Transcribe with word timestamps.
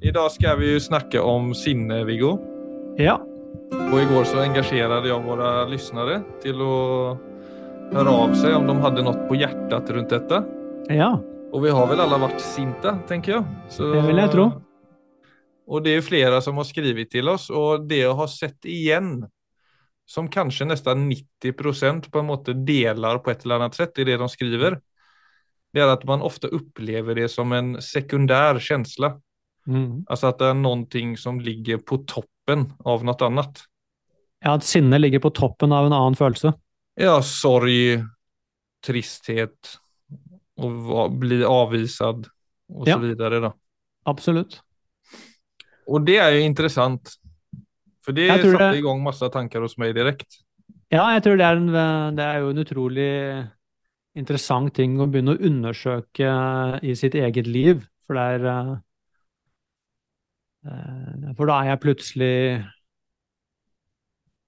I 0.00 0.10
dag 0.12 0.28
skal 0.32 0.58
vi 0.60 0.74
jo 0.74 0.80
snakke 0.80 1.20
om 1.24 1.54
sinne, 1.56 2.02
Viggo. 2.04 2.34
Ja. 3.00 3.14
Og 3.72 3.96
i 3.96 4.04
går 4.10 4.26
så 4.28 4.42
engasjerte 4.44 5.08
jeg 5.08 5.24
våre 5.24 5.52
lyttere 5.70 6.18
til 6.42 6.60
å 6.60 6.74
høre 7.94 8.12
av 8.12 8.34
seg 8.36 8.58
om 8.58 8.68
de 8.68 8.76
hadde 8.82 9.06
noe 9.06 9.24
på 9.30 9.38
hjertet 9.40 9.94
rundt 9.96 10.12
dette. 10.12 10.42
Ja. 10.92 11.14
Og 11.54 11.64
vi 11.64 11.72
har 11.72 11.88
vel 11.88 12.04
alle 12.04 12.20
vært 12.26 12.44
sinte, 12.44 12.92
tenker 13.08 13.38
jeg. 13.38 13.56
Så, 13.72 13.88
Det 13.94 14.04
vil 14.04 14.20
jeg 14.20 14.34
tro. 14.34 14.46
Og 15.66 15.82
det 15.82 15.96
er 15.96 16.04
flere 16.04 16.42
som 16.44 16.60
har 16.60 16.68
skrevet 16.68 17.10
til 17.10 17.32
oss, 17.32 17.48
og 17.48 17.88
det 17.88 18.04
jeg 18.04 18.14
har 18.20 18.30
sett 18.30 18.68
igjen, 18.68 19.14
som 20.06 20.28
kanskje 20.30 20.68
nesten 20.68 21.08
90 21.08 22.10
på 22.12 22.20
en 22.20 22.28
måte 22.28 22.52
deler 22.54 23.18
på 23.18 23.32
et 23.32 23.42
eller 23.42 23.64
annet 23.64 23.80
sett 23.80 23.96
i 23.98 24.06
det 24.06 24.20
de 24.20 24.28
skriver, 24.30 24.76
det 25.74 25.82
er 25.82 25.90
at 25.90 26.04
man 26.06 26.22
ofte 26.22 26.52
opplever 26.54 27.16
det 27.18 27.30
som 27.32 27.50
en 27.56 27.78
sekundær 27.82 28.60
følelse. 28.60 29.16
Mm. 29.66 30.04
Altså 30.08 30.28
at 30.30 30.38
det 30.38 30.46
er 30.52 30.54
noe 30.54 31.16
som 31.18 31.40
ligger 31.42 31.78
på 31.82 31.98
toppen 32.06 32.68
av 32.86 33.02
noe 33.04 33.26
annet. 33.26 33.64
ja, 34.44 34.54
at 34.54 34.62
sinne 34.62 34.98
ligger 35.00 35.18
på 35.24 35.32
toppen 35.34 35.72
av 35.72 35.86
en 35.86 35.92
annen 35.92 36.14
følelse. 36.14 36.52
Ja, 36.96 37.20
sorg, 37.20 38.04
tristhet, 38.84 39.76
å 40.56 41.08
bli 41.10 41.42
avvisad 41.44 42.28
og 42.72 42.86
Ja. 42.86 42.96
så 42.96 43.00
videre. 43.02 43.40
Da. 43.40 43.52
Absolutt. 44.06 44.60
Og 45.88 46.04
det 46.06 46.16
er 46.18 46.30
jo 46.32 46.46
interessant. 46.46 47.16
For 48.02 48.12
det 48.12 48.30
satte 48.30 48.58
det- 48.58 48.78
i 48.78 48.82
gang 48.82 49.02
masse 49.02 49.28
tanker 49.32 49.60
hos 49.60 49.76
meg 49.78 49.94
direkte. 49.94 50.42
Ja, 50.92 51.10
jeg 51.14 51.24
tror 51.24 51.36
det 51.36 51.44
er, 51.44 51.56
en, 51.56 52.14
det 52.14 52.22
er 52.24 52.38
jo 52.40 52.50
en 52.50 52.64
utrolig 52.64 53.50
interessant 54.14 54.72
ting 54.74 54.96
å 54.98 55.10
begynne 55.10 55.36
å 55.36 55.40
undersøke 55.42 56.80
i 56.82 56.94
sitt 56.94 57.14
eget 57.14 57.46
liv. 57.46 57.86
For 58.06 58.14
det 58.14 58.40
er 58.40 58.46
eh, 58.46 58.70
eh, 58.72 58.76
For 61.36 61.48
da 61.48 61.60
er 61.60 61.72
jeg 61.72 61.82
plutselig 61.84 62.34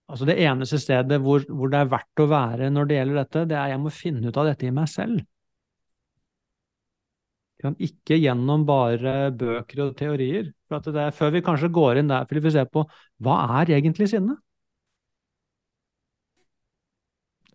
Altså 0.09 0.25
det 0.25 0.39
eneste 0.41 0.79
stedet 0.81 1.19
hvor, 1.21 1.43
hvor 1.53 1.69
det 1.69 1.83
er 1.83 1.91
verdt 1.93 2.23
å 2.23 2.27
være 2.31 2.71
når 2.73 2.87
det 2.89 2.97
gjelder 2.97 3.19
dette, 3.21 3.43
det 3.51 3.57
er 3.61 3.75
jeg 3.75 3.81
må 3.83 3.91
finne 3.93 4.31
ut 4.31 4.39
av 4.41 4.47
dette 4.49 4.65
i 4.65 4.73
meg 4.73 4.89
selv. 4.89 5.19
Ikke 7.59 8.17
gjennom 8.17 8.65
bare 8.65 9.33
bøker 9.37 9.83
og 9.85 9.97
teorier. 9.99 10.53
For 10.71 10.97
er, 10.97 11.11
før 11.13 11.33
vi 11.35 11.43
kanskje 11.45 11.69
går 11.75 12.01
inn 12.01 12.13
der, 12.13 12.25
vil 12.31 12.41
vi 12.45 12.53
se 12.55 12.65
på 12.71 12.85
hva 13.25 13.39
er 13.61 13.75
egentlig 13.77 14.09
sinne? 14.13 14.39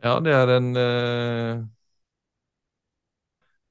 Ja, 0.03 0.19
det 0.19 0.33
er 0.35 0.51
en 0.57 0.75
eh, 0.75 1.63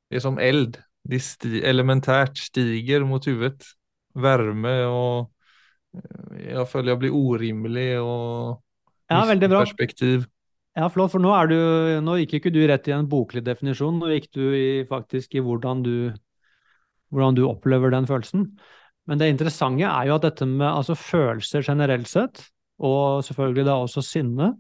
Det 0.09 0.17
er 0.19 0.25
som 0.25 0.41
eld. 0.41 0.81
De 1.09 1.19
sti 1.21 1.61
elementært 1.67 2.39
stiger 2.39 3.05
mot 3.05 3.25
hodet. 3.29 3.63
Varme 4.15 4.75
og 4.89 5.31
eh, 5.97 6.53
Jeg 6.53 6.67
føler 6.69 6.93
jeg 6.95 7.03
blir 7.05 7.17
urimelig 7.17 7.89
og 8.03 8.61
Ja, 9.11 9.25
veldig 9.29 9.49
bra. 9.53 9.65
perspektiv. 9.65 10.29
Ja, 10.73 10.87
flott, 10.89 11.13
for 11.13 11.21
nå, 11.21 11.33
du, 11.51 11.57
nå 12.01 12.15
gikk 12.23 12.39
ikke 12.39 12.53
du 12.55 12.63
rett 12.69 12.87
i 12.89 12.95
en 12.97 13.09
boklig 13.11 13.43
definisjon, 13.45 13.99
nå 14.01 14.09
gikk 14.15 14.31
du 14.33 14.45
i, 14.57 14.69
faktisk 14.89 15.35
i 15.37 15.43
hvordan 15.45 15.83
du, 15.85 15.95
hvordan 17.13 17.37
du 17.37 17.43
opplever 17.45 17.93
den 17.93 18.09
følelsen. 18.09 18.47
Men 19.05 19.21
det 19.21 19.29
interessante 19.29 19.85
er 19.85 20.09
jo 20.09 20.17
at 20.17 20.25
dette 20.25 20.47
med 20.49 20.65
altså 20.71 20.97
følelser 20.97 21.67
generelt 21.67 22.09
sett, 22.09 22.41
og 22.81 23.21
selvfølgelig 23.27 23.67
da 23.69 23.79
også 23.85 24.05
sinne, 24.07 24.55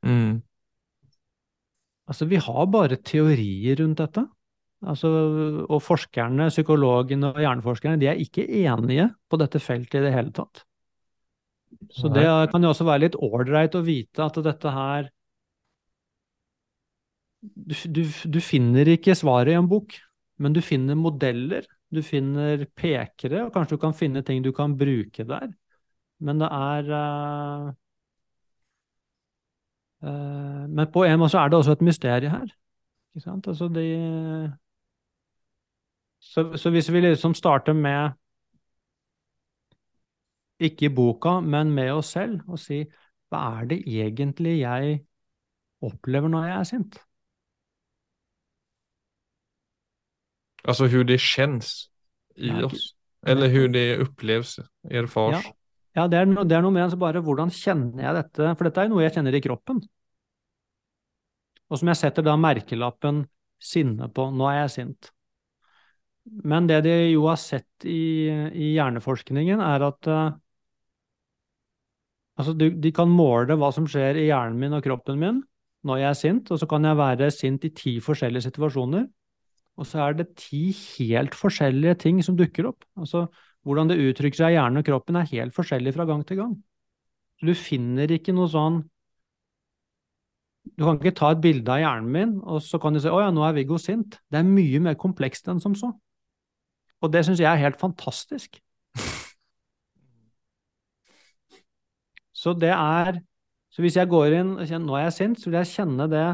Mm. 0.00 0.38
altså 2.08 2.24
vi 2.24 2.38
har 2.40 2.64
bare 2.72 2.96
teorier 2.96 3.76
rundt 3.82 3.98
dette. 4.00 4.22
Altså, 4.80 5.08
og 5.68 5.82
forskerne, 5.84 6.48
psykologene 6.48 7.34
og 7.34 7.40
hjerneforskerne, 7.42 8.00
de 8.00 8.08
er 8.08 8.20
ikke 8.22 8.46
enige 8.62 9.10
på 9.28 9.38
dette 9.40 9.60
feltet 9.60 10.00
i 10.00 10.04
det 10.06 10.12
hele 10.14 10.32
tatt. 10.32 10.62
Så 11.92 12.08
det 12.12 12.24
kan 12.50 12.64
jo 12.64 12.70
også 12.72 12.86
være 12.88 13.04
litt 13.04 13.18
ålreit 13.20 13.76
å 13.76 13.82
vite 13.84 14.24
at 14.24 14.38
dette 14.44 14.72
her 14.74 15.10
du, 17.40 17.74
du, 17.88 18.02
du 18.04 18.40
finner 18.44 18.88
ikke 18.92 19.16
svaret 19.16 19.54
i 19.54 19.58
en 19.58 19.68
bok, 19.68 19.94
men 20.40 20.56
du 20.56 20.60
finner 20.64 20.98
modeller, 20.98 21.64
du 21.90 22.02
finner 22.04 22.66
pekere, 22.76 23.46
og 23.46 23.52
kanskje 23.54 23.76
du 23.76 23.82
kan 23.84 23.96
finne 23.96 24.22
ting 24.26 24.42
du 24.44 24.52
kan 24.56 24.76
bruke 24.78 25.24
der. 25.28 25.48
Men 26.20 26.42
det 26.42 26.50
er 26.52 26.90
uh, 26.92 27.70
uh, 30.04 30.64
Men 30.68 30.90
på 30.92 31.06
en 31.08 31.20
måte 31.22 31.32
så 31.32 31.44
er 31.44 31.52
det 31.52 31.60
også 31.60 31.78
et 31.78 31.86
mysterium 31.86 32.34
her. 32.34 32.50
Ikke 33.14 33.24
sant? 33.24 33.48
Altså 33.48 33.70
de 33.72 33.86
så, 36.20 36.44
så 36.58 36.70
hvis 36.70 36.92
vi 36.92 37.00
liksom 37.00 37.34
starter 37.34 37.72
med 37.72 38.10
ikke 40.60 40.86
i 40.86 40.92
boka, 40.94 41.40
men 41.40 41.70
med 41.74 41.92
oss 41.92 42.12
selv, 42.16 42.40
og 42.48 42.58
si 42.60 42.82
hva 43.30 43.40
er 43.60 43.70
det 43.72 43.80
egentlig 43.86 44.56
jeg 44.60 44.98
opplever 45.90 46.32
når 46.32 46.48
jeg 46.50 46.58
er 46.58 46.68
sint? 46.74 47.00
Altså 50.64 50.88
hvordan 50.88 51.08
det 51.08 51.20
kjennes 51.20 51.90
i 52.36 52.48
Ja, 52.48 52.64
oss. 52.64 52.94
Eller 53.26 53.48
hvordan 53.48 53.74
det 53.74 54.00
oppleves, 54.00 54.58
erfars. 54.90 55.44
Ja. 55.44 55.52
Ja, 55.96 56.04
det 56.06 56.18
er, 56.20 56.24
no, 56.30 56.44
det 56.46 56.54
er 56.54 56.62
noe 56.62 56.70
med 56.70 56.84
altså 56.84 56.96
bare 57.02 57.20
hvordan 57.26 57.50
kjenner 57.50 58.04
jeg 58.04 58.14
dette, 58.14 58.52
for 58.54 58.64
dette 58.68 58.78
er 58.80 58.86
jo 58.86 58.92
noe 58.92 59.02
jeg 59.02 59.14
kjenner 59.16 59.34
i 59.34 59.40
kroppen. 59.42 59.80
Og 61.70 61.80
som 61.80 61.90
jeg 61.90 61.98
setter 61.98 62.26
da 62.26 62.36
merkelappen 62.38 63.24
sinne 63.72 64.06
på. 64.14 64.28
Nå 64.30 64.46
er 64.52 64.60
jeg 64.62 64.74
sint. 64.76 65.10
Men 66.24 66.68
det 66.68 66.82
de 66.84 66.94
jo 67.10 67.24
har 67.28 67.38
sett 67.40 67.86
i, 67.88 68.28
i 68.28 68.72
hjerneforskningen, 68.76 69.62
er 69.64 69.84
at 69.86 70.08
uh, 70.10 70.32
altså 72.38 72.54
du, 72.56 72.68
de 72.70 72.92
kan 72.94 73.10
måle 73.10 73.56
hva 73.58 73.70
som 73.74 73.88
skjer 73.88 74.20
i 74.20 74.28
hjernen 74.28 74.60
min 74.60 74.76
og 74.76 74.84
kroppen 74.84 75.18
min 75.20 75.40
når 75.88 75.96
jeg 76.02 76.08
er 76.10 76.18
sint, 76.18 76.50
og 76.52 76.60
så 76.60 76.66
kan 76.68 76.84
jeg 76.84 76.98
være 76.98 77.30
sint 77.32 77.62
i 77.64 77.70
ti 77.72 77.94
forskjellige 78.04 78.50
situasjoner. 78.50 79.06
Og 79.80 79.86
så 79.88 80.02
er 80.04 80.18
det 80.18 80.26
ti 80.36 80.74
helt 80.76 81.32
forskjellige 81.32 81.94
ting 82.02 82.18
som 82.20 82.36
dukker 82.36 82.68
opp. 82.68 82.84
Altså, 83.00 83.24
hvordan 83.64 83.88
det 83.88 83.96
uttrykker 84.02 84.42
seg 84.42 84.52
i 84.52 84.58
hjernen 84.58 84.82
og 84.82 84.84
kroppen 84.84 85.16
er 85.16 85.30
helt 85.30 85.56
forskjellig 85.56 85.94
fra 85.96 86.04
gang 86.08 86.20
til 86.28 86.40
gang. 86.42 86.52
Så 87.40 87.48
du 87.48 87.54
finner 87.56 88.12
ikke 88.12 88.36
noe 88.36 88.50
sånn 88.52 88.82
Du 90.76 90.84
kan 90.84 90.98
ikke 91.00 91.16
ta 91.16 91.30
et 91.32 91.40
bilde 91.40 91.72
av 91.72 91.80
hjernen 91.80 92.10
min, 92.12 92.32
og 92.44 92.60
så 92.60 92.78
kan 92.78 92.92
du 92.92 93.00
si 93.00 93.08
'Å 93.08 93.20
ja, 93.22 93.30
nå 93.32 93.42
er 93.42 93.54
Viggo 93.56 93.78
sint'. 93.80 94.18
Det 94.30 94.38
er 94.38 94.44
mye 94.44 94.78
mer 94.84 94.94
komplekst 94.94 95.48
enn 95.48 95.58
som 95.58 95.74
så. 95.74 95.88
Og 97.00 97.12
det 97.12 97.24
syns 97.26 97.40
jeg 97.40 97.50
er 97.50 97.62
helt 97.62 97.80
fantastisk. 97.80 98.60
Så 102.40 102.52
det 102.52 102.74
er 102.76 103.20
Så 103.70 103.82
hvis 103.84 103.94
jeg 103.96 104.10
går 104.10 104.32
inn 104.34 104.58
og 104.58 104.66
kjenner 104.66 104.86
'nå 104.86 104.94
er 104.98 105.04
jeg 105.04 105.12
sint', 105.14 105.38
så 105.38 105.46
vil 105.46 105.60
jeg 105.60 105.70
kjenne 105.70 106.10
det 106.10 106.28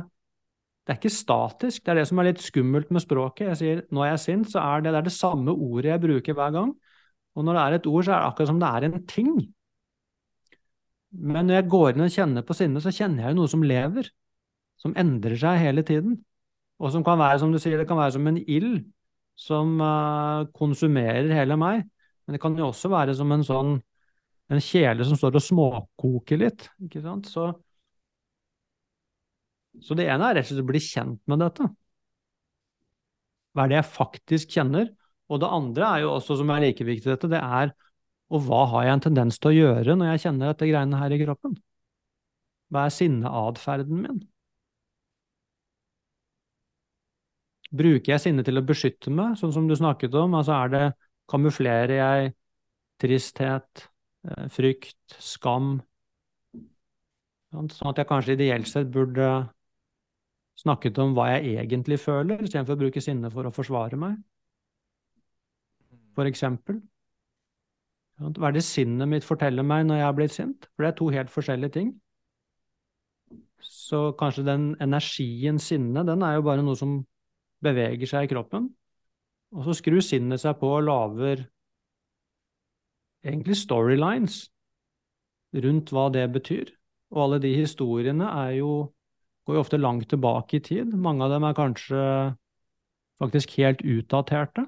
det 0.86 0.92
er 0.94 0.98
ikke 1.00 1.10
statisk, 1.10 1.82
det 1.82 1.90
er 1.90 1.98
det 1.98 2.06
som 2.08 2.18
er 2.18 2.28
litt 2.28 2.40
skummelt 2.40 2.90
med 2.94 3.02
språket. 3.02 3.48
Jeg 3.48 3.56
sier 3.58 3.82
'nå 3.90 4.00
er 4.04 4.10
jeg 4.14 4.22
sint', 4.22 4.50
så 4.52 4.58
er 4.62 4.80
det, 4.80 4.92
det 4.94 4.98
er 4.98 5.08
det 5.08 5.12
samme 5.12 5.50
ordet 5.50 5.90
jeg 5.90 6.00
bruker 6.00 6.32
hver 6.32 6.50
gang. 6.54 6.70
Og 7.34 7.44
når 7.44 7.52
det 7.52 7.62
er 7.62 7.74
et 7.74 7.86
ord, 7.86 8.04
så 8.04 8.12
er 8.12 8.18
det 8.20 8.26
akkurat 8.26 8.48
som 8.48 8.60
det 8.60 8.68
er 8.68 8.84
en 8.84 9.06
ting. 9.06 9.52
Men 11.12 11.46
når 11.46 11.54
jeg 11.54 11.68
går 11.68 11.88
inn 11.90 12.06
og 12.06 12.10
kjenner 12.10 12.42
på 12.46 12.54
sinne, 12.54 12.80
så 12.80 12.92
kjenner 12.94 13.24
jeg 13.24 13.34
jo 13.34 13.40
noe 13.40 13.48
som 13.48 13.62
lever. 13.62 14.10
Som 14.78 14.94
endrer 14.96 15.36
seg 15.36 15.58
hele 15.58 15.82
tiden. 15.82 16.24
Og 16.78 16.92
som 16.92 17.04
kan 17.04 17.18
være, 17.18 17.38
som 17.38 17.52
du 17.52 17.58
sier, 17.58 17.78
det 17.78 17.88
kan 17.88 17.98
være 17.98 18.12
som 18.12 18.26
en 18.26 18.38
ild 18.38 18.84
som 19.36 19.76
eh, 19.84 20.48
konsumerer 20.56 21.30
hele 21.36 21.58
meg. 21.60 21.84
Men 22.26 22.36
det 22.36 22.42
kan 22.42 22.56
jo 22.58 22.70
også 22.70 22.90
være 22.92 23.14
som 23.16 23.32
en 23.34 23.44
sånn 23.46 23.76
en 24.46 24.62
kjele 24.62 25.02
som 25.06 25.18
står 25.18 25.38
og 25.40 25.42
småkoker 25.42 26.38
litt. 26.38 26.68
ikke 26.86 27.02
sant? 27.02 27.26
Så, 27.30 27.48
så 29.82 29.96
det 29.98 30.06
ene 30.06 30.28
er 30.28 30.38
rett 30.38 30.46
og 30.46 30.52
slett 30.52 30.62
å 30.62 30.68
bli 30.68 30.82
kjent 30.82 31.18
med 31.30 31.42
dette. 31.42 31.66
Hva 33.56 33.64
er 33.64 33.72
det 33.72 33.80
jeg 33.80 33.90
faktisk 33.90 34.54
kjenner? 34.54 34.92
Og 35.26 35.42
det 35.42 35.50
andre 35.50 35.88
er 35.88 36.04
jo 36.04 36.12
også, 36.14 36.36
som 36.38 36.52
er 36.54 36.62
like 36.62 36.86
viktig, 36.86 37.10
dette, 37.10 37.30
det 37.32 37.42
er 37.42 37.74
og 38.34 38.42
hva 38.46 38.64
har 38.72 38.86
jeg 38.86 38.96
en 38.96 39.04
tendens 39.04 39.38
til 39.38 39.52
å 39.52 39.56
gjøre 39.56 39.94
når 39.98 40.12
jeg 40.12 40.24
kjenner 40.26 40.50
dette 40.50 40.66
greiene 40.66 40.98
her 40.98 41.14
i 41.14 41.20
kroppen? 41.20 41.54
Hva 42.74 42.86
er 42.86 42.94
sinneatferden 42.94 44.00
min? 44.02 44.24
Bruker 47.76 48.14
jeg 48.14 48.22
sinne 48.22 48.44
til 48.46 48.60
å 48.60 48.64
beskytte 48.66 49.12
meg, 49.12 49.36
sånn 49.40 49.52
som 49.54 49.66
du 49.68 49.74
snakket 49.76 50.14
om? 50.18 50.36
Altså 50.38 50.54
er 50.56 50.72
det 50.72 50.84
Kamuflerer 51.26 51.96
jeg 51.98 52.32
tristhet, 53.02 53.88
eh, 54.28 54.46
frykt, 54.54 55.16
skam? 55.18 55.80
Sånn 57.52 57.90
at 57.90 57.98
jeg 58.00 58.08
kanskje 58.08 58.36
ideelt 58.36 58.68
sett 58.68 58.90
burde 58.92 59.26
snakket 60.60 60.98
om 61.02 61.14
hva 61.16 61.28
jeg 61.34 61.56
egentlig 61.62 61.98
føler, 62.00 62.40
istedenfor 62.42 62.76
å 62.76 62.82
bruke 62.84 63.02
sinne 63.04 63.30
for 63.32 63.48
å 63.48 63.54
forsvare 63.54 63.98
meg, 64.00 64.16
for 66.16 66.28
eksempel. 66.28 66.80
Hva 68.16 68.48
er 68.48 68.56
det 68.56 68.64
sinnet 68.64 69.08
mitt 69.10 69.26
forteller 69.26 69.66
meg 69.66 69.84
når 69.86 70.00
jeg 70.00 70.06
har 70.06 70.16
blitt 70.16 70.32
sint? 70.32 70.68
For 70.72 70.84
det 70.84 70.92
er 70.92 70.96
to 71.00 71.08
helt 71.12 71.32
forskjellige 71.32 71.74
ting. 71.74 71.90
Så 73.60 74.14
kanskje 74.16 74.46
den 74.46 74.70
energien 74.80 75.60
sinne, 75.60 76.04
den 76.06 76.24
er 76.24 76.38
jo 76.38 76.46
bare 76.46 76.64
noe 76.64 76.78
som 76.78 77.02
beveger 77.64 78.10
seg 78.10 78.26
i 78.26 78.32
kroppen. 78.32 78.68
Og 79.56 79.68
så 79.68 79.76
skrur 79.78 80.02
sinnet 80.04 80.42
seg 80.42 80.58
på 80.60 80.70
og 80.78 80.86
lager 80.86 81.46
egentlig 83.26 83.56
storylines 83.58 84.46
rundt 85.64 85.92
hva 85.94 86.08
det 86.14 86.26
betyr. 86.34 86.72
Og 87.14 87.22
alle 87.24 87.40
de 87.42 87.52
historiene 87.54 88.26
er 88.44 88.56
jo, 88.58 88.72
går 89.46 89.58
jo 89.58 89.62
ofte 89.62 89.80
langt 89.80 90.08
tilbake 90.10 90.58
i 90.58 90.64
tid. 90.64 90.94
Mange 90.94 91.24
av 91.24 91.32
dem 91.34 91.46
er 91.46 91.56
kanskje 91.56 92.02
faktisk 93.22 93.56
helt 93.60 93.82
utdaterte. 93.86 94.66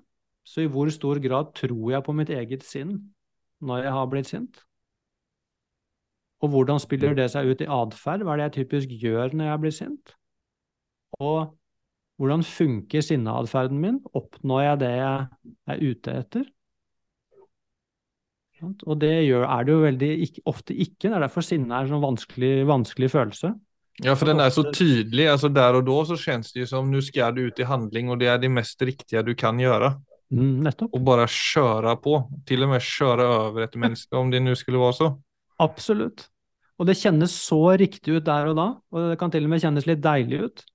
Så 0.48 0.64
i 0.64 0.70
hvor 0.70 0.88
stor 0.94 1.20
grad 1.20 1.52
tror 1.58 1.90
jeg 1.92 2.04
på 2.06 2.14
mitt 2.16 2.30
eget 2.32 2.64
sinn 2.64 2.96
når 3.60 3.84
jeg 3.84 3.92
har 3.98 4.08
blitt 4.08 4.30
sint? 4.30 4.62
Og 6.38 6.52
hvordan 6.54 6.78
spiller 6.80 7.16
det 7.18 7.26
seg 7.32 7.50
ut 7.50 7.62
i 7.64 7.68
atferd? 7.68 8.22
Hva 8.22 8.36
er 8.36 8.40
det 8.40 8.46
jeg 8.46 8.56
typisk 8.62 8.94
gjør 9.02 9.34
når 9.34 9.50
jeg 9.50 9.62
blir 9.64 9.74
sint? 9.74 10.14
Og 11.18 11.57
hvordan 12.18 12.42
funker 12.42 13.04
sinneatferden 13.04 13.78
min? 13.78 13.98
Oppnår 14.18 14.64
jeg 14.64 14.80
det 14.82 14.94
jeg 14.96 15.26
er 15.70 15.82
ute 15.84 16.14
etter? 16.22 16.46
Og 18.58 18.96
det 18.98 19.12
gjør, 19.28 19.44
er 19.46 19.66
det 19.66 19.74
jo 19.74 19.82
veldig 19.84 20.10
ofte 20.50 20.74
ikke. 20.74 21.06
Det 21.06 21.14
er 21.14 21.22
derfor 21.22 21.46
sinne 21.46 21.70
er 21.70 21.86
en 21.86 21.92
sånn 21.92 22.02
vanskelig, 22.02 22.52
vanskelig 22.66 23.10
følelse. 23.12 23.52
Ja, 24.02 24.14
for 24.18 24.30
den 24.30 24.42
er 24.42 24.50
så 24.54 24.64
tydelig. 24.66 25.28
altså 25.30 25.50
Der 25.50 25.78
og 25.78 25.86
da 25.86 25.98
så 26.06 26.18
kjennes 26.18 26.50
det 26.54 26.68
som 26.70 26.90
nå 26.90 27.02
skal 27.02 27.34
du 27.34 27.44
ut 27.46 27.62
i 27.62 27.66
handling, 27.66 28.10
og 28.10 28.18
det 28.18 28.30
er 28.32 28.40
det 28.42 28.50
mest 28.50 28.82
riktige 28.82 29.22
du 29.26 29.34
kan 29.38 29.58
gjøre. 29.62 29.92
Mm, 30.34 30.58
nettopp. 30.66 30.90
Og 30.94 31.04
bare 31.06 31.28
kjøre 31.30 31.94
på. 32.02 32.18
Til 32.46 32.66
og 32.66 32.74
med 32.74 32.84
kjøre 32.84 33.28
over 33.36 33.66
et 33.66 33.78
menneske, 33.78 34.10
om 34.18 34.30
det 34.34 34.42
nå 34.42 34.56
skulle 34.58 34.82
være 34.82 34.98
så. 34.98 35.12
Absolutt. 35.62 36.26
Og 36.78 36.86
det 36.86 36.98
kjennes 36.98 37.32
så 37.34 37.62
riktig 37.78 38.18
ut 38.18 38.26
der 38.26 38.50
og 38.52 38.58
da, 38.58 38.68
og 38.94 39.08
det 39.10 39.18
kan 39.18 39.32
til 39.34 39.46
og 39.46 39.50
med 39.50 39.62
kjennes 39.62 39.86
litt 39.88 40.02
deilig 40.02 40.42
ut. 40.46 40.66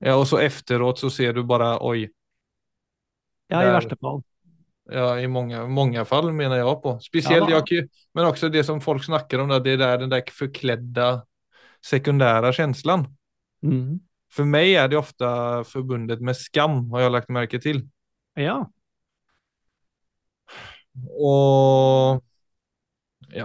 Ja, 0.00 0.16
og 0.16 0.26
så 0.28 0.40
efteråt 0.40 1.02
så 1.02 1.10
ser 1.12 1.36
du 1.36 1.42
bare 1.44 1.74
oi. 1.84 2.06
Ja, 3.50 3.62
i 3.62 3.72
verste 3.74 3.98
fall. 4.00 4.22
Ja, 4.90 5.12
i 5.20 5.26
mange, 5.30 5.60
mange 5.70 6.02
fall 6.08 6.32
mener 6.34 6.58
jeg 6.58 6.76
på. 6.82 6.96
Spesielt, 7.04 7.50
ja, 7.52 7.60
jeg, 7.70 7.86
men 8.16 8.26
også 8.26 8.50
det 8.50 8.64
som 8.66 8.80
folk 8.82 9.04
snakker 9.04 9.42
om, 9.42 9.52
det 9.62 9.76
er 9.78 10.00
den 10.00 10.10
der 10.10 10.32
forkledde 10.34 11.10
sekundære 11.84 12.52
känslan. 12.56 13.06
Mm. 13.62 14.00
For 14.34 14.46
meg 14.46 14.74
er 14.78 14.90
det 14.90 14.98
ofte 14.98 15.28
forbundet 15.68 16.22
med 16.22 16.38
skam, 16.38 16.84
har 16.94 17.06
jeg 17.06 17.14
lagt 17.16 17.32
merke 17.34 17.60
til. 17.62 17.84
Ja. 18.38 18.62
Og 21.18 21.69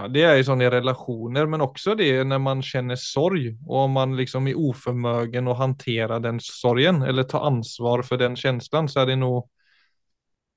ja, 0.06 0.12
det 0.12 0.22
er 0.22 0.36
jo 0.38 0.46
sånn 0.46 0.62
i 0.62 0.70
relasjoner, 0.70 1.48
men 1.50 1.64
også 1.64 1.96
det 1.98 2.12
når 2.28 2.40
man 2.42 2.62
kjenner 2.62 2.98
sorg, 3.00 3.48
og 3.66 3.90
man 3.90 4.14
liksom 4.18 4.46
er 4.46 4.60
uformøgen 4.60 5.50
å 5.50 5.56
håndtere 5.58 6.20
den 6.22 6.38
sorgen, 6.42 7.02
eller 7.02 7.26
ta 7.26 7.42
ansvar 7.48 8.04
for 8.06 8.22
den 8.22 8.38
følelsen, 8.38 8.86
så 8.92 9.02
er 9.02 9.10
det 9.10 9.18
noe 9.18 9.42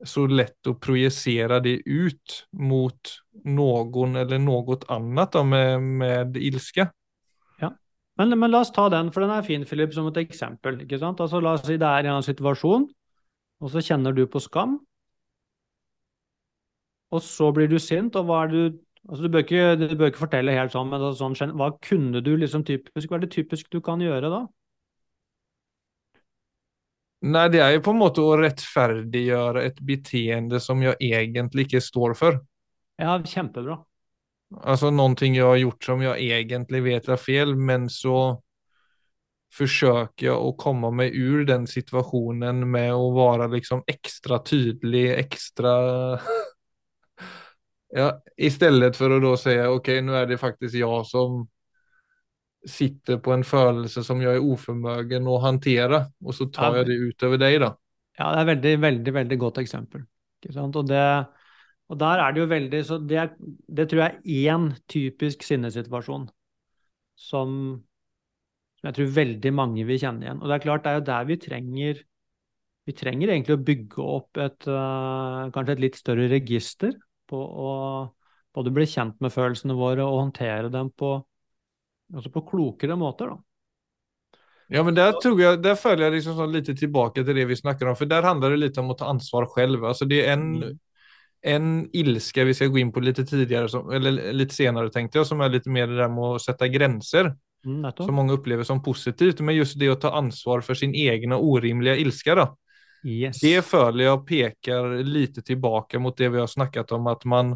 så 0.06 0.28
lett 0.30 0.70
å 0.70 0.78
projisere 0.80 1.58
det 1.66 1.80
ut 1.84 2.38
mot 2.56 3.16
noen 3.50 4.16
eller 4.22 4.40
noe 4.40 4.78
annet 4.94 5.34
da, 5.34 5.44
med, 5.44 5.90
med 6.04 6.38
ilske. 6.40 6.86
Men, 8.20 8.36
men, 8.36 8.52
la 8.52 8.60
oss 8.66 8.74
ta 8.76 8.90
den, 8.92 9.14
for 9.16 9.24
den 9.24 9.32
er 9.32 9.46
fin, 9.48 9.64
Philip, 9.64 9.94
som 9.96 10.10
et 10.10 10.18
eksempel. 10.20 10.82
ikke 10.84 11.00
sant? 11.00 11.22
Altså, 11.24 11.40
La 11.40 11.54
oss 11.56 11.64
si 11.64 11.78
det 11.80 11.88
er 11.88 12.10
en 12.12 12.26
situasjon, 12.26 12.90
og 13.64 13.72
så 13.72 13.84
kjenner 13.84 14.12
du 14.12 14.26
på 14.28 14.42
skam. 14.44 14.76
Og 17.16 17.24
så 17.24 17.48
blir 17.56 17.72
du 17.72 17.78
sint, 17.80 18.20
og 18.20 18.28
hva 18.28 18.42
er 18.44 18.52
du 18.52 18.60
altså 19.08 19.24
Du 19.24 19.30
bør 19.32 19.46
ikke, 19.46 19.66
du 19.80 19.96
bør 19.96 20.12
ikke 20.12 20.26
fortelle 20.26 20.56
helt 20.58 20.76
sånn, 20.76 20.90
men 20.92 21.06
sånn, 21.16 21.38
hva 21.60 21.72
kunne 21.86 22.24
du 22.26 22.34
liksom 22.38 22.66
typisk, 22.68 23.08
hva 23.08 23.20
er 23.20 23.26
det 23.26 23.34
typisk 23.36 23.70
du 23.72 23.80
kan 23.86 24.02
gjøre 24.04 24.32
da? 24.34 24.42
Nei, 27.20 27.48
det 27.52 27.60
er 27.60 27.74
jo 27.76 27.84
på 27.84 27.92
en 27.92 28.00
måte 28.00 28.24
å 28.24 28.36
rettferdiggjøre 28.40 29.66
et 29.68 29.80
beteende 29.84 30.62
som 30.64 30.80
jeg 30.84 30.96
egentlig 31.04 31.68
ikke 31.68 31.82
står 31.84 32.16
for. 32.16 32.38
Ja, 33.00 33.18
kjempebra. 33.20 33.82
Altså 34.64 34.90
noen 34.90 35.18
ting 35.20 35.36
jeg 35.36 35.46
har 35.46 35.60
gjort 35.60 35.86
som 35.86 36.02
jeg 36.02 36.30
egentlig 36.40 36.82
vet 36.88 37.10
er 37.12 37.20
fel, 37.22 37.58
men 37.60 37.90
så 37.92 38.40
forsøker 39.56 40.30
jeg 40.30 40.38
å 40.38 40.54
komme 40.60 40.92
meg 40.96 41.16
ur 41.18 41.44
den 41.50 41.66
situasjonen 41.70 42.64
med 42.70 42.94
å 42.94 43.10
være 43.18 43.50
liksom 43.58 43.84
ekstra 43.90 44.42
tydelig, 44.46 45.10
extra... 45.18 45.74
ja, 47.90 48.22
istället 48.38 48.96
för 48.96 49.12
att 49.12 49.22
då 49.22 49.38
säga 49.38 49.70
okej, 49.70 49.76
okay, 49.76 50.02
nu 50.02 50.16
är 50.16 50.26
det 50.26 50.38
faktiskt 50.38 50.76
jag 50.76 51.06
som 51.06 51.48
sitter 52.68 53.18
på 53.18 53.34
en 53.34 53.44
følelse 53.44 54.04
som 54.04 54.22
jeg 54.22 54.36
er 54.36 54.44
oförmögen 54.44 55.28
å 55.32 55.38
håndtere, 55.40 56.04
og 56.26 56.36
så 56.36 56.50
tar 56.52 56.80
jeg 56.80 56.90
det 56.90 56.98
utover 57.10 57.40
deg, 57.40 57.60
da. 57.64 57.74
Ja, 58.20 58.34
det 58.36 58.42
er 58.42 58.50
veldig, 58.50 58.74
veldig, 58.84 59.14
veldig 59.16 59.38
godt 59.40 59.62
eksempel. 59.62 60.04
Og 60.60 60.82
det, 60.88 61.06
og 61.88 62.00
der 62.00 62.24
er 62.24 62.32
det 62.32 62.40
jo 62.40 62.48
veldig 62.48 62.80
Så 62.88 62.98
det, 63.04 63.26
det 63.68 63.90
tror 63.92 64.02
jeg 64.06 64.14
er 64.24 64.54
én 64.56 64.70
typisk 64.88 65.44
sinnesituasjon 65.44 66.30
som, 67.20 67.50
som, 68.80 68.86
jeg 68.86 68.96
tror 68.96 69.12
veldig 69.18 69.52
mange 69.56 69.84
vil 69.88 70.00
kjenne 70.00 70.24
igjen. 70.24 70.40
Og 70.40 70.48
det 70.48 70.56
er 70.56 70.64
klart, 70.64 70.86
det 70.86 70.92
er 70.92 71.00
jo 71.00 71.08
der 71.10 71.28
vi 71.28 71.40
trenger 71.44 72.06
Vi 72.88 72.96
trenger 72.98 73.30
egentlig 73.30 73.56
å 73.56 73.64
bygge 73.64 74.04
opp 74.18 74.40
et 74.42 74.66
uh, 74.66 75.52
kanskje 75.54 75.76
et 75.76 75.84
litt 75.84 75.98
større 76.00 76.30
register 76.32 76.96
på 77.30 77.38
å 77.40 77.74
både 78.56 78.74
bli 78.74 78.88
kjent 78.90 79.20
med 79.24 79.34
følelsene 79.34 79.78
våre 79.78 80.06
og 80.06 80.24
håndtere 80.24 80.72
dem 80.74 80.90
på, 80.92 81.14
altså 82.16 82.34
på 82.34 82.44
klokere 82.50 82.98
måter. 83.00 83.36
da. 83.36 83.40
Ja, 84.70 84.84
men 84.86 84.94
der, 84.98 85.16
tror 85.18 85.40
jeg, 85.42 85.62
der 85.66 85.78
føler 85.80 86.08
jeg 86.08 86.20
liksom 86.20 86.36
sånn 86.38 86.52
litt 86.54 86.68
tilbake 86.78 87.24
til 87.26 87.38
det 87.38 87.48
vi 87.50 87.58
snakker 87.58 87.90
om. 87.90 87.98
For 87.98 88.10
der 88.10 88.26
handler 88.28 88.54
det 88.54 88.60
litt 88.68 88.78
om 88.78 88.92
å 88.94 88.98
ta 88.98 89.08
ansvar 89.10 89.48
selv. 89.56 89.82
Altså, 89.82 90.06
det 90.10 90.24
er 90.26 90.36
en 90.36 90.46
mm 90.60 90.78
en 91.42 91.90
ilske 91.96 92.44
vi 92.44 92.54
skal 92.56 92.72
gå 92.72 92.82
inn 92.82 92.92
på 92.92 93.04
litt 93.04 93.20
tidligere, 93.22 93.70
som, 93.72 93.88
eller 93.96 94.34
litt 94.36 94.54
senere, 94.56 94.92
tenkte 94.92 95.22
jeg, 95.22 95.30
som 95.30 95.42
er 95.42 95.54
litt 95.54 95.70
mer 95.72 95.88
det 95.88 96.00
der 96.02 96.12
med 96.12 96.36
å 96.36 96.42
sette 96.42 96.68
grenser. 96.72 97.34
Mm, 97.68 97.84
som 97.98 98.16
mange 98.16 98.36
opplever 98.38 98.64
som 98.68 98.80
positivt, 98.84 99.42
men 99.44 99.58
just 99.58 99.80
det 99.80 99.90
å 99.92 100.00
ta 100.00 100.14
ansvar 100.16 100.64
for 100.64 100.80
sin 100.80 100.96
egna 100.96 101.40
orimliga 101.40 101.96
ilske. 102.00 102.36
då. 102.36 102.46
Yes. 103.08 103.40
Det 103.40 103.62
føler 103.64 104.04
jeg 104.06 104.26
peker 104.28 104.94
litt 105.08 105.40
tilbake 105.46 106.02
mot 106.04 106.18
det 106.18 106.30
vi 106.34 106.42
har 106.42 106.50
snakket 106.52 106.92
om, 106.96 107.08
at 107.08 107.24
man 107.30 107.56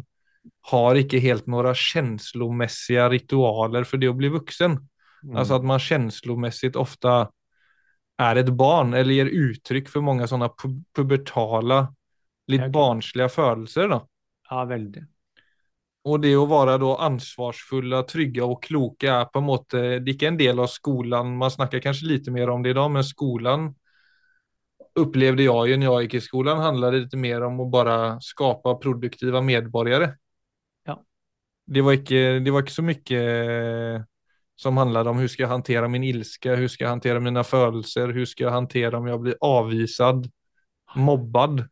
har 0.70 0.98
ikke 1.00 1.20
helt 1.24 1.46
noen 1.48 1.72
følelsesmessige 1.72 3.08
ritualer 3.12 3.86
for 3.88 4.00
det 4.00 4.10
å 4.12 4.16
bli 4.16 4.30
voksen. 4.32 4.78
Mm. 5.24 5.36
Altså 5.36 5.58
at 5.58 5.66
man 5.68 5.80
følelsesmessig 5.80 6.74
ofte 6.80 7.14
er 8.20 8.40
et 8.40 8.52
barn 8.56 8.94
eller 8.94 9.16
gir 9.16 9.32
uttrykk 9.48 9.90
for 9.90 10.06
mange 10.06 10.28
sånne 10.30 10.50
pu 10.54 10.70
pubertale, 10.94 11.80
litt 12.52 12.68
barnslige 12.72 13.30
følelser. 13.32 13.88
da. 13.90 14.00
Ja, 14.50 14.64
veldig. 14.68 15.04
Og 16.04 16.20
det 16.20 16.34
å 16.36 16.44
være 16.44 16.76
da 16.82 16.90
ansvarsfulle, 17.06 18.02
trygge 18.04 18.44
og 18.44 18.58
kloke 18.62 19.08
er 19.08 19.30
på 19.32 19.40
en 19.40 19.46
måte 19.48 19.80
Det 20.04 20.10
er 20.10 20.12
ikke 20.12 20.28
en 20.28 20.40
del 20.40 20.60
av 20.60 20.68
skolen. 20.68 21.32
Man 21.40 21.52
snakker 21.52 21.80
kanskje 21.80 22.10
litt 22.10 22.28
mer 22.28 22.52
om 22.52 22.62
det 22.62 22.74
i 22.74 22.76
dag, 22.76 22.90
men 22.92 23.06
skolen 23.06 23.70
opplevde 25.00 25.46
jeg 25.46 25.70
jo 25.70 25.78
når 25.80 25.86
jeg 25.88 26.08
gikk 26.08 26.16
i 26.18 26.24
skolen, 26.24 26.62
handlade 26.62 27.02
litt 27.04 27.16
mer 27.18 27.46
om 27.48 27.60
å 27.64 27.68
bare 27.70 27.96
skapa 28.22 28.76
produktiva 28.82 29.42
medborgare. 29.42 30.12
Ja. 30.86 30.98
Det 31.66 31.82
var 31.84 31.98
ikke, 31.98 32.22
det 32.44 32.54
var 32.54 32.64
ikke 32.64 32.76
så 32.76 32.86
mye 32.86 33.22
som 34.54 34.78
handlade 34.78 35.10
om 35.10 35.18
hvordan 35.18 35.32
skal 35.32 35.44
jag 35.44 35.54
hantera 35.56 35.90
min 35.90 36.06
ilske, 36.06 36.50
hvordan 36.52 36.70
skal 36.70 36.86
jag 36.86 36.94
hantera 36.94 37.22
mine 37.22 37.44
følelser, 37.44 38.12
hvordan 38.12 38.30
skal 38.30 38.46
jag 38.46 38.54
hantera 38.54 38.98
om 39.00 39.08
jeg 39.10 39.22
blir 39.24 39.38
avvisad, 39.42 40.28
mobbad. 40.94 41.64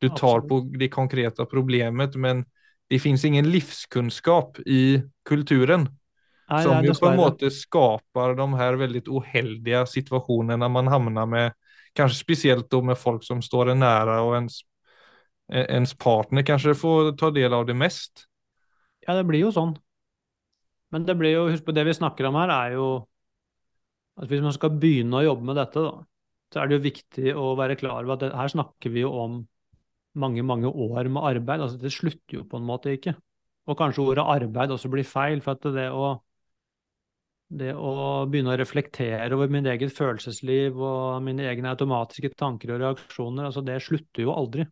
Du 0.00 0.08
tar 0.08 0.38
Absolut. 0.38 0.48
på 0.48 0.78
det 0.78 0.88
konkreta 0.88 1.46
problemet, 1.46 2.14
men 2.14 2.44
det 2.90 2.98
finns 2.98 3.24
ingen 3.24 3.50
livskunskap 3.50 4.58
i 4.66 5.02
kulturen. 5.28 5.88
Nei, 6.50 6.62
som 6.62 6.82
jo 6.82 6.94
på 6.98 7.06
en 7.06 7.18
måte 7.18 7.50
skaper 7.54 8.34
de 8.38 8.46
her 8.58 8.78
veldig 8.78 9.04
uheldige 9.06 9.84
situasjonene 9.86 10.70
man 10.72 10.90
havner 10.90 11.28
med, 11.30 11.58
kanskje 11.96 12.20
spesielt 12.20 12.74
med 12.84 12.98
folk 12.98 13.24
som 13.26 13.42
står 13.42 13.72
en 13.72 13.82
nære, 13.82 14.18
og 14.24 14.36
ens, 14.38 14.60
ens 15.50 15.94
partner 15.98 16.46
kanskje 16.46 16.76
får 16.78 17.14
ta 17.20 17.30
del 17.34 17.54
av 17.56 17.66
det 17.68 17.76
mest. 17.78 18.26
Ja, 19.06 19.16
det 19.18 19.26
blir 19.28 19.46
jo 19.46 19.54
sånn. 19.54 19.74
Men 20.90 21.06
det 21.06 21.16
blir 21.18 21.36
jo, 21.36 21.48
husk 21.50 21.66
på 21.66 21.74
det 21.74 21.86
vi 21.86 21.96
snakker 21.96 22.28
om 22.28 22.38
her, 22.40 22.50
er 22.50 22.76
jo 22.78 22.88
at 24.20 24.28
hvis 24.30 24.42
man 24.44 24.54
skal 24.54 24.74
begynne 24.76 25.20
å 25.20 25.24
jobbe 25.24 25.46
med 25.48 25.58
dette, 25.60 25.82
da, 25.86 25.92
så 26.50 26.60
er 26.60 26.68
det 26.68 26.76
jo 26.76 26.86
viktig 26.88 27.34
å 27.38 27.52
være 27.58 27.78
klar 27.78 28.02
over 28.02 28.16
at 28.16 28.24
det, 28.24 28.30
her 28.36 28.50
snakker 28.50 28.92
vi 28.92 29.04
jo 29.04 29.12
om 29.22 29.38
mange, 30.18 30.42
mange 30.42 30.68
år 30.68 31.08
med 31.08 31.22
arbeid. 31.22 31.62
Altså, 31.62 31.78
det 31.78 31.92
slutter 31.94 32.40
jo 32.40 32.46
på 32.50 32.58
en 32.58 32.66
måte 32.66 32.96
ikke. 32.96 33.14
Og 33.70 33.78
kanskje 33.78 34.02
ordet 34.02 34.26
arbeid 34.26 34.74
også 34.74 34.90
blir 34.90 35.06
feil. 35.06 35.42
For 35.44 35.54
at 35.54 35.68
det 35.76 35.86
å, 35.94 36.16
det 37.50 37.72
å 37.74 38.26
begynne 38.30 38.52
å 38.54 38.58
reflektere 38.60 39.34
over 39.34 39.50
min 39.50 39.66
eget 39.66 39.92
følelsesliv 39.96 40.76
og 40.78 41.22
mine 41.26 41.48
egne 41.50 41.72
automatiske 41.74 42.30
tanker 42.38 42.76
og 42.76 42.82
reaksjoner, 42.84 43.48
altså 43.48 43.64
det 43.66 43.80
slutter 43.82 44.24
jo 44.24 44.34
aldri. 44.36 44.66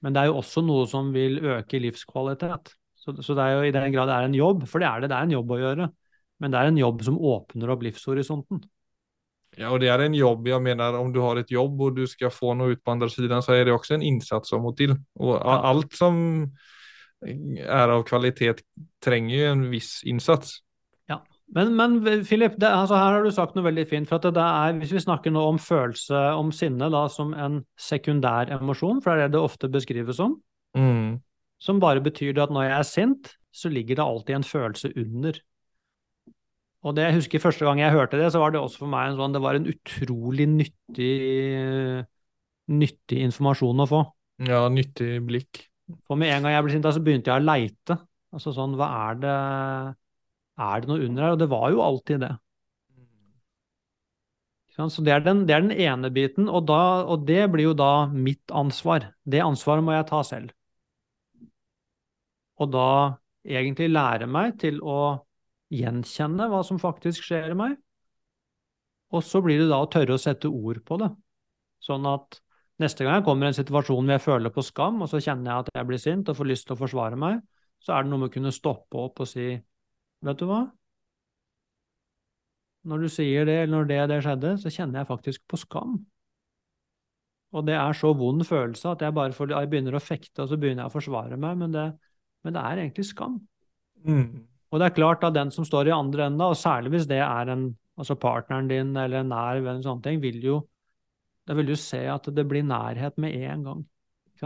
Men 0.00 0.16
det 0.16 0.22
er 0.22 0.30
jo 0.30 0.38
også 0.40 0.64
noe 0.64 0.86
som 0.88 1.10
vil 1.12 1.36
øke 1.44 1.80
livskvalitet. 1.82 2.72
Så, 2.96 3.12
så 3.20 3.36
det 3.36 3.44
er 3.44 3.58
jo 3.58 3.68
i 3.68 3.74
den 3.74 3.92
grad 3.92 4.08
det 4.08 4.16
er 4.16 4.28
en 4.28 4.36
jobb, 4.36 4.64
for 4.68 4.80
det 4.80 4.88
er 4.88 5.04
det, 5.04 5.10
det 5.12 5.18
er 5.18 5.28
en 5.28 5.36
jobb 5.36 5.52
å 5.52 5.60
gjøre. 5.60 5.88
Men 6.40 6.52
det 6.52 6.60
er 6.60 6.70
en 6.70 6.80
jobb 6.80 7.04
som 7.04 7.18
åpner 7.30 7.74
opp 7.74 7.84
livshorisonten. 7.84 8.62
Ja, 9.58 9.68
og 9.74 9.80
det 9.82 9.90
er 9.92 10.04
en 10.04 10.16
jobb. 10.16 10.46
Jeg 10.48 10.62
mener, 10.64 10.96
om 10.96 11.10
du 11.12 11.20
har 11.20 11.40
et 11.40 11.52
jobb 11.52 11.80
og 11.84 11.96
du 11.98 12.04
skal 12.08 12.32
få 12.32 12.54
noe 12.56 12.72
ut 12.72 12.82
på 12.84 12.94
andre 12.94 13.10
siden, 13.12 13.42
så 13.44 13.56
er 13.56 13.66
det 13.66 13.74
også 13.74 13.98
en 13.98 14.06
innsats 14.06 14.52
som 14.52 14.64
må 14.64 14.72
til. 14.78 14.94
Og 15.20 15.36
alt 15.44 15.96
som 15.98 16.16
er 17.20 17.92
av 17.92 18.06
kvalitet 18.08 18.62
trenger 19.04 19.34
jo 19.34 19.48
en 19.50 19.64
viss 19.74 19.98
insats. 20.08 20.60
Men, 21.56 21.72
men 21.74 21.96
Philip, 22.24 22.54
det, 22.62 22.68
altså, 22.70 22.94
her 22.94 23.16
har 23.16 23.24
du 23.26 23.30
sagt 23.34 23.56
noe 23.56 23.64
veldig 23.66 23.84
fint. 23.90 24.06
for 24.08 24.20
at 24.20 24.28
det, 24.28 24.34
det 24.36 24.42
er, 24.46 24.76
Hvis 24.78 24.92
vi 24.94 25.02
snakker 25.02 25.32
nå 25.34 25.42
om 25.50 25.58
følelse, 25.58 26.14
om 26.38 26.52
sinne 26.54 26.86
da, 26.92 27.08
som 27.10 27.32
en 27.34 27.64
sekundær 27.78 28.52
emosjon, 28.54 29.00
for 29.02 29.10
det 29.18 29.24
er 29.24 29.28
det 29.32 29.38
det 29.38 29.42
ofte 29.48 29.70
beskrives 29.72 30.16
som, 30.20 30.38
Mm. 30.78 31.16
som 31.58 31.80
bare 31.82 31.98
betyr 32.00 32.32
det 32.36 32.44
at 32.44 32.50
når 32.54 32.68
jeg 32.68 32.78
er 32.78 32.86
sint, 32.86 33.32
så 33.52 33.68
ligger 33.68 33.96
det 33.98 34.04
alltid 34.04 34.36
en 34.36 34.44
følelse 34.46 34.92
under. 34.96 35.40
Og 36.86 36.94
det 36.94 37.02
jeg 37.08 37.14
husker 37.18 37.42
første 37.42 37.66
gang 37.66 37.80
jeg 37.82 37.92
hørte 37.92 38.16
det, 38.16 38.30
så 38.32 38.38
var 38.38 38.52
det 38.54 38.60
også 38.60 38.78
for 38.84 38.86
meg 38.92 39.10
en 39.10 39.18
sånn, 39.18 39.34
det 39.34 39.42
var 39.42 39.58
en 39.58 39.66
utrolig 39.66 40.46
nyttig, 40.48 42.06
nyttig 42.70 43.18
informasjon 43.26 43.82
å 43.82 43.88
få. 43.90 44.00
Ja, 44.46 44.62
nyttig 44.72 45.18
blikk. 45.26 45.64
For 46.06 46.14
med 46.16 46.30
en 46.30 46.46
gang 46.46 46.54
jeg 46.54 46.64
ble 46.64 46.72
sint, 46.76 46.86
da, 46.86 46.94
så 46.94 47.02
begynte 47.02 47.32
jeg 47.34 47.42
å 47.42 47.44
leite. 47.44 47.98
Altså 48.32 48.54
sånn, 48.54 48.76
hva 48.78 48.88
er 49.10 49.18
det 49.24 49.34
Er 50.60 50.82
det 50.82 50.90
noe 50.90 51.02
under 51.06 51.24
her? 51.24 51.34
Og 51.34 51.40
det 51.40 51.50
var 51.50 51.68
jo 51.72 51.82
alltid 51.84 52.24
det. 52.26 52.34
Så 54.80 55.02
det 55.04 55.12
er, 55.12 55.20
den, 55.20 55.42
det 55.48 55.52
er 55.52 55.64
den 55.64 55.74
ene 55.74 56.08
biten, 56.14 56.46
og, 56.48 56.62
da, 56.70 57.04
og 57.04 57.26
det 57.28 57.42
blir 57.52 57.66
jo 57.68 57.76
da 57.76 58.06
mitt 58.08 58.52
ansvar. 58.54 59.10
Det 59.28 59.42
ansvaret 59.44 59.84
må 59.84 59.92
jeg 59.92 60.06
ta 60.08 60.22
selv. 60.24 60.54
Og 62.60 62.70
da 62.72 62.86
egentlig 63.44 63.90
lære 63.90 64.28
meg 64.30 64.56
til 64.60 64.80
å 64.80 65.20
gjenkjenne 65.74 66.48
hva 66.50 66.62
som 66.66 66.80
faktisk 66.80 67.26
skjer 67.28 67.52
i 67.52 67.58
meg. 67.58 67.76
Og 69.12 69.24
så 69.26 69.42
blir 69.42 69.60
det 69.60 69.70
da 69.72 69.80
å 69.82 69.90
tørre 69.90 70.16
å 70.16 70.22
sette 70.22 70.48
ord 70.48 70.80
på 70.86 71.00
det. 71.02 71.10
Sånn 71.84 72.06
at 72.08 72.40
neste 72.80 73.04
gang 73.04 73.18
jeg 73.18 73.26
kommer 73.26 73.48
i 73.48 73.52
en 73.52 73.58
situasjon 73.58 74.04
hvor 74.04 74.16
jeg 74.16 74.24
føler 74.24 74.54
på 74.54 74.64
skam, 74.64 75.00
og 75.02 75.10
så 75.10 75.20
kjenner 75.20 75.50
jeg 75.50 75.64
at 75.64 75.72
jeg 75.80 75.88
blir 75.88 76.00
sint 76.00 76.30
og 76.30 76.38
får 76.38 76.50
lyst 76.52 76.68
til 76.68 76.76
å 76.76 76.80
forsvare 76.80 77.18
meg, 77.20 77.40
så 77.80 77.96
er 77.96 78.04
det 78.04 78.12
noe 78.12 78.22
med 78.22 78.30
å 78.30 78.34
kunne 78.36 78.54
stoppe 78.54 79.00
opp 79.00 79.22
og 79.24 79.28
si 79.28 79.50
Vet 80.26 80.40
du 80.40 80.46
hva? 80.50 80.64
Når 82.90 83.04
du 83.04 83.10
sier 83.12 83.44
det, 83.48 83.58
eller 83.62 83.74
når 83.74 83.88
det, 83.90 84.00
det 84.12 84.22
skjedde, 84.24 84.54
så 84.62 84.72
kjenner 84.72 85.02
jeg 85.02 85.10
faktisk 85.10 85.44
på 85.48 85.58
skam. 85.60 85.98
Og 87.50 87.66
det 87.66 87.74
er 87.76 87.96
så 87.98 88.12
vond 88.16 88.44
følelse 88.46 88.92
at 88.92 89.02
jeg 89.04 89.14
bare 89.16 89.34
får, 89.36 89.52
jeg 89.56 89.70
begynner 89.72 89.96
å 89.98 90.02
fekte, 90.02 90.44
og 90.44 90.52
så 90.52 90.58
begynner 90.60 90.84
jeg 90.84 90.92
å 90.92 90.94
forsvare 90.94 91.38
meg, 91.40 91.58
men 91.60 91.74
det, 91.74 91.86
men 92.46 92.56
det 92.56 92.62
er 92.62 92.82
egentlig 92.84 93.06
skam. 93.08 93.40
Mm. 94.06 94.46
Og 94.70 94.80
det 94.80 94.86
er 94.86 94.96
klart 94.96 95.24
at 95.26 95.34
den 95.34 95.50
som 95.52 95.66
står 95.66 95.90
i 95.90 95.94
andre 95.96 96.28
enda, 96.30 96.50
og 96.52 96.58
særlig 96.58 96.94
hvis 96.94 97.08
det 97.10 97.18
er 97.24 97.52
en, 97.52 97.66
altså 98.00 98.16
partneren 98.20 98.70
din 98.70 98.94
eller 98.94 99.24
en 99.24 99.32
nær 99.34 99.60
venn, 99.66 99.82
sånne 99.84 100.06
ting, 100.06 100.20
vil 100.22 100.38
jo, 100.44 100.60
da 101.48 101.56
vil 101.58 101.72
du 101.72 101.76
se 101.80 102.04
at 102.12 102.28
det 102.32 102.46
blir 102.48 102.64
nærhet 102.64 103.18
med 103.20 103.34
en 103.50 103.66
gang. 103.66 103.86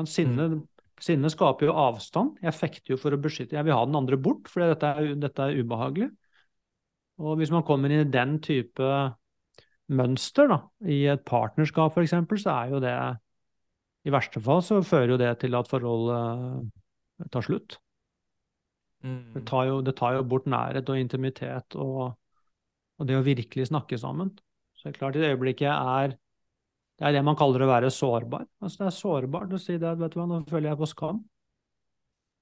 Sinne 0.09 0.49
sant? 0.49 0.71
Sinne, 1.03 1.31
skaper 1.33 1.69
jo 1.69 1.75
avstand. 1.75 2.39
Jeg 2.45 2.55
fekter 2.55 2.95
jo 2.95 3.01
for 3.01 3.15
å 3.15 3.21
beskytte, 3.21 3.57
jeg 3.57 3.67
vil 3.67 3.75
ha 3.75 3.83
den 3.87 3.99
andre 3.99 4.19
bort, 4.21 4.47
for 4.51 4.63
dette 4.63 5.15
dette 5.21 5.49
er 5.49 5.59
ubehagelig. 5.59 6.11
Og 7.23 7.37
hvis 7.39 7.53
man 7.55 7.65
kommer 7.67 7.91
inn 7.91 8.05
i 8.05 8.11
den 8.11 8.39
type 8.43 8.91
mønster, 9.95 10.49
da, 10.51 10.61
i 10.91 11.05
et 11.13 11.25
partnerskap 11.27 11.99
eksempel, 12.03 12.41
så 12.41 12.55
er 12.55 12.75
jo 12.75 12.81
det, 12.83 12.95
i 14.07 14.13
verste 14.15 14.43
fall 14.43 14.63
så 14.65 14.81
fører 14.87 15.15
jo 15.15 15.21
det 15.21 15.33
til 15.43 15.59
at 15.59 15.71
forholdet 15.71 17.31
tar 17.35 17.47
slutt. 17.47 17.79
Det 19.05 19.43
Mm. 19.43 19.45
tar, 19.45 19.67
jo, 19.69 19.81
det 19.85 19.93
tar 19.99 20.15
jo 20.17 20.23
bort 20.25 20.47
nærhet 20.49 20.89
og 20.89 20.97
intimitet 20.97 21.75
og, 21.77 22.15
og 22.97 23.07
det 23.07 23.19
å 23.19 23.25
virkelig 23.27 23.67
snakke 23.69 23.99
sammen. 24.01 24.31
Så 24.73 24.89
det 24.89 24.95
er 24.95 24.99
klart, 24.99 25.19
i 25.19 25.21
det 25.21 25.35
øyeblikket 25.35 25.67
jeg 25.67 25.75
er 25.77 26.15
Det 26.95 27.07
er 27.09 27.17
det 27.17 27.25
man 27.27 27.37
kaller 27.39 27.65
å 27.65 27.71
være 27.71 27.91
sårbar. 27.91 28.47
Altså 28.63 28.85
Det 28.85 28.89
er 28.89 28.99
sårbart 28.99 29.55
å 29.55 29.61
si 29.61 29.79
det, 29.83 29.95
vet 29.99 30.15
du 30.15 30.21
hva, 30.21 30.27
nå 30.31 30.43
føler 30.51 30.71
jeg 30.71 30.81
på 30.81 30.91
skam. 30.91 31.23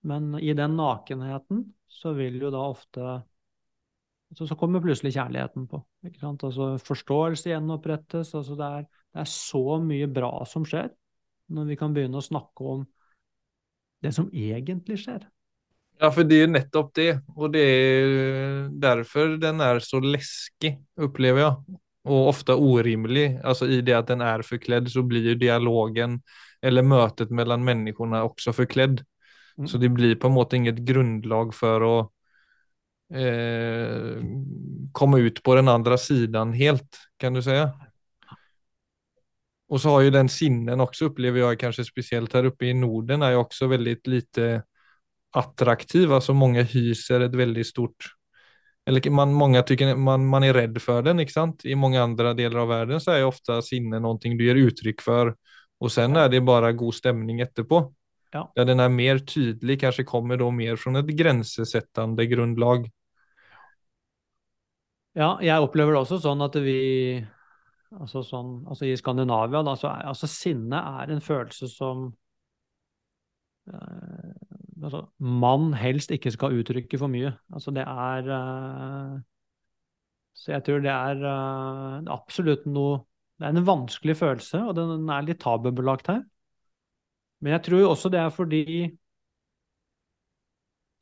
Men 0.08 0.32
i 0.42 0.52
den 0.58 0.74
nakenheten 0.76 1.64
så 1.92 2.12
vil 2.16 2.40
jo 2.42 2.50
da 2.52 2.64
ofte 2.66 3.12
så, 4.32 4.46
så 4.48 4.56
kommer 4.56 4.80
plutselig 4.80 5.12
kjærligheten 5.14 5.66
på. 5.68 5.82
ikke 6.08 6.22
sant? 6.22 6.44
Altså 6.48 6.72
Forståelse 6.80 7.52
gjenopprettes. 7.52 8.32
altså 8.34 8.56
det 8.56 8.68
er, 8.78 8.88
det 9.12 9.22
er 9.24 9.30
så 9.30 9.78
mye 9.84 10.08
bra 10.08 10.32
som 10.48 10.64
skjer 10.68 10.90
når 11.52 11.68
vi 11.68 11.76
kan 11.76 11.92
begynne 11.92 12.20
å 12.20 12.24
snakke 12.24 12.68
om 12.74 12.84
det 14.02 14.14
som 14.16 14.30
egentlig 14.32 15.02
skjer. 15.02 15.26
Ja, 16.00 16.08
for 16.10 16.26
det 16.26 16.40
er 16.42 16.48
nettopp 16.50 16.94
det. 16.96 17.10
Og 17.36 17.52
det 17.54 17.62
er 17.62 18.70
derfor 18.82 19.36
den 19.38 19.60
er 19.62 19.82
så 19.84 20.00
leskig, 20.02 20.74
opplever 20.98 21.44
jeg. 21.44 21.78
Og 22.08 22.32
ofte 22.32 22.56
urimelig. 22.58 23.36
Altså 23.46 23.68
I 23.70 23.80
det 23.86 23.94
at 23.94 24.08
den 24.10 24.24
er 24.26 24.42
forkledd, 24.46 24.90
så 24.90 25.04
blir 25.06 25.32
jo 25.32 25.38
dialogen 25.38 26.18
eller 26.62 26.86
møtet 26.86 27.30
mellom 27.34 27.62
menneskene 27.66 28.24
også 28.26 28.54
forkledd. 28.56 29.02
Mm. 29.58 29.68
Så 29.68 29.78
det 29.78 29.92
blir 29.94 30.18
på 30.18 30.30
en 30.30 30.36
måte 30.36 30.58
inget 30.58 30.82
grunnlag 30.86 31.52
for 31.54 31.86
å 31.86 31.94
eh, 33.14 34.18
komme 34.92 35.22
ut 35.22 35.42
på 35.42 35.56
den 35.58 35.70
andre 35.70 35.98
siden 36.00 36.54
helt, 36.58 37.00
kan 37.20 37.34
du 37.36 37.42
si. 37.44 37.58
Og 39.72 39.80
så 39.80 39.94
har 39.94 40.04
jo 40.04 40.12
den 40.12 40.28
sinnen 40.28 40.84
også, 40.84 41.08
opplever 41.10 41.46
jeg 41.46 41.62
kanskje 41.62 41.86
spesielt 41.88 42.34
her 42.36 42.50
oppe 42.50 42.68
i 42.68 42.74
Norden, 42.76 43.24
er 43.24 43.36
jo 43.36 43.46
også 43.46 43.70
veldig 43.72 43.94
lite 44.12 44.48
attraktiv. 45.32 46.12
Altså 46.12 46.34
mange 46.36 46.64
hyser 46.68 47.24
et 47.24 47.36
veldig 47.36 47.64
stort 47.64 48.10
eller 48.86 49.10
man, 49.10 49.34
mange 49.34 49.62
tycker 49.62 49.96
man, 49.96 50.24
man 50.26 50.44
er 50.44 50.56
redd 50.56 50.78
for 50.82 51.04
den, 51.06 51.22
ikke 51.22 51.34
sant? 51.34 51.64
I 51.64 51.76
mange 51.78 52.00
andre 52.02 52.32
deler 52.38 52.64
av 52.64 52.70
verden 52.72 53.02
så 53.02 53.14
jo 53.20 53.30
ofte 53.30 53.60
sinne 53.62 54.00
noe 54.02 54.18
du 54.18 54.42
gir 54.42 54.58
uttrykk 54.58 55.04
for, 55.04 55.34
og 55.82 55.90
sen 55.92 56.16
er 56.18 56.30
det 56.32 56.42
bare 56.46 56.72
god 56.74 56.96
stemning 56.96 57.42
etterpå. 57.44 57.84
Ja. 58.32 58.46
Der 58.56 58.64
den 58.64 58.80
er 58.80 58.88
mer 58.88 59.20
tydelig, 59.22 59.78
kanskje 59.82 60.08
kommer 60.08 60.40
da 60.40 60.48
mer 60.50 60.80
fra 60.80 60.96
et 60.98 61.14
grensesettende 61.18 62.26
grunnlag. 62.30 62.88
Ja, 65.12 65.36
jeg 65.44 65.60
opplever 65.60 65.92
det 65.92 66.02
også 66.06 66.18
sånn 66.22 66.42
at 66.44 66.56
vi 66.64 66.80
Altså, 67.92 68.22
sånn, 68.24 68.62
altså 68.72 68.86
i 68.88 68.94
Skandinavia, 68.96 69.60
da, 69.66 69.74
så 69.76 69.90
er 69.90 70.06
altså 70.08 70.24
sinne 70.30 70.78
er 71.02 71.10
en 71.12 71.18
følelse 71.20 71.66
som 71.68 72.06
eh, 73.68 74.51
altså, 74.82 75.02
man 75.18 75.72
helst 75.78 76.12
ikke 76.14 76.32
skal 76.34 76.58
uttrykke 76.58 76.98
for 77.00 77.12
mye. 77.12 77.32
Altså 77.54 77.72
det 77.74 77.84
er 77.86 78.30
uh, 78.32 79.20
Så 80.34 80.52
jeg 80.54 80.64
tror 80.66 80.82
det 80.84 80.92
er 80.92 81.22
uh, 81.22 82.02
absolutt 82.12 82.66
noe 82.66 83.02
Det 83.38 83.48
er 83.48 83.56
en 83.56 83.66
vanskelig 83.66 84.16
følelse, 84.20 84.62
og 84.62 84.76
den 84.78 85.08
er 85.10 85.26
litt 85.26 85.40
tabubelagt 85.42 86.10
her. 86.10 86.22
Men 87.42 87.56
jeg 87.56 87.64
tror 87.66 87.88
også 87.90 88.10
det 88.12 88.20
er 88.22 88.30
fordi 88.30 88.64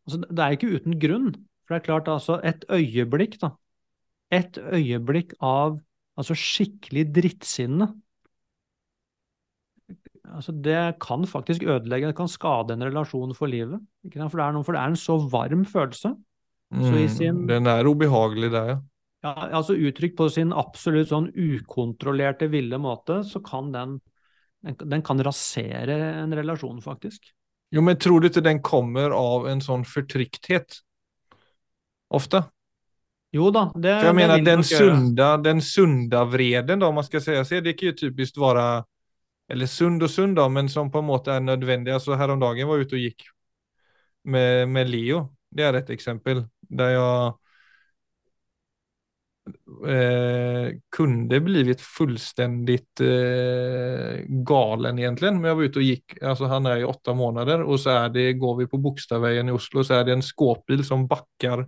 altså, 0.07 0.23
Det 0.25 0.45
er 0.45 0.57
ikke 0.57 0.75
uten 0.77 0.99
grunn. 1.01 1.33
For 1.65 1.75
det 1.75 1.81
er 1.83 1.87
klart, 1.87 2.09
altså, 2.09 2.41
et 2.45 2.65
øyeblikk, 2.73 3.37
da. 3.43 3.55
Et 4.33 4.59
øyeblikk 4.59 5.35
av 5.41 5.79
altså 6.19 6.35
skikkelig 6.37 7.05
drittsinne. 7.15 7.91
Altså 10.31 10.53
det 10.63 10.99
kan 11.03 11.25
faktisk 11.27 11.65
ødelegge, 11.67 12.07
det 12.11 12.17
kan 12.17 12.29
skade 12.31 12.75
en 12.77 12.85
relasjon 12.87 13.35
for 13.35 13.51
livet. 13.51 13.81
For, 14.05 14.39
det 14.39 14.53
noe, 14.55 14.65
for 14.67 14.77
det 14.77 14.81
er 14.83 14.93
en 14.93 15.01
så 15.01 15.17
varm 15.31 15.65
følelse. 15.69 16.15
Så 16.71 16.95
i 16.95 17.07
Mm, 17.07 17.09
sin- 17.09 17.47
Den 17.47 17.67
er 17.67 17.85
ubehagelig 17.85 18.51
det, 18.53 18.67
ja. 18.69 18.79
Ja, 19.23 19.35
altså 19.53 19.75
Uttrykt 19.75 20.17
på 20.17 20.31
sin 20.31 20.53
absolutt 20.53 21.09
sånn 21.09 21.29
ukontrollerte, 21.35 22.49
ville 22.49 22.79
måte, 22.79 23.23
så 23.25 23.43
kan 23.45 23.73
den, 23.73 24.01
den, 24.65 24.77
den 24.89 25.03
kan 25.03 25.19
rasere 25.19 26.23
en 26.23 26.33
relasjon, 26.33 26.81
faktisk. 26.81 27.33
Jo, 27.73 27.83
men 27.83 27.97
tror 27.97 28.21
du 28.21 28.29
ikke 28.29 28.43
den 28.43 28.63
kommer 28.63 29.11
av 29.11 29.47
en 29.47 29.61
sånn 29.61 29.85
fortrykthet? 29.85 30.81
Ofte. 32.11 32.45
Jo 33.33 33.51
da, 33.51 33.69
det, 33.77 33.93
For 34.01 34.19
Jeg 34.19 34.39
vil 34.39 34.45
den 34.45 34.65
sunda, 34.67 35.37
den 35.37 35.61
sunda 35.61 36.25
vreden 36.25 36.81
da, 36.81 36.89
om 36.89 36.95
man 36.99 37.05
skal 37.05 37.21
si 37.21 37.31
det, 37.33 37.61
det 37.65 37.77
kan 37.79 37.93
jo 37.93 37.93
typisk 37.93 38.41
vara, 38.43 38.83
eller 39.51 39.67
sund 39.67 40.03
og 40.03 40.11
sund 40.11 40.39
da, 40.39 40.47
men 40.49 40.69
som 40.71 40.91
på 40.93 41.03
en 41.03 41.09
måte 41.11 41.35
er 41.35 41.45
nødvendig. 41.45 41.93
Altså, 41.95 42.15
her 42.19 42.31
om 42.31 42.41
dagen 42.41 42.69
var 42.69 42.79
jeg 42.79 42.87
ute 42.87 42.99
og 42.99 43.05
gikk 43.05 43.29
med, 44.31 44.67
med 44.71 44.91
Leo. 44.91 45.29
Det 45.51 45.67
er 45.67 45.79
et 45.81 45.91
eksempel 45.91 46.45
der 46.71 46.93
jeg 46.95 47.33
eh, 49.91 50.67
kunde 50.95 51.41
blivit 51.43 51.83
fullstendig 51.83 52.79
eh, 53.03 54.23
galen 54.47 54.99
egentligen. 54.99 55.41
Men 55.41 55.49
jag 55.49 55.57
var 55.57 55.63
ute 55.63 55.79
och 55.79 55.83
gick, 55.83 56.23
alltså 56.23 56.45
han 56.45 56.67
är 56.67 56.77
i 56.77 56.85
åtta 56.85 57.15
månader 57.15 57.63
och 57.63 57.81
så 57.81 57.91
är 57.91 58.09
det, 58.09 58.33
går 58.33 58.57
vi 58.57 58.67
på 58.67 58.79
Bogstadvägen 58.79 59.49
i 59.49 59.53
Oslo 59.53 59.85
så 59.85 59.95
är 59.95 60.05
det 60.05 60.13
en 60.13 60.23
skåpbil 60.23 60.85
som 60.85 61.07
backar 61.07 61.67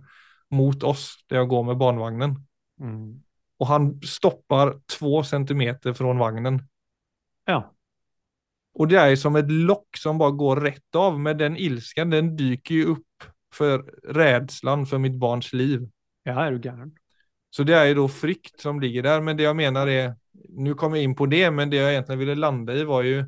mot 0.49 0.83
oss 0.83 1.25
där 1.27 1.35
jag 1.37 1.47
går 1.47 1.63
med 1.63 1.77
barnvagnen. 1.77 2.35
Mm. 2.79 3.21
Och 3.57 3.67
han 3.67 4.01
stoppar 4.01 4.79
två 4.99 5.23
centimeter 5.23 5.93
från 5.93 6.17
vagnen. 6.17 6.61
Ja. 7.45 7.72
Och 8.73 8.87
det 8.87 8.97
är 8.97 9.15
som 9.15 9.35
ett 9.35 9.51
lock 9.51 9.97
som 9.97 10.17
bara 10.17 10.31
går 10.31 10.55
rätt 10.55 10.95
av. 10.95 11.19
Men 11.19 11.37
den 11.37 11.57
ilskan 11.57 12.09
den 12.09 12.35
dyker 12.35 12.75
ju 12.75 12.85
upp 12.85 13.23
för 13.53 13.79
rädslan 14.03 14.85
för 14.85 14.97
mitt 14.97 15.15
barns 15.15 15.53
liv. 15.53 15.89
ja, 16.23 16.45
er 16.45 16.51
du 16.51 16.69
gæren? 16.69 16.91
Så 17.51 17.63
det 17.63 17.75
er 17.75 17.91
jo 17.91 18.01
da 18.01 18.07
frykt 18.09 18.61
som 18.61 18.79
ligger 18.81 19.03
der, 19.03 19.21
men 19.21 19.37
det 19.37 19.45
jeg 19.45 19.55
mener 19.55 19.87
er 19.87 20.13
Nå 20.49 20.73
kom 20.77 20.95
jeg 20.95 21.05
inn 21.05 21.13
på 21.15 21.27
det, 21.29 21.45
men 21.53 21.69
det 21.69 21.77
jeg 21.77 21.93
egentlig 21.93 22.17
ville 22.17 22.35
lande 22.35 22.73
i, 22.73 22.83
var 22.85 23.05
jo 23.05 23.19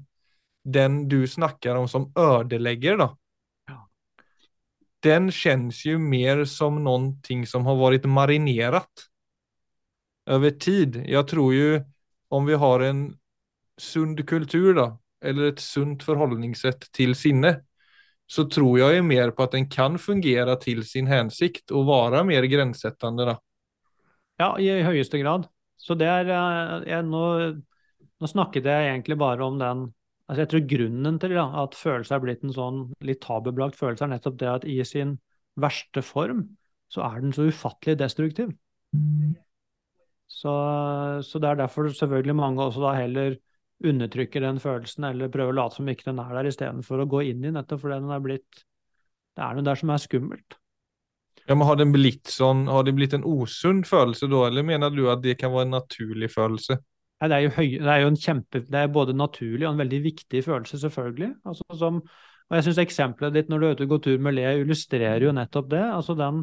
den 0.66 1.04
du 1.08 1.28
snakker 1.30 1.78
om 1.78 1.88
som 1.88 2.08
ødelegger, 2.18 2.98
da. 2.98 3.08
Den 5.06 5.30
kjennes 5.34 5.84
jo 5.86 6.00
mer 6.02 6.44
som 6.50 6.82
noe 6.84 7.38
som 7.46 7.66
har 7.70 7.78
vært 7.78 8.08
marinert 8.10 9.06
over 10.26 10.58
tid. 10.58 10.98
Jeg 11.06 11.30
tror 11.30 11.54
jo 11.54 11.70
om 12.34 12.50
vi 12.50 12.58
har 12.58 12.86
en 12.90 13.02
sunn 13.78 14.18
kultur, 14.26 14.74
da, 14.74 14.88
eller 15.26 15.52
et 15.52 15.64
sunt 15.64 16.06
forholdningssett 16.06 16.90
til 16.96 17.16
sinne, 17.18 17.58
så 18.26 18.48
tror 18.50 18.80
jeg 18.80 19.00
jo 19.00 19.06
mer 19.06 19.34
på 19.36 19.46
at 19.46 19.54
den 19.54 19.68
kan 19.70 20.00
fungere 20.02 20.56
til 20.62 20.82
sin 20.88 21.10
hensikt 21.10 21.74
og 21.76 21.86
være 21.90 22.24
mer 22.26 22.48
grensesettende. 22.50 23.28
da. 23.30 23.36
Ja, 24.42 24.50
i 24.58 24.82
høyeste 24.84 25.22
grad. 25.22 25.46
Så 25.78 25.96
det 26.00 26.08
er 26.10 26.32
eh, 26.34 26.90
jeg, 26.90 27.06
nå, 27.06 27.26
nå, 28.22 28.30
snakket 28.32 28.66
jeg 28.66 28.90
egentlig 28.90 29.20
bare 29.22 29.46
om 29.46 29.62
den 29.62 29.86
altså 30.26 30.42
Jeg 30.42 30.50
tror 30.50 30.70
grunnen 30.72 31.18
til 31.22 31.36
da, 31.38 31.44
at 31.62 31.76
følelser 31.78 32.16
er 32.16 32.22
blitt 32.24 32.44
en 32.44 32.54
sånn 32.56 32.78
litt 33.06 33.20
tabubelagt 33.22 33.78
følelse, 33.78 34.08
er 34.08 34.16
nettopp 34.16 34.40
det 34.42 34.48
at 34.50 34.64
i 34.66 34.80
sin 34.82 35.20
verste 35.62 36.02
form 36.02 36.48
så 36.90 37.04
er 37.06 37.20
den 37.22 37.36
så 37.36 37.46
ufattelig 37.46 38.00
destruktiv. 38.00 38.56
Så, 40.26 40.54
så 41.22 41.42
det 41.42 41.52
er 41.52 41.60
derfor 41.62 41.92
selvfølgelig 41.94 42.36
mange 42.42 42.66
også 42.66 42.82
da 42.88 42.96
heller 42.98 43.38
undertrykker 43.84 44.44
den 44.46 44.62
følelsen 44.64 45.10
eller 45.10 45.32
prøver 45.34 45.52
å 45.52 45.58
late 45.58 45.80
som 45.80 45.90
ikke 45.92 46.08
den 46.08 46.22
er 46.24 46.32
der, 46.38 46.52
istedenfor 46.52 47.04
å 47.04 47.10
gå 47.12 47.26
inn 47.32 47.44
i 47.44 47.52
nettopp 47.54 47.84
fordi 47.84 48.00
den 48.00 48.14
er 48.16 48.24
blitt 48.24 48.64
Det 49.36 49.44
er 49.44 49.58
noe 49.58 49.68
der 49.68 49.76
som 49.76 49.90
er 49.92 50.00
skummelt. 50.00 50.56
Ja, 51.46 51.54
men 51.54 51.68
Har 51.68 51.76
det 51.78 51.90
blitt 51.92 52.32
sånn, 52.32 52.66
har 52.72 52.86
det 52.88 52.96
blitt 52.98 53.14
en 53.14 53.26
usunn 53.28 53.84
følelse 53.86 54.30
da, 54.32 54.46
eller 54.48 54.66
mener 54.66 54.94
du 54.94 55.04
at 55.12 55.22
det 55.22 55.36
kan 55.38 55.52
være 55.54 55.68
en 55.68 55.76
naturlig 55.76 56.32
følelse? 56.34 56.80
Nei, 57.22 57.28
det, 57.30 57.36
er 57.36 57.44
jo 57.46 57.52
høy, 57.56 57.68
det 57.76 57.92
er 57.92 58.02
jo 58.02 58.08
en 58.12 58.18
kjempe, 58.20 58.62
det 58.72 58.80
er 58.80 58.96
både 58.96 59.14
naturlig 59.16 59.68
og 59.68 59.74
en 59.74 59.84
veldig 59.84 60.00
viktig 60.08 60.42
følelse, 60.44 60.80
selvfølgelig. 60.82 61.30
Altså, 61.48 61.78
som, 61.80 62.00
og 62.50 62.58
jeg 62.58 62.66
syns 62.66 62.82
eksempelet 62.84 63.38
ditt 63.38 63.52
når 63.52 63.62
du 63.62 63.68
er 63.68 63.78
ute 63.78 63.86
og 63.86 63.94
går 63.94 64.02
tur 64.08 64.26
med 64.26 64.36
Le, 64.36 64.50
illustrerer 64.64 65.28
jo 65.28 65.36
nettopp 65.36 65.70
det. 65.72 65.84
Altså 65.86 66.18
den 66.18 66.42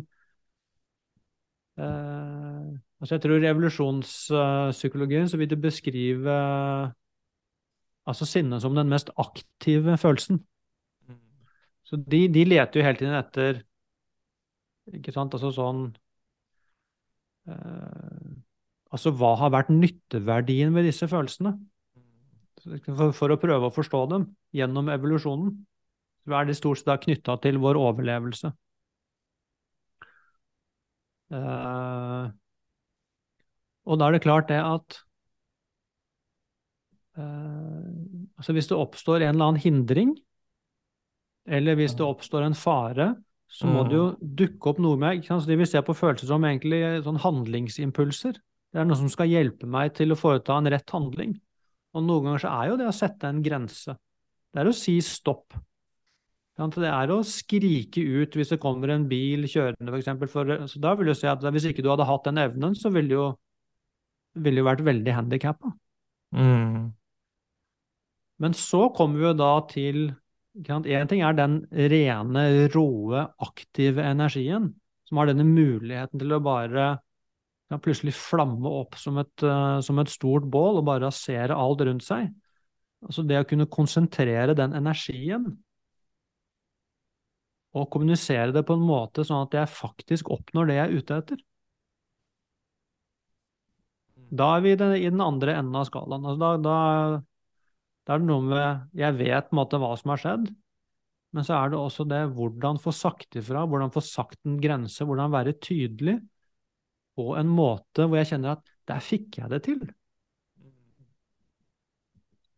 eh, 1.82 2.70
altså 3.02 3.14
Jeg 3.16 3.24
tror 3.26 3.44
revolusjonspsykologien 3.44 5.28
så 5.28 5.40
vil 5.40 5.50
det 5.50 5.60
beskrive 5.60 6.38
altså 8.08 8.26
sinne 8.28 8.58
som 8.62 8.74
den 8.76 8.90
mest 8.90 9.12
aktive 9.20 9.96
følelsen. 10.00 10.40
Mm. 11.08 11.20
Så 11.86 11.98
de, 12.02 12.26
de 12.32 12.44
leter 12.48 12.80
jo 12.80 12.86
hele 12.86 13.00
tiden 13.00 13.18
etter 13.18 13.62
ikke 14.90 15.14
sant? 15.14 15.34
Altså 15.36 15.52
sånn 15.54 15.84
eh, 17.46 18.32
Altså 18.92 19.12
hva 19.16 19.30
har 19.40 19.52
vært 19.54 19.70
nytteverdien 19.72 20.74
ved 20.74 20.84
disse 20.84 21.06
følelsene? 21.08 21.54
For, 22.60 23.14
for, 23.16 23.32
å 23.32 23.38
prøve 23.40 23.70
å 23.70 23.74
forstå 23.74 24.00
dem 24.10 24.26
gjennom 24.54 24.90
evolusjonen. 24.92 25.54
Så 26.22 26.34
er 26.36 26.46
de 26.46 26.54
stort 26.54 26.82
sett 26.82 27.06
knytta 27.06 27.38
til 27.42 27.56
vår 27.62 27.80
overlevelse. 27.80 28.52
Eh, 31.32 32.26
og 33.88 33.98
da 33.98 34.10
er 34.10 34.18
det 34.18 34.22
klart 34.26 34.52
det 34.52 34.60
at 34.60 35.00
altså 37.20 38.54
Hvis 38.56 38.70
det 38.70 38.78
oppstår 38.78 39.20
en 39.20 39.34
eller 39.34 39.50
annen 39.50 39.60
hindring, 39.60 40.14
eller 41.44 41.76
hvis 41.76 41.96
det 41.98 42.06
oppstår 42.06 42.46
en 42.46 42.56
fare, 42.56 43.12
så 43.52 43.68
må 43.68 43.82
det 43.84 43.98
jo 43.98 44.04
mm. 44.14 44.28
dukke 44.38 44.70
opp 44.70 44.78
noe 44.80 44.96
med 44.96 45.18
ikke 45.18 45.28
sant? 45.28 45.44
Så 45.44 45.50
De 45.50 45.58
vil 45.60 45.68
se 45.68 45.82
på 45.84 45.96
følelser 45.96 46.30
som 46.30 46.44
egentlig 46.48 46.80
sånn 47.04 47.20
handlingsimpulser. 47.20 48.38
Det 48.72 48.80
er 48.80 48.86
noe 48.88 48.96
som 48.96 49.10
skal 49.12 49.28
hjelpe 49.28 49.68
meg 49.68 49.92
til 49.98 50.14
å 50.14 50.16
foreta 50.16 50.56
en 50.56 50.70
rett 50.72 50.94
handling. 50.94 51.34
Og 51.92 52.06
noen 52.06 52.30
ganger 52.30 52.46
så 52.46 52.54
er 52.54 52.70
jo 52.70 52.78
det 52.80 52.88
å 52.88 52.96
sette 52.96 53.28
en 53.28 53.42
grense. 53.44 53.98
Det 54.52 54.62
er 54.62 54.70
å 54.70 54.76
si 54.76 54.96
stopp. 55.04 55.52
Det 56.56 56.88
er 56.88 57.10
å 57.12 57.20
skrike 57.26 58.00
ut 58.00 58.36
hvis 58.36 58.52
det 58.54 58.60
kommer 58.62 58.92
en 58.94 59.04
bil 59.10 59.44
kjørende, 59.50 59.92
f.eks. 59.92 60.72
Så 60.72 60.80
da 60.80 60.92
vil 60.96 61.10
du 61.10 61.14
si 61.16 61.28
at 61.28 61.44
hvis 61.44 61.68
ikke 61.68 61.84
du 61.84 61.90
hadde 61.90 62.08
hatt 62.08 62.28
den 62.28 62.40
evnen, 62.40 62.76
så 62.78 62.92
ville 62.92 63.10
du 63.10 63.16
jo, 63.16 63.28
ville 64.40 64.60
jo 64.62 64.68
vært 64.68 64.84
veldig 64.86 65.16
handikappa. 65.16 65.72
Mm. 66.36 66.92
Men 68.42 68.56
så 68.58 68.88
kommer 68.96 69.20
vi 69.20 69.28
jo 69.30 69.38
da 69.38 69.54
til 69.70 70.04
Én 70.52 71.08
ting 71.08 71.22
er 71.24 71.32
den 71.32 71.62
rene, 71.72 72.42
råe, 72.74 73.22
aktive 73.40 74.02
energien, 74.04 74.66
som 75.08 75.16
har 75.16 75.30
denne 75.30 75.46
muligheten 75.48 76.20
til 76.20 76.34
å 76.36 76.42
bare 76.44 76.90
ja, 77.72 77.78
plutselig 77.80 78.12
flamme 78.18 78.68
opp 78.82 78.98
som 79.00 79.16
et, 79.22 79.32
uh, 79.46 79.80
som 79.80 79.96
et, 80.02 80.12
stort 80.12 80.44
bål 80.52 80.82
og 80.82 80.86
bare 80.90 81.06
rasere 81.06 81.56
alt 81.56 81.80
rundt 81.88 82.04
seg. 82.04 82.28
Altså 83.02 83.24
det 83.24 83.40
å 83.40 83.48
kunne 83.48 83.70
konsentrere 83.72 84.52
den 84.58 84.76
energien 84.76 85.48
og 87.72 87.88
kommunisere 87.88 88.52
det 88.52 88.66
på 88.68 88.76
en 88.76 88.84
måte 88.84 89.24
sånn 89.24 89.46
at 89.46 89.56
jeg 89.56 89.72
faktisk 89.72 90.28
oppnår 90.34 90.68
det 90.68 90.76
jeg 90.76 90.84
er 90.84 91.00
ute 91.00 91.20
etter. 91.22 91.42
Da 94.32 94.54
er 94.56 94.64
vi 94.64 94.76
i 94.76 95.08
den 95.08 95.24
andre 95.24 95.56
enden 95.60 95.80
av 95.80 95.88
skalaen. 95.88 96.24
Altså 96.28 96.40
da, 96.40 96.52
da, 96.60 96.76
da 98.06 98.16
er 98.16 98.22
det 98.22 98.28
noe 98.28 98.42
med 98.42 98.98
Jeg 98.98 99.16
vet 99.18 99.48
på 99.48 99.54
en 99.54 99.60
måte 99.60 99.78
hva 99.80 99.92
som 99.98 100.12
har 100.14 100.22
skjedd, 100.22 100.46
men 101.32 101.46
så 101.46 101.56
er 101.56 101.72
det 101.72 101.80
også 101.80 102.06
det 102.08 102.22
hvordan 102.36 102.80
få 102.82 102.92
sagt 102.94 103.38
ifra, 103.40 103.64
hvordan 103.64 103.92
få 103.94 104.02
sagt 104.04 104.40
en 104.48 104.58
grense, 104.60 105.04
hvordan 105.06 105.32
være 105.32 105.56
tydelig 105.62 106.18
på 107.16 107.32
en 107.38 107.50
måte 107.52 108.06
hvor 108.06 108.20
jeg 108.20 108.32
kjenner 108.32 108.56
at 108.56 108.72
der 108.88 109.04
fikk 109.04 109.38
jeg 109.40 109.52
det 109.52 109.62
til. 109.68 109.84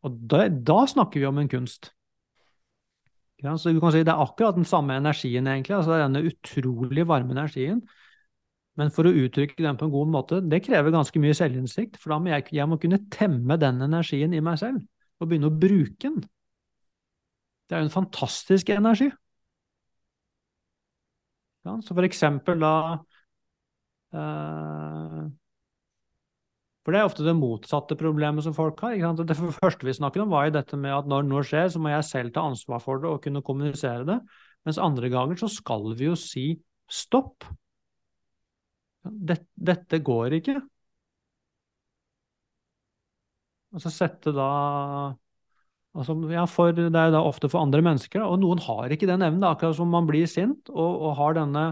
Og 0.04 0.16
da, 0.30 0.46
da 0.48 0.80
snakker 0.90 1.22
vi 1.22 1.28
om 1.28 1.38
en 1.40 1.50
kunst. 1.50 1.92
Ja, 3.44 3.54
så 3.60 3.72
du 3.72 3.80
kan 3.80 3.92
si 3.92 4.02
Det 4.04 4.12
er 4.12 4.22
akkurat 4.22 4.56
den 4.56 4.66
samme 4.68 4.96
energien, 4.96 5.46
egentlig. 5.48 5.76
altså 5.76 5.98
Denne 6.00 6.24
utrolig 6.24 7.06
varme 7.08 7.34
energien. 7.36 7.82
Men 8.76 8.90
for 8.90 9.06
å 9.06 9.12
uttrykke 9.14 9.62
den 9.62 9.78
på 9.78 9.86
en 9.86 9.92
god 9.92 10.10
måte, 10.10 10.40
det 10.40 10.64
krever 10.64 10.94
ganske 10.94 11.20
mye 11.22 11.36
selvinnsikt. 11.36 11.98
For 12.00 12.14
da 12.14 12.18
må 12.18 12.32
jeg, 12.32 12.48
jeg 12.56 12.68
må 12.68 12.78
kunne 12.80 13.04
temme 13.12 13.58
den 13.60 13.84
energien 13.84 14.34
i 14.34 14.42
meg 14.44 14.58
selv 14.62 14.82
og 15.20 15.28
begynne 15.28 15.50
å 15.50 15.58
bruke 15.58 16.08
den. 16.08 16.22
Det 17.68 17.76
er 17.76 17.84
jo 17.84 17.88
en 17.88 17.94
fantastisk 17.94 18.70
energi. 18.74 19.08
Ja, 21.64 21.78
så 21.80 21.94
for 21.96 22.04
eksempel 22.04 22.60
da 22.60 22.72
eh, 24.12 25.22
For 26.84 26.92
det 26.92 27.00
er 27.00 27.08
ofte 27.08 27.24
det 27.24 27.32
motsatte 27.38 27.96
problemet 27.96 28.44
som 28.44 28.56
folk 28.56 28.82
har. 28.84 28.98
Det 29.24 29.38
første 29.38 29.88
vi 29.88 29.96
snakket 29.96 30.26
om, 30.26 30.34
var 30.34 30.50
jo 30.50 30.58
dette 30.58 30.76
med 30.76 30.92
at 30.92 31.08
når 31.08 31.24
noe 31.30 31.44
skjer, 31.48 31.70
så 31.72 31.80
må 31.80 31.94
jeg 31.94 32.04
selv 32.10 32.34
ta 32.34 32.44
ansvar 32.44 32.84
for 32.84 33.00
det 33.00 33.08
og 33.08 33.22
kunne 33.24 33.42
kommunisere 33.46 34.04
det. 34.10 34.18
Mens 34.68 34.80
andre 34.80 35.08
ganger 35.12 35.40
så 35.40 35.48
skal 35.48 35.94
vi 35.96 36.10
jo 36.10 36.18
si 36.20 36.50
stopp. 36.84 37.48
Dette, 39.04 39.48
dette 39.56 40.00
går 40.04 40.36
ikke. 40.40 40.58
Og 43.74 43.82
så 43.82 43.90
sette 43.90 44.32
da 44.34 44.48
altså, 45.94 46.14
ja, 46.30 46.44
for, 46.50 46.74
Det 46.76 46.86
er 46.86 47.14
da 47.14 47.22
ofte 47.26 47.50
for 47.50 47.64
andre 47.64 47.82
mennesker, 47.84 48.22
og 48.22 48.38
noen 48.42 48.62
har 48.62 48.94
ikke 48.94 49.08
den 49.10 49.24
evnen. 49.26 49.46
Akkurat 49.48 49.76
som 49.78 49.90
man 49.90 50.06
blir 50.08 50.28
sint 50.30 50.70
og, 50.72 50.92
og, 50.92 51.10
har 51.18 51.40
denne 51.40 51.66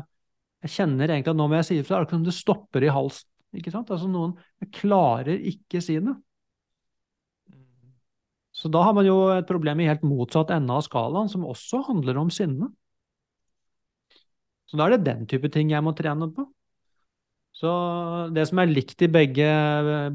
Jeg 0.62 0.76
kjenner 0.76 1.10
egentlig 1.10 1.32
at 1.32 1.38
nå 1.38 1.48
må 1.50 1.58
jeg 1.60 1.68
si 1.68 1.78
ifra. 1.82 2.02
Akkurat 2.02 2.20
som 2.20 2.26
det 2.26 2.36
stopper 2.36 2.86
i 2.86 2.92
halsen. 2.92 3.30
ikke 3.58 3.72
sant? 3.74 3.90
Altså 3.90 4.10
Noen 4.10 4.36
klarer 4.74 5.38
ikke 5.38 5.82
si 5.82 5.98
det. 6.02 6.14
Så 8.52 8.68
da 8.70 8.82
har 8.84 8.94
man 8.94 9.06
jo 9.06 9.16
et 9.32 9.48
problem 9.48 9.80
i 9.80 9.88
helt 9.88 10.04
motsatt 10.06 10.52
ende 10.54 10.74
av 10.76 10.84
skalaen, 10.86 11.30
som 11.30 11.46
også 11.48 11.80
handler 11.88 12.20
om 12.20 12.30
sinne. 12.30 12.68
Så 14.68 14.78
da 14.78 14.86
er 14.86 14.94
det 14.94 15.06
den 15.08 15.24
type 15.28 15.50
ting 15.52 15.72
jeg 15.72 15.84
må 15.84 15.94
trene 15.96 16.28
på. 16.32 16.44
Så 17.52 17.70
det 18.32 18.46
som 18.48 18.62
er 18.62 18.70
likt 18.70 19.04
i 19.04 19.10
begge, 19.12 19.48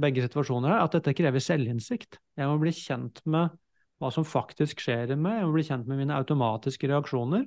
begge 0.02 0.26
situasjoner, 0.26 0.74
er 0.74 0.84
at 0.84 0.98
dette 0.98 1.14
krever 1.16 1.44
selvinnsikt. 1.44 2.18
Jeg 2.38 2.50
må 2.50 2.58
bli 2.62 2.74
kjent 2.76 3.22
med 3.30 3.54
hva 4.02 4.12
som 4.14 4.26
faktisk 4.28 4.82
skjer 4.84 5.14
i 5.14 5.18
meg, 5.18 5.40
jeg 5.40 5.48
må 5.48 5.56
bli 5.56 5.66
kjent 5.66 5.88
med 5.90 6.02
mine 6.02 6.18
automatiske 6.18 6.90
reaksjoner. 6.90 7.46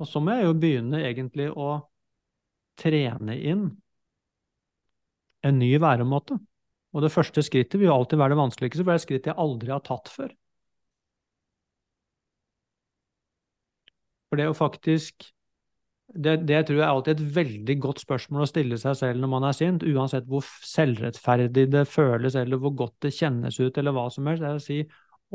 Og 0.00 0.08
så 0.08 0.20
må 0.24 0.36
jeg 0.36 0.48
jo 0.48 0.56
begynne 0.56 1.02
egentlig 1.04 1.50
å 1.52 1.70
trene 2.80 3.36
inn 3.36 3.66
en 5.44 5.58
ny 5.60 5.74
væremåte. 5.80 6.36
Og 6.90 7.04
det 7.04 7.12
første 7.14 7.44
skrittet 7.44 7.78
vil 7.78 7.88
jo 7.88 7.96
alltid 7.96 8.18
være 8.20 8.34
det 8.34 8.40
vanskeligste, 8.40 8.82
for 8.82 8.90
det 8.90 8.96
er 8.96 9.00
et 9.00 9.06
skritt 9.06 9.28
jeg 9.30 9.40
aldri 9.44 9.72
har 9.72 9.84
tatt 9.86 10.10
før. 10.10 10.32
For 14.30 14.40
det 14.40 14.48
å 14.50 14.56
faktisk 14.56 15.28
det, 16.14 16.36
det, 16.48 16.64
tror 16.66 16.80
jeg 16.80 16.84
er 16.84 16.90
alltid 16.90 17.20
et 17.20 17.34
veldig 17.36 17.76
godt 17.84 18.02
spørsmål 18.02 18.42
å 18.42 18.50
stille 18.50 18.78
seg 18.82 18.96
selv 18.98 19.22
når 19.22 19.30
man 19.30 19.46
er 19.46 19.56
sint, 19.56 19.84
uansett 19.86 20.26
hvor 20.30 20.46
selvrettferdig 20.66 21.68
det 21.70 21.84
føles, 21.86 22.36
eller 22.38 22.60
hvor 22.60 22.74
godt 22.82 22.96
det 23.06 23.14
kjennes 23.14 23.60
ut, 23.60 23.78
eller 23.78 23.94
hva 23.94 24.08
som 24.10 24.26
helst. 24.26 24.42
Det 24.42 24.50
er 24.50 24.58
å 24.58 24.64
si 24.64 24.78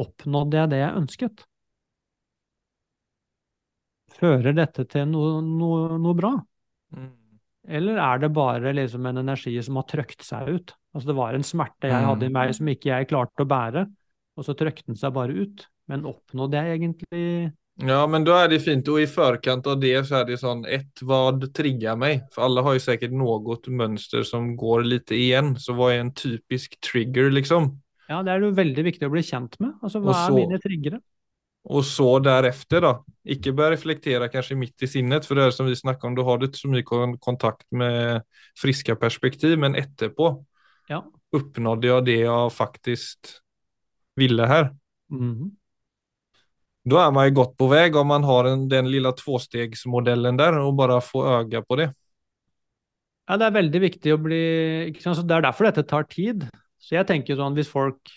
oppnådde 0.06 0.60
jeg 0.60 0.72
det 0.74 0.82
jeg 0.82 1.02
ønsket? 1.02 1.46
Fører 4.16 4.56
dette 4.56 4.86
til 4.92 5.08
noe, 5.12 5.40
noe, 5.44 6.00
noe 6.00 6.18
bra? 6.18 6.34
Mm. 6.96 7.14
Eller 7.76 8.00
er 8.00 8.22
det 8.22 8.34
bare 8.36 8.74
liksom 8.76 9.08
en 9.10 9.24
energi 9.24 9.56
som 9.66 9.80
har 9.80 9.88
trøkt 9.90 10.24
seg 10.24 10.52
ut? 10.52 10.76
Altså 10.96 11.12
det 11.12 11.18
var 11.18 11.36
en 11.36 11.46
smerte 11.48 11.90
jeg 11.90 12.08
hadde 12.10 12.28
i 12.28 12.34
meg 12.34 12.52
Mm. 12.52 12.58
som 12.60 12.68
ikke 12.72 12.92
jeg 12.92 13.08
klarte 13.10 13.44
å 13.44 13.50
bære, 13.50 13.88
og 14.36 14.46
så 14.46 14.54
trøkte 14.56 14.92
den 14.92 15.00
seg 15.00 15.16
bare 15.16 15.34
ut. 15.34 15.68
Men 15.88 16.06
oppnådde 16.06 16.62
jeg 16.62 16.80
egentlig 16.80 17.54
Ja, 17.84 18.06
men 18.08 18.24
da 18.24 18.38
er 18.44 18.52
det 18.54 18.62
fint. 18.64 18.88
Og 18.88 19.02
i 19.04 19.08
forkant 19.10 19.66
av 19.68 19.80
det 19.82 19.96
så 20.08 20.22
er 20.22 20.30
det 20.30 20.38
sånn 20.40 20.64
ett, 20.64 21.02
hva 21.04 21.28
trigger 21.52 21.98
meg? 22.00 22.22
For 22.32 22.46
alle 22.48 22.64
har 22.64 22.78
jo 22.78 22.84
sikkert 22.86 23.16
noe 23.16 23.58
mønster 23.68 24.24
som 24.28 24.54
går 24.56 24.86
litt 24.88 25.12
igjen. 25.12 25.56
Så 25.60 25.76
hva 25.76 25.92
er 25.92 26.06
en 26.06 26.14
typisk 26.16 26.78
trigger, 26.80 27.28
liksom? 27.36 27.74
Ja, 28.08 28.22
det 28.24 28.32
er 28.32 28.46
jo 28.46 28.54
veldig 28.56 28.86
viktig 28.86 29.10
å 29.10 29.12
bli 29.12 29.26
kjent 29.26 29.60
med. 29.60 29.76
Altså 29.84 30.00
hva 30.00 30.16
så, 30.16 30.30
er 30.30 30.38
mine 30.38 30.62
triggere? 30.64 31.02
Og 31.66 31.82
så 31.88 32.08
deretter, 32.22 32.84
da, 32.86 32.92
ikke 33.36 33.56
bare 33.58 33.74
reflektere 33.74 34.30
kanskje 34.30 34.58
midt 34.60 34.86
i 34.86 34.90
sinnet, 34.90 35.26
for 35.26 35.38
det 35.38 35.48
er 35.48 35.56
som 35.56 35.66
vi 35.66 35.76
snakket 35.76 36.06
om, 36.12 36.16
du 36.18 36.22
har 36.28 36.44
ikke 36.46 36.62
så 36.62 36.70
mye 36.70 36.86
kontakt 37.18 37.66
med 37.74 38.22
friske 38.62 38.94
perspektiv, 39.02 39.58
men 39.60 39.78
etterpå, 39.80 40.36
Ja. 40.92 41.02
oppnådde 41.34 41.90
jeg 41.90 42.06
det 42.06 42.20
jeg 42.22 42.52
faktisk 42.54 43.34
ville 44.16 44.48
her. 44.48 44.70
Mhm. 45.10 45.52
Da 46.86 47.02
er 47.02 47.14
man 47.14 47.26
jo 47.28 47.38
godt 47.40 47.56
på 47.58 47.68
vei, 47.72 47.88
om 47.98 48.12
man 48.12 48.26
har 48.28 48.52
en, 48.52 48.68
den 48.70 48.90
lille 48.94 49.10
tvåstegsmodellen 49.18 50.38
der, 50.38 50.60
og 50.62 50.76
bare 50.78 51.00
få 51.02 51.24
øye 51.40 51.62
på 51.66 51.80
det. 51.82 51.90
Ja, 53.26 53.40
det 53.42 53.48
er 53.48 53.56
veldig 53.56 53.82
viktig 53.82 54.14
å 54.14 54.20
bli 54.22 54.42
Det 54.94 55.24
er 55.34 55.48
derfor 55.48 55.66
dette 55.66 55.86
tar 55.90 56.06
tid. 56.12 56.46
Så 56.78 56.94
jeg 56.94 57.08
tenker 57.10 57.40
sånn 57.40 57.58
hvis 57.58 57.72
folk 57.72 58.14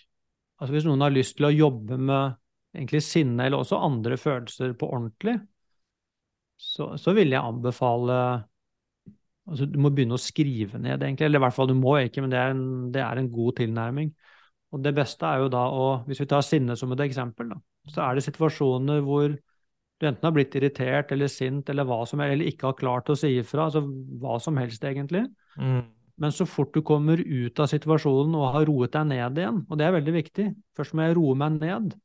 Altså 0.58 0.74
hvis 0.74 0.86
noen 0.88 1.04
har 1.04 1.12
lyst 1.14 1.36
til 1.38 1.46
å 1.46 1.54
jobbe 1.54 1.96
med 2.02 2.34
egentlig 2.74 2.98
sinne 3.06 3.44
eller 3.46 3.62
også 3.62 3.78
andre 3.78 4.16
følelser 4.18 4.72
på 4.74 4.88
ordentlig, 4.90 5.36
så, 6.58 6.96
så 6.98 7.14
vil 7.14 7.30
jeg 7.30 7.38
anbefale 7.38 8.16
Altså 9.48 9.68
du 9.70 9.78
må 9.80 9.88
begynne 9.94 10.18
å 10.18 10.20
skrive 10.20 10.76
ned, 10.76 11.00
egentlig. 11.00 11.24
Eller 11.24 11.40
i 11.40 11.44
hvert 11.46 11.54
fall 11.56 11.70
du 11.70 11.76
må 11.78 11.94
ikke, 12.02 12.20
men 12.20 12.34
det 12.34 12.40
er 12.42 12.50
en, 12.52 12.66
det 12.92 13.00
er 13.00 13.20
en 13.22 13.30
god 13.32 13.54
tilnærming. 13.62 14.10
Og 14.72 14.82
det 14.84 14.92
beste 14.96 15.24
er 15.24 15.44
jo 15.44 15.52
da 15.52 15.64
å 15.72 15.84
Hvis 16.06 16.20
vi 16.20 16.26
tar 16.28 16.42
sinne 16.44 16.76
som 16.76 16.92
et 16.92 17.04
eksempel, 17.06 17.48
da, 17.54 17.60
så 17.88 18.02
er 18.04 18.18
det 18.18 18.26
situasjoner 18.26 19.00
hvor 19.06 19.32
du 19.98 20.06
enten 20.06 20.28
har 20.28 20.34
blitt 20.34 20.54
irritert 20.54 21.10
eller 21.10 21.30
sint 21.32 21.68
eller 21.72 21.86
hva 21.88 22.04
som 22.06 22.20
helst, 22.22 22.36
eller 22.36 22.50
ikke 22.52 22.68
har 22.68 22.76
klart 22.78 23.08
å 23.10 23.16
si 23.18 23.32
ifra, 23.40 23.64
altså 23.66 23.82
hva 24.22 24.36
som 24.40 24.58
helst 24.60 24.84
egentlig. 24.86 25.24
Men 26.18 26.34
så 26.34 26.46
fort 26.46 26.74
du 26.74 26.82
kommer 26.86 27.18
ut 27.18 27.60
av 27.62 27.70
situasjonen 27.70 28.36
og 28.38 28.52
har 28.54 28.66
roet 28.68 28.92
deg 28.94 29.08
ned 29.10 29.38
igjen, 29.38 29.58
og 29.66 29.78
det 29.78 29.86
er 29.86 29.96
veldig 29.96 30.14
viktig, 30.14 30.46
først 30.78 30.94
må 30.94 31.06
jeg 31.06 31.16
roe 31.18 31.34
meg 31.38 31.58
ned. 31.62 31.96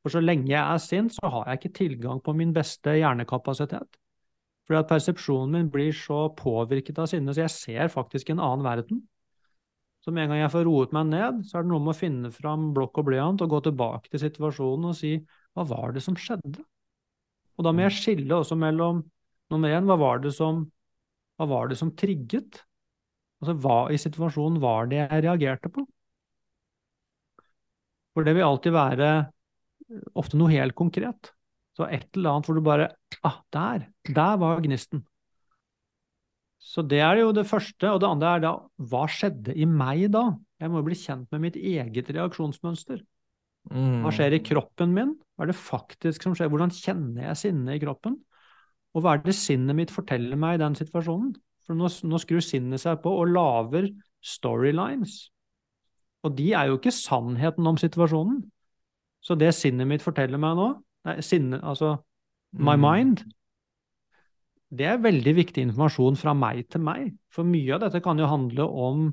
For 0.00 0.14
så 0.14 0.22
lenge 0.24 0.48
jeg 0.48 0.60
er 0.60 0.80
sint, 0.80 1.12
så 1.12 1.28
har 1.28 1.48
jeg 1.48 1.60
ikke 1.60 1.76
tilgang 1.76 2.20
på 2.24 2.32
min 2.36 2.54
beste 2.56 2.94
hjernekapasitet. 2.96 4.00
Fordi 4.68 4.78
at 4.78 4.88
persepsjonen 4.88 5.56
min 5.56 5.70
blir 5.72 5.92
så 5.92 6.28
påvirket 6.36 7.00
av 7.02 7.08
sinne, 7.10 7.34
så 7.34 7.44
jeg 7.44 7.52
ser 7.52 7.92
faktisk 7.92 8.30
en 8.32 8.40
annen 8.40 8.64
verden. 8.64 9.02
Så 10.00 10.12
med 10.14 10.24
en 10.24 10.32
gang 10.32 10.40
jeg 10.40 10.52
får 10.54 10.64
roet 10.64 10.94
meg 10.96 11.10
ned, 11.10 11.40
så 11.48 11.58
er 11.58 11.64
det 11.64 11.72
noe 11.74 11.84
med 11.84 11.92
å 11.92 11.98
finne 11.98 12.30
fram 12.32 12.70
blokk 12.76 13.02
og 13.02 13.10
blyant 13.10 13.42
og 13.44 13.52
gå 13.52 13.60
tilbake 13.66 14.08
til 14.08 14.22
situasjonen 14.22 14.88
og 14.92 14.96
si 14.96 15.14
hva 15.56 15.66
var 15.68 15.92
det 15.92 16.02
som 16.04 16.16
skjedde? 16.16 16.62
Og 17.58 17.66
da 17.66 17.72
må 17.76 17.84
jeg 17.84 17.98
skille 17.98 18.38
også 18.38 18.56
mellom 18.56 19.02
nummer 19.52 19.74
én, 19.76 19.84
hva 19.84 19.98
var 20.00 20.22
det 20.24 20.32
som, 20.32 20.62
hva 21.36 21.48
var 21.50 21.68
det 21.68 21.76
som 21.76 21.92
trigget? 21.92 22.62
Altså 23.42 23.56
hva 23.60 23.80
i 23.92 24.00
situasjonen 24.00 24.60
var 24.62 24.88
det 24.88 25.02
jeg 25.02 25.24
reagerte 25.26 25.72
på? 25.74 25.84
For 28.14 28.26
det 28.26 28.34
vil 28.36 28.46
alltid 28.46 28.74
være 28.74 29.10
eh, 29.18 30.08
ofte 30.18 30.40
noe 30.40 30.52
helt 30.52 30.76
konkret. 30.78 31.32
Så 31.76 31.86
et 31.86 32.08
eller 32.16 32.34
annet 32.34 32.48
hvor 32.48 32.58
du 32.58 32.64
bare 32.64 32.90
Ah, 33.26 33.40
der! 33.52 33.90
Der 34.08 34.36
var 34.40 34.60
gnisten. 34.64 35.04
Så 36.60 36.84
det 36.84 37.00
er 37.00 37.22
jo 37.22 37.32
det 37.34 37.46
første. 37.48 37.88
Og 37.88 38.00
det 38.02 38.08
andre 38.08 38.34
er 38.36 38.44
da 38.44 38.52
hva 38.90 39.06
skjedde 39.10 39.56
i 39.56 39.66
meg 39.68 40.10
da? 40.12 40.26
Jeg 40.60 40.70
må 40.70 40.82
jo 40.82 40.88
bli 40.90 40.98
kjent 40.98 41.30
med 41.32 41.46
mitt 41.46 41.56
eget 41.56 42.10
reaksjonsmønster. 42.12 43.00
Hva 43.70 44.12
skjer 44.14 44.36
i 44.36 44.42
kroppen 44.44 44.92
min? 44.96 45.14
Hva 45.36 45.44
er 45.44 45.52
det 45.52 45.58
faktisk 45.58 46.24
som 46.24 46.34
skjer? 46.36 46.50
Hvordan 46.52 46.72
kjenner 46.72 47.28
jeg 47.28 47.40
sinnet 47.42 47.76
i 47.76 47.82
kroppen? 47.82 48.16
Og 48.96 49.04
hva 49.04 49.14
er 49.14 49.24
det 49.24 49.36
sinnet 49.36 49.76
mitt 49.78 49.92
forteller 49.94 50.38
meg 50.40 50.58
i 50.58 50.62
den 50.62 50.76
situasjonen? 50.78 51.34
For 51.66 51.78
nå, 51.78 51.88
nå 51.88 52.20
skrur 52.20 52.42
sinnet 52.44 52.82
seg 52.82 53.00
på 53.04 53.12
og 53.22 53.30
lager 53.30 53.88
storylines. 54.24 55.28
Og 56.26 56.34
de 56.36 56.50
er 56.56 56.68
jo 56.68 56.78
ikke 56.80 56.92
sannheten 56.92 57.68
om 57.68 57.78
situasjonen. 57.80 58.42
Så 59.24 59.36
det 59.38 59.52
sinnet 59.56 59.88
mitt 59.88 60.04
forteller 60.04 60.40
meg 60.40 60.56
nå, 60.58 60.70
nei, 61.08 61.18
sinne, 61.24 61.60
altså 61.60 61.98
my 62.56 62.74
mind, 62.80 63.22
det 64.70 64.86
er 64.86 65.02
veldig 65.02 65.34
viktig 65.34 65.64
informasjon 65.66 66.18
fra 66.18 66.34
meg 66.36 66.62
til 66.70 66.82
meg. 66.86 67.10
For 67.34 67.46
mye 67.46 67.74
av 67.74 67.84
dette 67.84 68.02
kan 68.04 68.18
jo 68.20 68.28
handle 68.30 68.66
om 68.66 69.08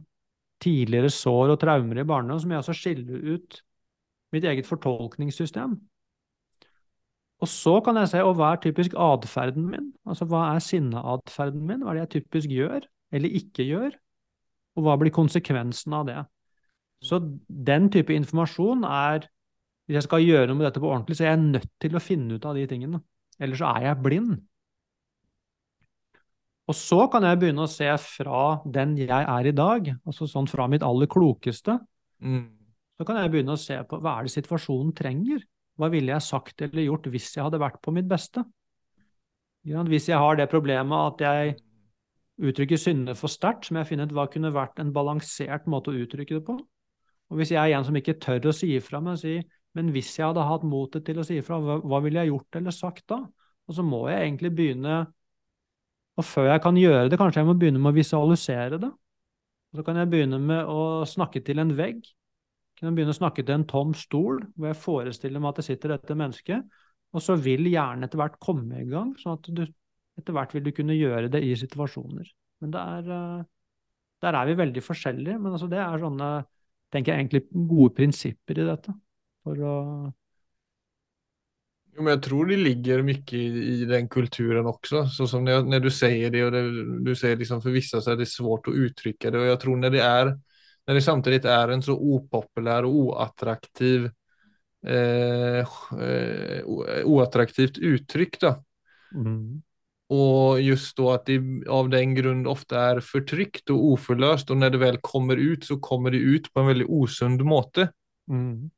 tidligere 0.62 1.10
sår 1.14 1.54
og 1.54 1.60
traumer 1.62 2.02
i 2.02 2.06
barndommen, 2.08 2.42
som 2.42 2.54
jeg 2.54 2.62
også 2.62 2.76
skiller 2.78 3.36
ut 3.36 3.62
mitt 4.34 4.46
eget 4.46 4.68
fortolkningssystem. 4.70 5.78
Og 7.38 7.50
så 7.50 7.76
kan 7.86 8.00
jeg 8.02 8.10
se 8.12 8.22
og 8.26 8.34
hva 8.38 8.54
er 8.54 8.62
typisk 8.62 8.96
atferden 8.98 9.68
min? 9.70 9.92
Altså 10.10 10.26
hva 10.30 10.48
er 10.56 10.64
sinneatferden 10.64 11.62
min? 11.70 11.84
Hva 11.86 11.94
er 11.94 12.00
det 12.00 12.06
jeg 12.06 12.14
typisk 12.22 12.54
gjør, 12.54 12.88
eller 13.14 13.38
ikke 13.42 13.66
gjør? 13.68 13.98
Og 14.78 14.86
hva 14.86 14.98
blir 14.98 15.14
konsekvensen 15.14 15.94
av 15.94 16.08
det? 16.10 16.18
Så 17.06 17.20
den 17.48 17.92
type 17.94 18.14
informasjon 18.14 18.86
er 18.90 19.28
Hvis 19.88 20.02
jeg 20.02 20.04
skal 20.04 20.20
gjøre 20.20 20.48
noe 20.50 20.60
med 20.60 20.66
dette 20.68 20.82
på 20.84 20.88
ordentlig, 20.90 21.16
så 21.16 21.24
er 21.24 21.30
jeg 21.30 21.44
nødt 21.54 21.70
til 21.80 21.94
å 21.96 22.02
finne 22.04 22.36
ut 22.36 22.44
av 22.44 22.58
de 22.58 22.66
tingene. 22.68 22.98
Ellers 23.40 23.62
så 23.62 23.70
er 23.70 23.86
jeg 23.86 24.02
blind. 24.04 24.34
Og 26.68 26.76
så 26.76 27.06
kan 27.12 27.24
jeg 27.24 27.40
begynne 27.40 27.64
å 27.64 27.72
se 27.72 27.88
fra 28.04 28.42
den 28.68 28.98
jeg 29.00 29.10
er 29.10 29.48
i 29.48 29.56
dag, 29.56 29.88
altså 30.06 30.28
sånn 30.28 30.50
fra 30.52 30.68
mitt 30.68 30.84
aller 30.84 31.08
klokeste, 31.08 31.80
Mm. 32.20 32.50
så 32.98 33.06
kan 33.06 33.20
jeg 33.22 33.30
begynne 33.32 33.54
å 33.54 33.62
se 33.62 33.78
på 33.86 34.00
hva 34.02 34.18
er 34.18 34.24
det 34.26 34.34
situasjonen 34.34 34.94
trenger? 34.98 35.44
Hva 35.78 35.92
ville 35.94 36.12
jeg 36.12 36.26
sagt 36.26 36.62
eller 36.66 36.82
gjort 36.82 37.06
hvis 37.14 37.36
jeg 37.36 37.46
hadde 37.46 37.60
vært 37.62 37.80
på 37.82 37.94
mitt 37.94 38.08
beste? 38.10 38.44
Hvis 39.64 40.08
jeg 40.10 40.18
har 40.18 40.36
det 40.36 40.50
problemet 40.50 41.14
at 41.14 41.22
jeg 41.22 41.58
uttrykker 42.42 42.78
synder 42.78 43.16
for 43.18 43.30
sterkt, 43.30 43.66
så 43.68 43.74
må 43.74 43.84
jeg 43.84 43.92
finne 43.92 44.08
ut 44.08 44.16
hva 44.16 44.28
kunne 44.32 44.54
vært 44.54 44.80
en 44.80 44.94
balansert 44.96 45.68
måte 45.68 45.92
å 45.92 45.98
uttrykke 45.98 46.40
det 46.40 46.46
på. 46.48 46.58
Og 47.30 47.38
hvis 47.38 47.52
jeg 47.52 47.60
er 47.60 47.78
en 47.78 47.86
som 47.86 47.96
ikke 47.96 48.20
tør 48.20 48.50
å 48.50 48.56
si 48.56 48.76
ifra, 48.78 49.02
men 49.04 49.18
si 49.20 49.42
men 49.78 49.92
hvis 49.94 50.16
jeg 50.18 50.26
hadde 50.26 50.42
hatt 50.42 50.64
motet 50.66 51.06
til 51.06 51.20
å 51.22 51.26
si 51.28 51.38
ifra, 51.38 51.60
hva, 51.62 51.76
hva 51.86 52.00
ville 52.02 52.24
jeg 52.24 52.32
gjort 52.32 52.58
eller 52.58 52.74
sagt 52.74 53.04
da? 53.12 53.20
Og 53.68 53.76
så 53.78 53.84
må 53.86 54.08
jeg 54.10 54.24
egentlig 54.24 54.50
begynne 54.58 54.96
Og 56.18 56.26
før 56.26 56.52
jeg 56.52 56.64
kan 56.64 56.78
gjøre 56.80 57.10
det, 57.12 57.20
kanskje 57.20 57.44
jeg 57.44 57.50
må 57.50 57.58
begynne 57.60 57.82
med 57.82 57.94
å 57.94 57.98
visualisere 57.98 58.80
det. 58.82 58.90
Og 59.72 59.80
så 59.80 59.86
kan 59.86 60.00
jeg 60.00 60.10
begynne 60.10 60.40
med 60.42 60.70
å 60.72 61.06
snakke 61.06 61.44
til 61.46 61.62
en 61.62 61.76
vegg. 61.78 62.02
Jeg 62.78 62.86
Kan 62.86 62.98
begynne 62.98 63.14
å 63.14 63.18
snakke 63.18 63.46
til 63.46 63.58
en 63.58 63.68
tom 63.70 63.94
stol, 63.98 64.42
hvor 64.56 64.72
jeg 64.72 64.82
forestiller 64.82 65.42
meg 65.42 65.54
at 65.54 65.62
det 65.62 65.68
sitter 65.68 65.94
dette 65.94 66.18
mennesket. 66.18 66.78
Og 67.16 67.24
så 67.24 67.38
vil 67.40 67.70
hjernen 67.70 68.06
etter 68.08 68.20
hvert 68.20 68.40
komme 68.44 68.82
i 68.82 68.90
gang, 68.90 69.14
sånn 69.22 69.38
at 69.38 69.50
du 69.50 69.64
etter 70.18 70.34
hvert 70.34 70.54
vil 70.56 70.66
du 70.66 70.74
kunne 70.74 70.98
gjøre 70.98 71.30
det 71.34 71.44
i 71.46 71.54
situasjoner. 71.58 72.30
Men 72.64 72.74
er 72.82 73.12
eh, 73.14 73.46
Der 74.26 74.34
er 74.34 74.48
vi 74.50 74.56
veldig 74.58 74.82
forskjellige, 74.82 75.38
men 75.38 75.54
altså 75.54 75.68
det 75.70 75.78
er 75.78 76.00
sånne 76.02 76.30
tenker 76.90 77.14
jeg 77.14 77.22
egentlig 77.22 77.68
gode 77.70 77.94
prinsipper 77.94 78.58
i 78.58 78.66
dette. 78.66 78.94
For 79.46 79.62
å 79.62 79.74
Jo, 81.98 82.04
men 82.06 82.12
jeg 82.14 82.22
tror 82.28 82.46
det 82.46 82.60
ligger 82.62 83.02
mye 83.02 83.40
i, 83.40 83.46
i 83.82 83.86
den 83.90 84.06
kulturen 84.08 84.68
også. 84.70 85.08
Så 85.10 85.26
som 85.28 85.44
när, 85.44 85.64
när 85.64 85.80
du 85.80 85.90
säger 85.92 86.30
det 86.30 86.44
och 86.46 86.52
det, 86.52 86.62
du 87.04 87.16
säger 87.16 87.36
liksom 87.36 87.62
för 87.62 87.70
vissa 87.70 88.02
så 88.02 88.12
är 88.12 88.16
det 88.16 88.26
svårt 88.26 88.68
att 88.68 88.74
uttrycka 88.74 89.32
det. 89.32 89.40
Och 89.40 89.46
jag 89.46 89.60
tror 89.60 89.78
när 89.78 89.90
det 89.90 90.02
är, 90.02 90.40
när 90.88 90.94
det 90.94 91.02
samtidigt 91.02 91.46
är 91.46 91.70
en 91.70 91.82
så 91.82 91.94
opopulär 91.94 92.86
och 92.86 92.96
oattraktiv 92.96 94.12
eh, 94.88 95.66
eh, 96.02 96.64
o- 96.66 96.86
oattraktivt 97.04 97.78
uttryck 97.78 98.40
då. 98.40 98.64
mm. 99.16 99.62
Och 100.10 100.62
just 100.62 100.98
då 100.98 101.12
att 101.12 101.26
det 101.26 101.42
av 101.70 101.90
den 101.90 102.16
grund 102.16 102.48
ofta 102.48 102.82
är 102.82 103.00
förtryckt 103.00 103.70
och 103.70 103.86
oförlöst 103.86 104.50
och 104.50 104.58
när 104.58 104.70
det 104.70 104.78
väl 104.78 104.98
kommer 105.02 105.38
ut 105.38 105.66
så 105.66 105.80
kommer 105.80 106.12
det 106.12 106.18
ut 106.18 106.54
på 106.54 106.60
en 106.60 106.68
väldigt 106.68 106.88
osund 106.90 107.42
måte. 107.42 107.90
Mm. 108.30 108.70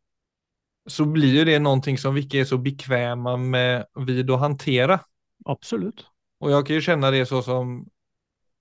Så 0.89 1.05
blir 1.05 1.33
ju 1.33 1.45
det 1.45 1.59
någonting 1.59 1.97
som 1.97 2.13
vi 2.15 2.21
ikke 2.21 2.39
är 2.39 2.45
så 2.45 2.57
bekväma 2.57 3.37
med 3.37 3.85
vid 4.07 4.31
att 4.31 4.39
hantera. 4.39 4.99
Absolut. 5.45 6.05
Och 6.39 6.51
jag 6.51 6.67
kan 6.67 6.75
ju 6.75 6.81
känna 6.81 7.11
det 7.11 7.25
så 7.25 7.41
som 7.41 7.87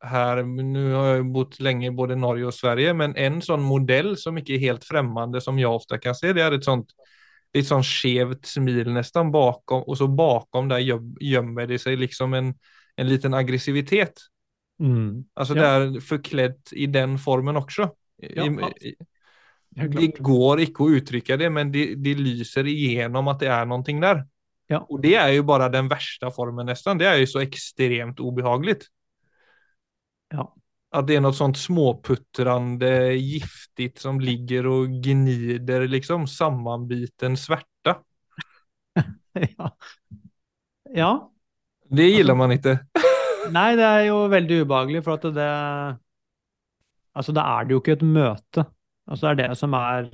här, 0.05 0.43
nu 0.43 0.93
har 0.93 1.07
jag 1.07 1.17
ju 1.17 1.23
bott 1.23 1.61
länge 1.61 1.87
i 1.87 1.91
både 1.91 2.17
Norge 2.17 2.45
och 2.45 2.55
Sverige, 2.55 2.95
men 2.95 3.17
en 3.17 3.43
sån 3.43 3.62
modell 3.62 4.17
som 4.17 4.38
inte 4.38 4.53
är 4.53 4.59
helt 4.59 4.85
främmande 4.85 5.41
som 5.41 5.59
jag 5.59 5.75
ofta 5.75 5.99
kan 5.99 6.14
se, 6.14 6.33
det 6.33 6.43
är 6.43 6.53
ett 6.53 6.64
sånt 6.64 6.88
ett 7.53 7.67
sånt 7.67 7.87
skevt 7.87 8.47
smil 8.47 8.93
nästan 8.93 9.33
bakom 9.33 9.83
och 9.83 9.99
så 9.99 10.09
bakom 10.09 10.69
där 10.69 10.79
göm- 10.79 11.17
gömmer 11.21 11.67
det 11.67 11.79
sig 11.79 11.97
liksom 11.97 12.35
en, 12.35 12.55
en 12.97 13.09
liten 13.09 13.35
aggressivitet. 13.35 14.12
Mm. 14.81 15.25
Alltså 15.35 15.57
Ja. 15.57 15.79
det 15.79 15.99
är 15.99 16.01
förklädd 16.01 16.57
i 16.73 16.87
den 16.87 17.19
formen 17.19 17.57
också. 17.57 17.91
Ja, 18.17 18.71
I, 18.81 18.95
det 19.79 20.11
går 20.25 20.64
ikke 20.67 20.85
å 20.85 20.99
uttrykke 20.99 21.38
det, 21.38 21.49
men 21.55 21.71
det, 21.75 21.85
det 22.03 22.17
lyser 22.19 22.67
igjennom 22.71 23.31
at 23.31 23.43
det 23.45 23.51
er 23.55 23.69
noe 23.69 23.83
der. 23.87 24.25
Ja. 24.69 24.83
Og 24.85 25.01
det 25.01 25.14
er 25.17 25.33
jo 25.33 25.47
bare 25.49 25.71
den 25.73 25.88
verste 25.88 26.29
formen 26.35 26.69
nesten. 26.69 27.01
Det 27.01 27.09
er 27.09 27.21
jo 27.23 27.29
så 27.31 27.41
ekstremt 27.41 28.21
ubehagelig. 28.21 28.83
Ja. 30.35 30.45
At 30.93 31.09
det 31.09 31.19
er 31.19 31.25
noe 31.25 31.37
sånt 31.37 31.61
småputtrande, 31.61 32.91
giftigt 33.17 34.01
som 34.01 34.21
ligger 34.21 34.69
og 34.73 34.99
gnider 35.05 35.87
liksom 35.88 36.27
Sammenbiten 36.29 37.37
smerte. 37.41 37.99
ja. 39.57 39.71
ja. 40.97 41.12
Det 41.88 42.09
liker 42.12 42.37
man 42.37 42.57
ikke. 42.57 42.79
Nei, 43.57 43.71
det 43.81 43.88
er 43.88 44.03
jo 44.11 44.21
veldig 44.33 44.62
ubehagelig, 44.64 45.05
for 45.07 45.17
at 45.17 45.31
det 45.33 45.49
Altså, 47.19 47.33
da 47.35 47.43
er 47.57 47.64
det 47.67 47.75
jo 47.75 47.81
ikke 47.81 47.97
et 47.97 48.05
møte. 48.07 48.62
Altså, 49.09 49.33
det 49.33 49.44
er 49.44 49.49
det 49.49 49.59
som 49.59 49.75
er 49.79 50.09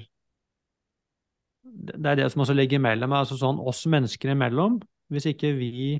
Det 1.64 2.06
er 2.06 2.18
det 2.20 2.30
som 2.32 2.44
også 2.44 2.54
ligger 2.54 2.78
imellom, 2.78 3.12
altså 3.16 3.36
sånn 3.40 3.58
oss 3.58 3.82
mennesker 3.90 4.30
imellom. 4.34 4.78
Hvis 5.10 5.26
ikke 5.32 5.50
vi 5.58 5.96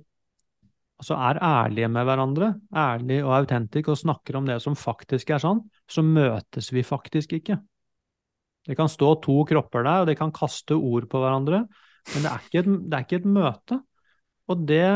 altså 1.01 1.17
er 1.19 1.41
ærlige 1.43 1.89
med 1.91 2.07
hverandre, 2.07 2.51
ærlige 2.71 3.25
og 3.27 3.35
autentiske 3.41 3.91
og 3.91 3.99
snakker 3.99 4.39
om 4.39 4.47
det 4.47 4.61
som 4.63 4.77
faktisk 4.79 5.33
er 5.35 5.43
sånn, 5.43 5.65
så 5.91 6.05
møtes 6.07 6.71
vi 6.73 6.85
faktisk 6.87 7.35
ikke. 7.41 7.59
Det 8.65 8.77
kan 8.79 8.89
stå 8.89 9.11
to 9.25 9.41
kropper 9.49 9.85
der, 9.85 10.05
og 10.05 10.09
de 10.09 10.15
kan 10.17 10.33
kaste 10.33 10.77
ord 10.77 11.09
på 11.11 11.21
hverandre, 11.21 11.65
men 12.15 12.25
det 12.25 12.31
er 12.31 12.47
ikke 12.47 12.63
et, 12.63 12.71
er 12.95 13.05
ikke 13.05 13.21
et 13.21 13.29
møte. 13.41 13.83
Og 14.49 14.67
det 14.69 14.87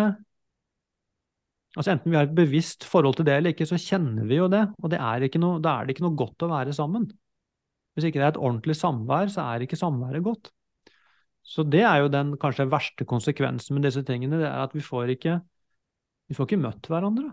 Altså 1.77 1.93
Enten 1.93 2.11
vi 2.11 2.17
har 2.17 2.27
et 2.27 2.35
bevisst 2.35 2.83
forhold 2.89 3.19
til 3.19 3.27
det 3.29 3.35
eller 3.37 3.53
ikke, 3.53 3.67
så 3.69 3.77
kjenner 3.79 4.25
vi 4.27 4.39
jo 4.41 4.49
det. 4.51 4.65
Og 4.83 4.91
det 4.91 4.99
er 4.99 5.27
noe, 5.39 5.61
da 5.63 5.77
er 5.77 5.87
det 5.87 5.95
ikke 5.95 6.07
noe 6.07 6.17
godt 6.19 6.43
å 6.43 6.49
være 6.51 6.73
sammen. 6.75 7.05
Hvis 7.99 8.07
ikke 8.07 8.21
det 8.21 8.27
er 8.29 8.31
et 8.37 8.39
ordentlig 8.39 8.77
samvær, 8.79 9.27
så 9.35 9.43
er 9.51 9.65
ikke 9.65 9.77
samværet 9.77 10.23
godt. 10.23 10.53
Så 11.43 11.65
det 11.67 11.81
er 11.83 12.05
jo 12.05 12.11
den 12.13 12.37
kanskje 12.39 12.69
verste 12.71 13.03
konsekvensen 13.09 13.75
med 13.75 13.89
disse 13.89 14.05
tingene, 14.07 14.39
det 14.39 14.47
er 14.47 14.61
at 14.63 14.75
vi 14.77 14.85
får 14.85 15.17
ikke, 15.17 15.41
vi 16.31 16.37
får 16.37 16.47
ikke 16.47 16.61
møtt 16.63 16.87
hverandre. 16.87 17.33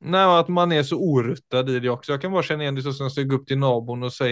Nei, 0.00 0.20
og 0.28 0.34
at 0.42 0.50
man 0.52 0.72
er 0.76 0.84
så 0.84 0.98
oruttet 1.00 1.72
i 1.72 1.78
det 1.80 1.88
også. 1.92 2.12
Jeg 2.12 2.20
kan 2.20 2.36
bare 2.36 2.44
kjenne 2.48 2.66
igjen 2.66 2.76
det 2.76 2.84
sånn 2.84 2.98
som 3.00 3.08
å 3.08 3.24
gå 3.30 3.38
opp 3.40 3.48
til 3.48 3.60
naboen 3.60 4.08
og 4.08 4.12
si 4.12 4.30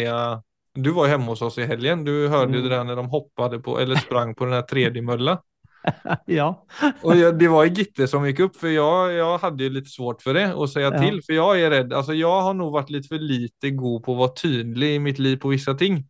Du 0.78 0.92
var 0.96 1.08
hjemme 1.14 1.32
hos 1.32 1.42
oss 1.48 1.56
i 1.58 1.66
helgen. 1.68 2.04
Du 2.04 2.12
hørte 2.28 2.52
mm. 2.52 2.60
det 2.60 2.72
der 2.72 2.84
når 2.84 3.00
de 3.00 3.06
hoppet 3.12 3.56
på, 3.64 3.78
eller 3.80 4.04
sprang 4.04 4.36
på 4.36 4.44
den 4.44 4.56
her 4.58 4.68
tredje 4.68 5.02
mølla. 5.04 5.38
ja. 6.26 6.64
och 7.02 7.16
jag, 7.16 7.38
det 7.38 7.48
var 7.48 7.64
Gitte 7.64 8.08
som 8.08 8.26
gick 8.26 8.40
upp 8.40 8.56
för 8.56 8.68
jag, 8.68 9.12
jag 9.12 9.38
hade 9.38 9.64
ju 9.64 9.70
lite 9.70 9.90
svårt 9.90 10.22
för 10.22 10.34
det 10.34 10.54
att 10.62 10.70
säga 10.70 10.90
ja. 10.92 11.02
till 11.02 11.22
för 11.22 11.32
jag 11.32 11.60
är 11.60 11.70
rädd, 11.70 11.92
alltså 11.92 12.14
jag 12.14 12.40
har 12.42 12.54
nog 12.54 12.72
varit 12.72 12.90
lite 12.90 13.08
för 13.08 13.18
lite 13.18 13.70
god 13.70 14.04
på 14.04 14.12
att 14.12 14.18
vara 14.18 14.32
tydlig 14.32 14.94
i 14.94 14.98
mitt 14.98 15.18
liv 15.18 15.36
på 15.36 15.48
vissa 15.48 15.74
ting. 15.74 16.04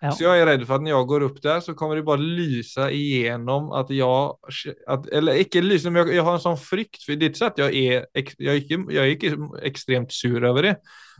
Ja. 0.00 0.12
Så 0.12 0.24
jag 0.24 0.40
är 0.40 0.46
rädd 0.46 0.66
för 0.66 0.74
att 0.74 0.82
när 0.82 0.90
jag 0.90 1.06
går 1.06 1.20
upp 1.20 1.42
där 1.42 1.60
så 1.60 1.74
kommer 1.74 1.96
det 1.96 2.02
bara 2.02 2.16
lysa 2.16 2.90
igenom 2.90 3.72
att 3.72 3.90
jag, 3.90 4.38
att, 4.86 5.06
eller 5.06 5.34
icke 5.34 5.62
lysa, 5.62 5.90
men 5.90 6.06
jag, 6.06 6.14
jag, 6.14 6.22
har 6.22 6.32
en 6.32 6.40
sån 6.40 6.58
frykt 6.58 7.02
för 7.02 7.16
det 7.16 7.24
är 7.24 7.26
inte 7.26 7.38
så 7.38 7.44
att 7.44 7.58
jag 7.58 7.74
är, 7.74 8.06
jag 8.38 8.54
är, 8.54 8.72
inte, 8.72 8.94
jag 8.94 9.08
är 9.08 9.38
extremt 9.62 10.12
sur 10.12 10.44
över 10.44 10.62
det, 10.62 10.76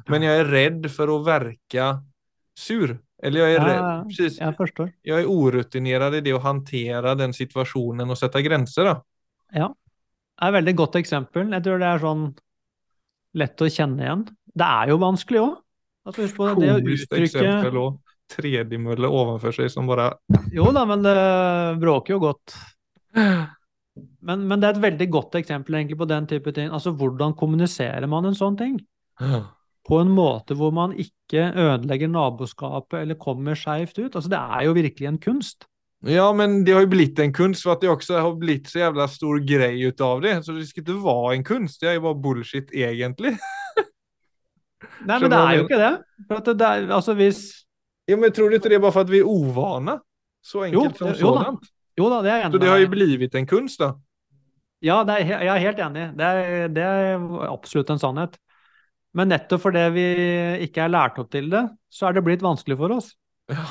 men 0.09 0.23
jag 0.23 0.37
är 0.37 0.45
rädd 0.45 0.91
för 0.91 1.21
att 1.21 1.27
verka 1.27 2.03
sur. 2.59 2.99
Eller 3.25 3.41
jag 3.41 3.53
är 3.53 3.77
ja, 3.77 4.05
precis. 4.09 4.41
Jag 4.41 4.57
förstår. 4.57 4.93
Jag 5.03 5.21
är 5.21 5.27
orutinerad 5.27 6.15
i 6.15 6.21
det 6.21 6.33
att 6.33 6.43
hantera 6.43 7.15
den 7.15 7.35
situationen 7.35 8.11
och 8.11 8.19
sätta 8.19 8.41
gränser. 8.41 8.85
Då. 8.85 9.05
Ja, 9.53 9.75
det 10.41 10.45
er 10.45 10.51
et 10.51 10.55
veldig 10.59 10.75
godt 10.77 10.99
eksempel. 11.01 11.53
Jeg 11.55 11.65
tror 11.65 11.81
det 11.81 11.89
er 11.89 12.03
sånn 12.03 12.25
lett 13.41 13.63
å 13.65 13.69
kjenne 13.71 14.05
igjen. 14.05 14.27
Det 14.55 14.67
er 14.67 14.93
jo 14.93 14.99
vanskelig 15.01 15.41
òg. 15.41 15.55
Altså, 16.05 16.27
husk 16.27 16.37
på 16.37 16.51
det, 16.51 16.67
det 16.67 16.75
å 16.75 16.97
uttrykke. 16.99 17.87
Tredimølle 18.35 19.09
ovenfor 19.09 19.53
seg 19.57 19.69
som 19.73 19.89
bare 19.89 20.11
Jo 20.53 20.71
da, 20.73 20.85
men 20.89 21.05
det 21.05 21.17
bråker 21.81 22.17
jo 22.17 22.23
godt. 22.27 22.55
Men, 24.25 24.47
men, 24.49 24.59
det 24.61 24.69
er 24.69 24.77
et 24.77 24.85
veldig 24.85 25.09
godt 25.13 25.37
eksempel 25.39 25.77
egentlig 25.79 26.01
på 26.01 26.09
den 26.11 26.29
type 26.29 26.53
ting. 26.57 26.69
Altså, 26.73 26.93
hvordan 26.93 27.37
kommuniserer 27.39 28.09
man 28.11 28.29
en 28.29 28.37
sånn 28.37 28.57
ting? 28.61 28.79
På 29.85 30.01
en 30.01 30.11
måte 30.17 30.57
hvor 30.57 30.73
man 30.75 30.95
ikke 30.97 31.51
ødelegger 31.51 32.09
naboskapet 32.09 33.03
eller 33.03 33.21
kommer 33.21 33.59
skeivt 33.59 33.99
ut. 33.99 34.15
Altså, 34.15 34.31
det 34.33 34.41
er 34.41 34.67
jo 34.69 34.77
virkelig 34.77 35.09
en 35.11 35.21
kunst. 35.21 35.69
Ja, 36.05 36.27
men 36.37 36.65
det 36.65 36.75
har 36.77 36.85
jo 36.85 36.93
blitt 36.93 37.21
en 37.21 37.33
kunst 37.33 37.65
for 37.65 37.75
at 37.75 37.85
det 37.85 37.89
også 37.89 38.19
har 38.21 38.33
blitt 38.37 38.69
så 38.69 38.83
jævla 38.83 39.07
stor 39.09 39.41
greie 39.45 39.89
ut 39.89 40.01
av 40.05 40.21
det. 40.25 40.35
Så 40.45 40.57
det 40.57 40.67
skal 40.69 40.85
ikke 40.85 40.99
være 41.05 41.37
en 41.39 41.45
kunst, 41.45 41.81
det 41.81 41.91
er 41.91 41.99
jo 41.99 42.07
bare 42.09 42.21
bullshit, 42.27 42.73
egentlig. 42.77 43.37
Nei, 45.09 45.19
men 45.19 45.31
det 45.33 45.39
er 45.39 45.55
jo 45.57 45.65
ikke 45.65 45.81
det. 45.81 45.93
For 46.29 46.49
det 46.51 46.67
er, 46.71 46.89
altså 46.93 47.17
hvis 47.19 47.45
Ja, 48.09 48.19
men 48.21 48.33
tror 48.37 48.51
du 48.53 48.59
ikke 48.59 48.69
det 48.69 48.77
er 48.77 48.85
bare 48.85 48.93
for 48.93 49.07
at 49.07 49.13
vi 49.13 49.23
er 49.23 49.29
uvane? 49.29 49.97
Så 50.45 50.67
enkelt 50.67 50.93
jo, 50.93 50.99
som 50.99 51.09
jo, 51.09 51.15
sådant. 51.23 51.71
Jo 51.97 52.09
da, 52.13 52.19
det 52.25 52.33
er 52.33 52.43
enig 52.43 52.53
Så 52.53 52.61
det 52.61 52.69
har 52.69 52.83
jo 52.83 52.91
blitt 52.93 53.39
en 53.41 53.47
kunst, 53.49 53.81
da? 53.81 53.95
Ja, 54.85 54.99
er, 55.09 55.25
jeg 55.25 55.49
er 55.49 55.63
helt 55.63 55.79
enig. 55.81 56.09
Det 56.19 56.27
er, 56.29 56.69
det 56.69 56.85
er 56.85 57.23
absolutt 57.49 57.95
en 57.95 58.03
sannhet. 58.03 58.37
Men 59.15 59.31
nettopp 59.31 59.63
fordi 59.63 59.83
vi 59.95 60.05
ikke 60.67 60.85
er 60.85 60.93
lært 60.93 61.19
opp 61.23 61.31
til 61.33 61.51
det, 61.53 61.63
så 61.93 62.09
er 62.09 62.17
det 62.17 62.25
blitt 62.27 62.43
vanskelig 62.45 62.77
for 62.81 62.97
oss. 62.97 63.13
Ja. 63.53 63.67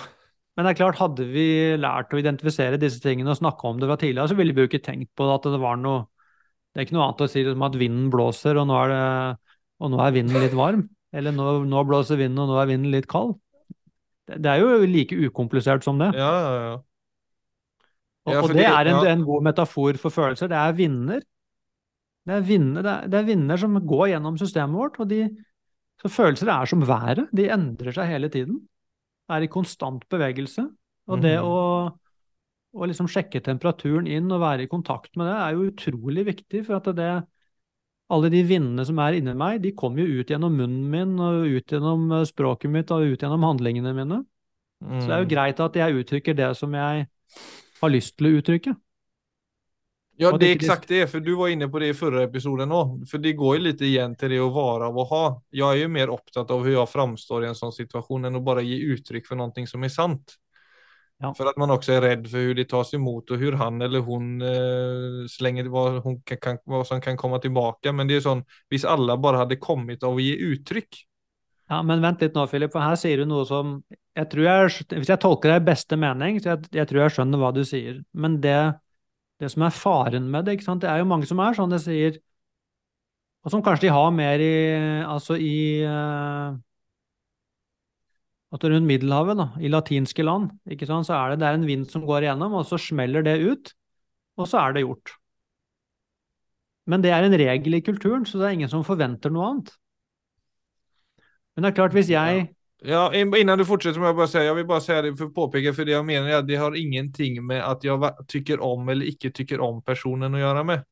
Men 0.54 0.68
det 0.68 0.74
er 0.74 0.80
klart, 0.84 1.00
hadde 1.02 1.26
vi 1.34 1.46
lært 1.82 2.14
å 2.14 2.20
identifisere 2.22 2.80
disse 2.82 3.02
tingene 3.02 3.34
og 3.34 3.40
snakke 3.40 3.68
om 3.68 3.80
det 3.82 3.90
fra 3.90 3.98
tidligere, 4.00 4.30
så 4.30 4.38
ville 4.38 4.54
vi 4.54 4.64
jo 4.64 4.70
ikke 4.70 4.84
tenkt 4.86 5.10
på 5.18 5.28
at 5.34 5.48
det 5.50 5.62
var 5.62 5.80
noe 5.82 6.06
Det 6.74 6.82
er 6.82 6.88
ikke 6.88 6.96
noe 6.98 7.08
annet 7.08 7.24
å 7.26 7.30
si 7.30 7.44
som 7.46 7.66
at 7.66 7.76
vinden 7.78 8.06
blåser, 8.14 8.58
og 8.58 8.66
nå 8.70 8.78
er, 8.82 8.94
det, 8.94 9.58
og 9.84 9.92
nå 9.94 10.00
er 10.02 10.14
vinden 10.16 10.42
litt 10.42 10.56
varm. 10.58 10.88
Eller 11.14 11.36
nå, 11.36 11.60
nå, 11.70 11.84
blåser 11.86 12.18
vinden, 12.18 12.40
og 12.42 12.50
nå 12.50 12.56
er 12.58 12.72
vinden 12.72 12.94
litt 12.94 13.06
kald. 13.12 13.36
Det, 14.26 14.40
det 14.42 14.50
er 14.50 14.64
jo 14.64 14.88
like 14.90 15.20
ukomplisert 15.28 15.86
som 15.86 16.02
det. 16.02 16.10
Ja, 16.18 16.32
ja, 16.34 16.56
ja. 16.64 16.74
Og, 18.24 18.40
og 18.40 18.56
det 18.56 18.66
er 18.66 18.90
en, 18.90 19.04
en, 19.12 19.24
god 19.28 19.46
metafor 19.46 20.00
for 20.02 20.16
følelser. 20.16 20.50
Det 20.50 20.58
er 20.58 20.76
vinder 20.78 21.22
det 22.24 22.36
er, 22.38 22.46
vinder, 22.48 22.86
det, 23.12 23.18
er, 23.18 23.26
vinder, 23.28 23.60
som 23.60 23.76
går 23.84 24.14
gjennom 24.14 24.38
systemet 24.40 24.80
vårt, 24.80 25.00
og 25.04 25.10
de, 25.10 25.26
så 26.00 26.12
følelser 26.12 26.52
er 26.54 26.70
som 26.72 26.86
været. 26.88 27.28
De 27.36 27.50
endrer 27.52 27.96
seg 27.96 28.08
hele 28.08 28.30
tiden. 28.32 28.62
Er 29.32 29.44
i 29.44 29.52
konstant 29.52 30.06
bevegelse. 30.12 30.64
Og 31.12 31.20
det 31.24 31.36
mm. 31.36 31.48
å, 31.48 31.60
å 32.80 32.88
liksom 32.88 33.10
sjekke 33.12 33.44
temperaturen 33.44 34.08
inn 34.08 34.32
og 34.32 34.44
være 34.44 34.66
i 34.66 34.72
kontakt 34.72 35.18
med 35.20 35.28
det, 35.28 35.36
er 35.36 35.58
jo 35.58 35.68
utrolig 35.74 36.26
viktig. 36.30 36.64
For 36.68 36.80
at 36.80 36.88
det, 36.96 37.10
alle 38.16 38.32
de 38.32 38.44
vindene 38.48 38.88
som 38.88 39.04
er 39.04 39.20
inni 39.20 39.36
meg, 39.40 39.60
de 39.64 39.74
kommer 39.76 40.04
jo 40.04 40.22
ut 40.22 40.32
gjennom 40.32 40.56
munnen 40.60 40.88
min, 40.94 41.18
og 41.20 41.44
ut 41.44 41.76
gjennom 41.76 42.08
eh, 42.20 42.28
språket 42.30 42.72
mitt 42.72 42.96
og 42.96 43.04
ut 43.04 43.20
gjennom 43.20 43.48
handlingene 43.50 43.96
mine. 44.00 44.24
Mm. 44.84 44.96
Så 44.96 45.06
det 45.10 45.12
er 45.12 45.22
jo 45.26 45.28
mm. 45.28 45.34
greit 45.36 45.62
at 45.64 45.80
jeg 45.80 46.00
uttrykker 46.00 46.40
det 46.40 46.50
som 46.60 46.80
jeg 46.80 47.06
har 47.84 47.92
lyst 47.92 48.16
til 48.16 48.32
å 48.32 48.36
uttrykke. 48.40 48.78
Ja, 50.16 50.38
det 50.38 50.48
är 50.48 50.56
exakt 50.56 50.88
det, 50.88 51.08
för 51.08 51.20
du 51.20 51.36
var 51.36 51.48
inne 51.48 51.68
på 51.68 51.80
det 51.80 51.88
i 51.88 51.94
förra 51.94 52.24
episoden 52.24 52.72
också. 52.72 53.06
För 53.12 53.18
det 53.18 53.34
går 53.34 53.56
ju 53.56 53.62
lite 53.62 53.86
igen 53.86 54.16
till 54.16 54.30
det 54.30 54.40
att 54.40 54.54
vara 54.54 54.88
och 54.88 55.06
ha. 55.06 55.44
Jag 55.50 55.72
är 55.72 55.78
ju 55.78 55.88
mer 55.88 56.10
opptatt 56.10 56.52
av 56.52 56.64
hur 56.64 56.74
jag 56.74 56.90
framstår 56.90 57.46
i 57.46 57.48
en 57.48 57.56
sån 57.56 57.72
situation 57.72 58.26
än 58.26 58.36
att 58.36 58.44
bara 58.44 58.62
ge 58.62 58.78
uttryck 58.78 59.28
för 59.28 59.36
någonting 59.36 59.68
som 59.68 59.84
är 59.84 59.90
sant. 59.90 60.36
Ja. 61.18 61.34
För 61.34 61.46
att 61.46 61.58
man 61.58 61.72
också 61.72 61.92
är 61.92 62.02
rädd 62.02 62.28
för 62.28 62.38
hur 62.38 62.56
det 62.56 62.66
tas 62.70 62.94
emot 62.94 63.32
och 63.32 63.38
hur 63.38 63.52
han 63.52 63.82
eller 63.82 64.00
hon 64.00 64.42
eh, 64.42 65.28
slänger 65.30 65.66
vad, 65.66 66.04
hon 66.04 66.22
kan, 66.22 66.38
kan, 66.38 66.58
vad 66.64 66.88
som 66.88 67.02
kan 67.02 67.18
komma 67.18 67.40
tillbaka. 67.40 67.92
Men 67.92 68.08
det 68.08 68.16
är 68.16 68.22
sånn, 68.22 68.44
hvis 68.70 68.86
alla 68.86 69.18
bara 69.18 69.38
hade 69.38 69.56
kommit 69.56 70.04
av 70.04 70.16
att 70.16 70.24
ge 70.24 70.36
uttryck. 70.36 71.08
Ja, 71.70 71.84
men 71.84 72.02
vent 72.02 72.22
litt 72.22 72.36
nå, 72.36 72.44
Filip, 72.48 72.74
for 72.74 72.84
her 72.84 72.98
sier 73.00 73.24
du 73.24 73.26
noe 73.26 73.46
som 73.48 73.78
jeg 74.14 74.30
tror 74.30 74.46
jeg, 74.46 74.86
Hvis 75.00 75.10
jeg 75.10 75.22
tolker 75.24 75.50
deg 75.50 75.62
i 75.62 75.70
beste 75.72 75.98
mening, 75.98 76.38
så 76.42 76.54
jeg, 76.54 76.68
jeg 76.76 76.90
tror 76.90 77.02
jeg 77.02 77.14
skjønner 77.16 77.40
hva 77.42 77.54
du 77.56 77.64
sier. 77.66 78.02
Men 78.14 78.38
det 78.44 78.58
det 79.44 79.52
som 79.54 79.66
er 79.68 79.76
faren 79.76 80.30
med 80.32 80.48
det. 80.48 80.58
ikke 80.58 80.68
sant? 80.68 80.82
Det 80.84 80.90
er 80.92 81.02
jo 81.02 81.10
mange 81.10 81.30
som 81.30 81.42
er 81.44 81.58
sånn 81.58 81.74
det 81.74 81.84
sier 81.84 82.20
Og 83.44 83.52
som 83.52 83.64
kanskje 83.64 83.90
de 83.90 83.96
har 83.96 84.14
mer 84.16 84.44
i 84.44 84.54
Altså 85.04 85.38
i 85.38 85.84
uh, 85.84 86.56
at 88.54 88.66
Rundt 88.70 88.86
Middelhavet, 88.86 89.40
da, 89.40 89.48
i 89.58 89.70
latinske 89.72 90.24
land, 90.26 90.52
ikke 90.70 90.86
sant, 90.86 91.08
så 91.08 91.16
er 91.18 91.34
det, 91.34 91.40
det 91.42 91.48
er 91.48 91.56
en 91.58 91.66
vind 91.66 91.88
som 91.90 92.04
går 92.06 92.28
igjennom, 92.28 92.54
og 92.60 92.68
så 92.70 92.78
smeller 92.78 93.26
det 93.26 93.40
ut, 93.42 93.72
og 94.38 94.50
så 94.50 94.60
er 94.62 94.76
det 94.76 94.84
gjort. 94.84 95.16
Men 96.86 97.02
det 97.02 97.14
er 97.16 97.26
en 97.26 97.38
regel 97.40 97.80
i 97.80 97.82
kulturen, 97.82 98.28
så 98.30 98.38
det 98.38 98.46
er 98.46 98.58
ingen 98.60 98.70
som 98.70 98.86
forventer 98.86 99.34
noe 99.34 99.48
annet. 99.50 99.72
Men 101.56 101.66
det 101.66 101.72
er 101.72 101.78
klart, 101.80 101.98
hvis 101.98 102.12
jeg 102.14 102.46
Ja, 102.86 103.14
innan 103.14 103.58
du 103.58 103.66
fortsätter 103.66 104.00
må 104.00 104.06
jag 104.06 104.16
bara 104.16 104.28
säga, 104.28 104.44
jag 104.44 104.56
vill 104.56 104.68
bara 104.68 104.82
säga 104.82 105.02
det 105.02 105.16
för 105.16 105.26
att 105.26 105.34
påpeka, 105.34 105.74
för 105.74 105.86
det 105.86 105.92
jag 105.92 106.06
menar 106.06 106.30
är 106.30 106.36
att 106.36 106.48
det 106.48 106.56
har 106.56 106.76
ingenting 106.76 107.46
med 107.46 107.64
att 107.64 107.84
jag 107.84 108.28
tycker 108.28 108.60
om 108.60 108.90
eller 108.90 109.06
ikke 109.06 109.32
tycker 109.32 109.60
om 109.60 109.82
personen 109.84 110.36
å 110.36 110.42
gjøre 110.42 110.64
med. 110.68 110.84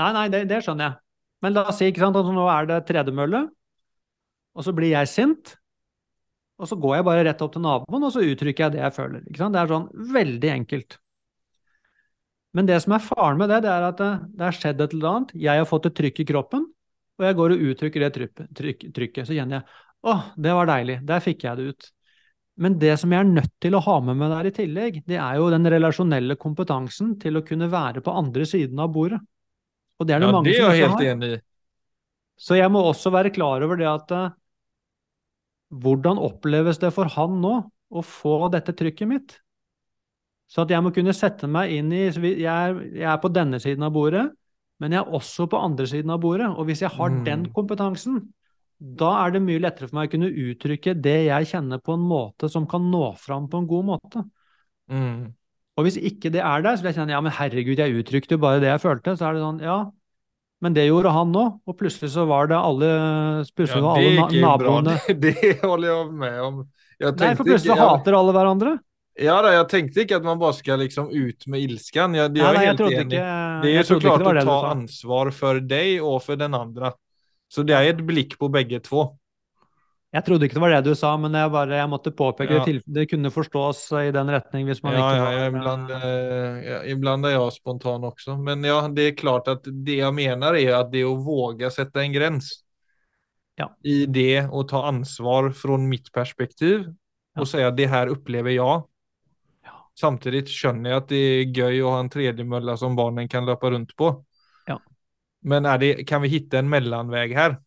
Nei, 0.00 0.12
nei, 0.16 0.24
det, 0.32 0.46
det 0.48 0.62
skjønner 0.64 0.88
jeg. 0.88 0.98
Men 1.44 1.52
la 1.52 1.66
oss 1.68 1.76
si 1.80 1.90
ikke 1.90 2.00
sant, 2.00 2.16
at 2.16 2.30
nå 2.32 2.46
er 2.48 2.68
det 2.70 2.78
tredemølle, 2.88 3.42
og 4.56 4.64
så 4.64 4.72
blir 4.72 4.94
jeg 4.94 5.10
sint. 5.12 5.52
Og 6.56 6.70
så 6.70 6.78
går 6.80 6.96
jeg 6.96 7.06
bare 7.10 7.24
rett 7.28 7.42
opp 7.44 7.52
til 7.52 7.64
naboen, 7.64 8.06
og 8.08 8.14
så 8.14 8.24
uttrykker 8.24 8.64
jeg 8.64 8.76
det 8.78 8.80
jeg 8.80 8.96
føler. 8.96 9.26
Det 9.28 9.60
er 9.60 9.72
sånn 9.74 9.90
veldig 10.16 10.52
enkelt. 10.54 10.96
Men 12.56 12.68
det 12.70 12.78
som 12.80 12.94
er 12.96 13.04
faren 13.04 13.36
med 13.36 13.52
det, 13.52 13.60
det 13.66 13.72
er 13.74 13.84
at 13.90 14.00
det, 14.00 14.12
det 14.32 14.46
har 14.48 14.56
skjedd 14.56 14.80
et 14.80 14.96
eller 14.96 15.10
annet. 15.10 15.36
Jeg 15.36 15.60
har 15.60 15.68
fått 15.68 15.90
et 15.90 15.98
trykk 16.00 16.22
i 16.24 16.28
kroppen, 16.32 16.64
og 17.20 17.28
jeg 17.28 17.36
går 17.36 17.52
og 17.52 17.66
uttrykker 17.68 18.06
det 18.06 18.30
trykk, 18.56 18.86
trykket. 18.96 19.28
Så 19.28 19.36
kjenner 19.36 19.60
jeg 19.60 19.85
å, 20.06 20.16
det 20.38 20.54
var 20.54 20.68
deilig. 20.70 21.00
Der 21.08 21.22
fikk 21.24 21.44
jeg 21.46 21.58
det 21.58 21.68
ut. 21.72 21.88
Men 22.62 22.78
det 22.80 22.94
som 23.00 23.12
jeg 23.12 23.20
er 23.20 23.28
nødt 23.28 23.52
til 23.60 23.76
å 23.76 23.82
ha 23.84 23.98
med 24.00 24.16
meg 24.16 24.32
der 24.32 24.48
i 24.48 24.54
tillegg, 24.56 25.02
det 25.08 25.18
er 25.20 25.36
jo 25.36 25.50
den 25.52 25.68
relasjonelle 25.68 26.38
kompetansen 26.40 27.16
til 27.20 27.36
å 27.36 27.44
kunne 27.44 27.68
være 27.72 28.00
på 28.04 28.14
andre 28.16 28.46
siden 28.48 28.80
av 28.80 28.94
bordet. 28.94 29.20
Og 30.00 30.08
det 30.08 30.16
er 30.16 30.22
det 30.22 30.30
ja, 30.30 30.32
mange 30.32 30.48
det 30.48 30.56
som 30.56 30.72
ikke 30.72 30.88
har. 30.94 31.04
Enig. 31.12 31.32
Så 32.40 32.56
jeg 32.56 32.72
må 32.72 32.82
også 32.84 33.12
være 33.12 33.32
klar 33.32 33.64
over 33.64 33.80
det 33.80 33.88
at 33.88 34.12
eh, 34.12 34.32
hvordan 35.82 36.20
oppleves 36.22 36.80
det 36.80 36.92
for 36.94 37.10
han 37.16 37.40
nå 37.42 37.54
å 37.66 38.02
få 38.04 38.38
dette 38.52 38.74
trykket 38.76 39.10
mitt? 39.10 39.36
Så 40.46 40.62
at 40.62 40.70
jeg 40.70 40.84
må 40.84 40.92
kunne 40.94 41.14
sette 41.16 41.48
meg 41.50 41.72
inn 41.74 41.88
i 41.90 42.04
Jeg 42.06 42.46
er, 42.46 42.76
jeg 42.94 43.08
er 43.10 43.22
på 43.22 43.32
denne 43.34 43.58
siden 43.62 43.82
av 43.82 43.94
bordet, 43.96 44.28
men 44.80 44.94
jeg 44.94 45.02
er 45.02 45.16
også 45.16 45.48
på 45.50 45.58
andre 45.58 45.88
siden 45.90 46.12
av 46.14 46.20
bordet. 46.22 46.48
Og 46.54 46.68
hvis 46.68 46.84
jeg 46.84 46.92
har 46.94 47.10
Mm. 47.10 47.24
den 47.24 47.46
kompetansen, 47.52 48.20
da 48.76 49.10
er 49.24 49.32
det 49.36 49.42
mye 49.44 49.62
lettere 49.62 49.88
for 49.88 49.98
meg 49.98 50.10
å 50.10 50.12
kunne 50.16 50.28
uttrykke 50.28 50.96
det 51.00 51.18
jeg 51.30 51.50
kjenner 51.52 51.80
på 51.80 51.96
en 51.96 52.04
måte 52.04 52.50
som 52.52 52.66
kan 52.68 52.84
nå 52.92 53.08
fram 53.20 53.48
på 53.52 53.62
en 53.62 53.68
god 53.70 53.86
måte. 53.94 54.24
Mm. 54.92 55.32
Og 55.76 55.86
hvis 55.86 55.98
ikke 56.00 56.32
det 56.32 56.42
er 56.44 56.64
der, 56.64 56.76
så 56.76 56.84
vil 56.84 56.92
jeg 56.92 56.98
kjenne 57.00 57.14
ja, 57.16 57.20
men 57.24 57.34
herregud, 57.36 57.80
jeg 57.80 58.00
uttrykte 58.00 58.36
jo 58.36 58.42
bare 58.42 58.60
det 58.62 58.70
jeg 58.70 58.82
følte. 58.84 59.16
Så 59.16 59.28
er 59.28 59.36
det 59.36 59.44
sånn, 59.44 59.62
ja, 59.64 59.78
men 60.64 60.76
det 60.76 60.86
gjorde 60.86 61.12
han 61.12 61.32
nå. 61.34 61.44
Og 61.68 61.76
plutselig 61.76 62.12
så 62.14 62.24
var 62.28 62.48
det 62.50 62.56
alle, 62.56 62.90
plutselig 63.56 63.82
Ja, 63.84 63.94
det 63.96 64.10
alle 64.16 64.26
bra. 64.32 64.42
naboene 64.48 64.96
Det, 65.08 65.16
det 65.44 65.56
holder 65.62 65.88
jeg 65.90 66.12
med 66.24 66.42
om. 66.46 66.60
Jeg 66.96 67.12
Nei, 67.20 67.32
for 67.36 67.44
plutselig 67.44 67.50
plutselig 67.50 67.74
jag, 67.74 67.82
hater 67.82 68.16
alle 68.16 68.36
hverandre. 68.36 68.76
ja, 69.20 69.34
da, 69.44 69.50
jeg 69.52 69.66
tenkte 69.72 70.04
ikke 70.04 70.20
at 70.20 70.24
man 70.24 70.40
bare 70.40 70.56
skal 70.56 70.80
liksom 70.80 71.10
ut 71.12 71.48
med 71.52 71.66
ilskan. 71.66 72.16
Jeg, 72.16 72.32
jeg, 72.32 72.40
jag 72.40 72.56
nei, 72.56 72.62
jeg 72.64 72.72
helt 72.72 72.86
enig. 72.86 73.02
ikke 73.04 73.26
Det 73.64 73.72
er 73.72 73.74
jeg 73.74 73.88
så 73.90 73.98
klart 74.00 74.24
å 74.24 74.36
ta 74.48 74.56
ansvar 74.70 75.32
for 75.36 75.60
deg 75.60 76.00
og 76.00 76.22
for 76.24 76.40
den 76.40 76.56
andre. 76.56 76.94
Så 77.52 77.62
det 77.66 77.76
er 77.76 77.92
et 77.92 78.02
blikk 78.06 78.36
på 78.40 78.48
begge 78.52 78.80
to. 78.82 79.16
Jeg 80.14 80.24
trodde 80.24 80.46
ikke 80.46 80.56
det 80.56 80.62
var 80.62 80.70
det 80.72 80.84
du 80.86 80.94
sa, 80.96 81.10
men 81.20 81.34
jeg, 81.36 81.50
bare, 81.52 81.76
jeg 81.76 81.88
måtte 81.92 82.10
påpeke 82.14 82.54
Ja. 82.56 82.64
det. 82.64 82.82
Det 82.86 83.04
kunne 83.10 83.30
forstås 83.30 83.80
i 84.00 84.10
den 84.14 84.30
retning 84.32 84.66
hvis 84.66 84.82
man 84.82 84.94
Ja, 84.94 84.98
ikke 84.98 85.16
ja, 85.16 85.24
var 85.24 85.32
ja, 85.32 85.46
ibland, 85.50 85.90
eh, 85.90 86.92
ibland 86.92 87.26
er 87.26 87.30
jeg 87.36 87.52
spontan 87.52 88.02
også. 88.06 88.36
Men 88.40 88.62
ja, 88.64 88.88
det 88.88 89.06
er 89.10 89.16
klart 89.18 89.48
at 89.48 89.62
det 89.64 89.98
jeg 89.98 90.14
mener 90.14 90.54
er 90.56 90.74
at 90.80 90.90
det 90.90 91.04
å 91.04 91.16
våge 91.22 91.70
sette 91.70 91.96
en 92.00 92.12
grense 92.14 92.62
Ja. 93.58 93.68
i 93.84 94.06
det 94.06 94.48
å 94.48 94.66
ta 94.68 94.86
ansvar 94.88 95.52
fra 95.54 95.76
mitt 95.76 96.10
perspektiv 96.12 96.86
Ja. 96.86 97.40
og 97.42 97.46
si 97.46 97.58
at 97.60 97.76
det 97.76 97.88
her 97.90 98.06
opplever 98.08 98.50
jeg. 98.54 98.82
Ja. 99.64 99.72
Samtidig 99.94 100.46
skjønner 100.48 100.90
jeg 100.90 100.96
at 100.96 101.08
det 101.08 101.16
er 101.16 101.52
gøy 101.52 101.82
å 101.82 101.90
ha 101.90 102.00
en 102.00 102.08
tredjemølle 102.08 102.78
som 102.78 102.96
barnen 102.96 103.28
kan 103.28 103.44
løpe 103.44 103.70
rundt 103.70 103.94
på. 103.96 104.24
Men 105.46 105.66
det, 105.80 105.94
kan 106.08 106.24
vi 106.24 106.32
finne 106.34 106.62
en 106.62 106.70
mellomvei 106.70 107.26
her? 107.36 107.58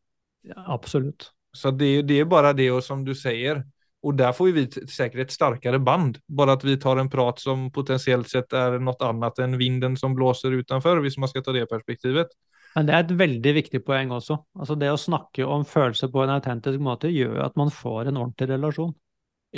Ja, 0.48 0.64
absolutt. 0.76 1.32
Så 1.56 1.72
det, 1.72 2.02
det 2.10 2.22
er 2.22 2.30
bare 2.30 2.54
det 2.54 2.70
og 2.72 2.84
som 2.86 3.06
du 3.06 3.16
sier, 3.18 3.64
og 4.06 4.16
der 4.16 4.32
får 4.36 4.52
vi 4.56 4.66
sikkert 4.88 5.26
et 5.26 5.34
sterkere 5.34 5.80
band. 5.84 6.22
Bare 6.28 6.56
at 6.56 6.64
vi 6.64 6.78
tar 6.80 7.02
en 7.02 7.10
prat 7.12 7.42
som 7.42 7.68
potensielt 7.76 8.30
sett 8.32 8.54
er 8.56 8.78
noe 8.80 8.96
annet 9.04 9.42
enn 9.44 9.58
vinden 9.60 9.98
som 10.00 10.16
blåser 10.16 10.56
utenfor, 10.56 11.02
hvis 11.04 11.18
man 11.20 11.32
skal 11.32 11.44
ta 11.44 11.56
det 11.56 11.66
perspektivet. 11.72 12.32
Men 12.78 12.88
det 12.88 12.96
er 12.96 13.04
et 13.04 13.18
veldig 13.18 13.54
viktig 13.58 13.82
poeng 13.84 14.14
også. 14.16 14.38
Altså 14.60 14.78
Det 14.80 14.92
å 14.94 15.00
snakke 15.00 15.48
om 15.48 15.66
følelser 15.68 16.12
på 16.14 16.24
en 16.24 16.36
autentisk 16.38 16.80
måte 16.84 17.12
gjør 17.12 17.42
at 17.48 17.58
man 17.60 17.74
får 17.74 18.12
en 18.12 18.22
ordentlig 18.22 18.52
relasjon. 18.54 18.94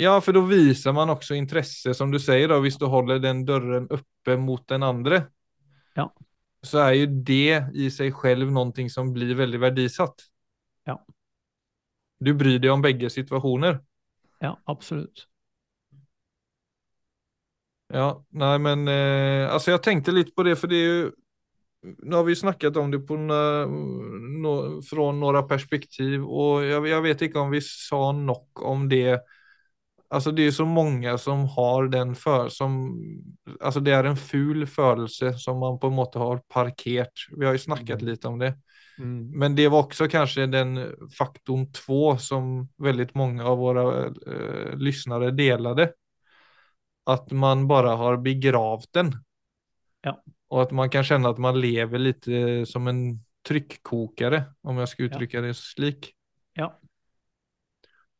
Ja, 0.00 0.16
for 0.24 0.32
da 0.32 0.40
viser 0.48 0.94
man 0.96 1.12
også 1.12 1.36
interesse, 1.36 1.92
som 1.94 2.10
du 2.10 2.16
sier, 2.22 2.48
da, 2.48 2.56
hvis 2.64 2.78
du 2.80 2.86
holder 2.88 3.20
den 3.20 3.44
døren 3.44 3.90
oppe 3.92 4.38
mot 4.40 4.64
den 4.72 4.86
andre. 4.86 5.26
Ja. 5.98 6.08
Så 6.62 6.78
är 6.78 6.92
ju 6.92 7.06
det 7.06 7.64
i 7.74 7.90
sig 7.90 8.12
själv 8.12 8.52
någonting 8.52 8.90
som 8.90 9.12
blir 9.12 9.34
väldigt 9.34 9.60
verdisatt 9.60 10.14
Ja. 10.84 11.04
Du 12.18 12.34
bryr 12.34 12.58
dig 12.58 12.70
om 12.70 12.82
begge 12.82 13.10
situationer. 13.10 13.80
Ja, 14.38 14.60
absolutt. 14.64 15.28
Ja, 17.88 18.24
nej 18.28 18.58
men 18.58 18.88
eh, 18.88 19.52
alltså 19.52 19.70
jag 19.70 19.82
tänkte 19.82 20.10
lite 20.12 20.32
på 20.32 20.42
det 20.42 20.56
för 20.56 20.68
det 20.68 20.76
är 20.76 20.84
ju 20.84 21.10
nu 21.82 22.16
har 22.16 22.24
vi 22.24 22.36
snackat 22.36 22.76
om 22.76 22.90
det 22.90 22.98
på 22.98 23.16
no, 23.16 23.66
nå- 24.42 24.82
från 24.82 25.20
några 25.20 25.42
perspektiv 25.42 26.24
och 26.24 26.64
jag, 26.64 26.88
jag 26.88 27.02
vet 27.02 27.22
ikke 27.22 27.38
om 27.38 27.50
vi 27.50 27.60
sa 27.60 28.12
nok 28.12 28.62
om 28.62 28.88
det. 28.88 29.20
Alltså 30.12 30.30
det 30.32 30.42
är 30.46 30.50
så 30.50 30.66
mange 30.66 31.14
som 31.18 31.46
har 31.48 31.88
den 31.88 32.14
för 32.14 32.48
som 32.52 32.98
alltså 33.60 33.80
det 33.80 33.92
er 33.96 34.04
en 34.04 34.16
ful 34.16 34.66
følelse 34.68 35.30
som 35.40 35.58
man 35.58 35.78
på 35.80 35.86
en 35.88 35.96
måte 35.96 36.18
har 36.20 36.42
parkert. 36.52 37.26
Vi 37.36 37.46
har 37.46 37.52
jo 37.56 37.58
snakket 37.58 38.02
Mm. 38.02 38.06
lite 38.10 38.28
om 38.28 38.38
det. 38.38 38.54
Men 39.34 39.54
det 39.56 39.68
var 39.72 39.82
også 39.86 40.08
kanskje 40.12 40.46
den 40.52 40.76
faktorn 41.16 41.64
två 41.72 42.18
som 42.18 42.68
veldig 42.78 43.08
mange 43.16 43.42
av 43.42 43.56
våre 43.58 44.12
eh, 44.26 44.76
lyssnare 44.76 45.30
delade. 45.30 45.92
At 47.06 47.32
man 47.32 47.66
bare 47.68 47.96
har 47.96 48.16
begravt 48.16 48.92
den. 48.92 49.14
Ja. 50.04 50.18
Og 50.50 50.62
at 50.62 50.72
man 50.72 50.90
kan 50.90 51.04
kjenne 51.04 51.30
at 51.32 51.38
man 51.38 51.56
lever 51.60 51.98
litt 51.98 52.28
som 52.68 52.86
en 52.88 53.24
trykkokare, 53.48 54.44
om 54.62 54.76
jeg 54.78 54.88
skal 54.88 55.06
uttrykke 55.08 55.40
Ja. 55.40 55.40
uttrycka 55.40 55.40
det 55.40 55.56
slik. 55.56 56.12
Ja. 56.54 56.68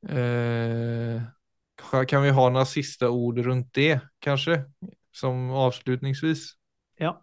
Eh, 0.09 1.23
kan 1.91 2.25
vi 2.25 2.33
ha 2.35 2.49
noen 2.53 2.69
siste 2.69 3.09
ord 3.11 3.41
rundt 3.45 3.71
det, 3.77 4.01
kanskje? 4.25 4.63
Som 5.13 5.51
avslutningsvis. 5.65 6.53
Ja. 7.03 7.17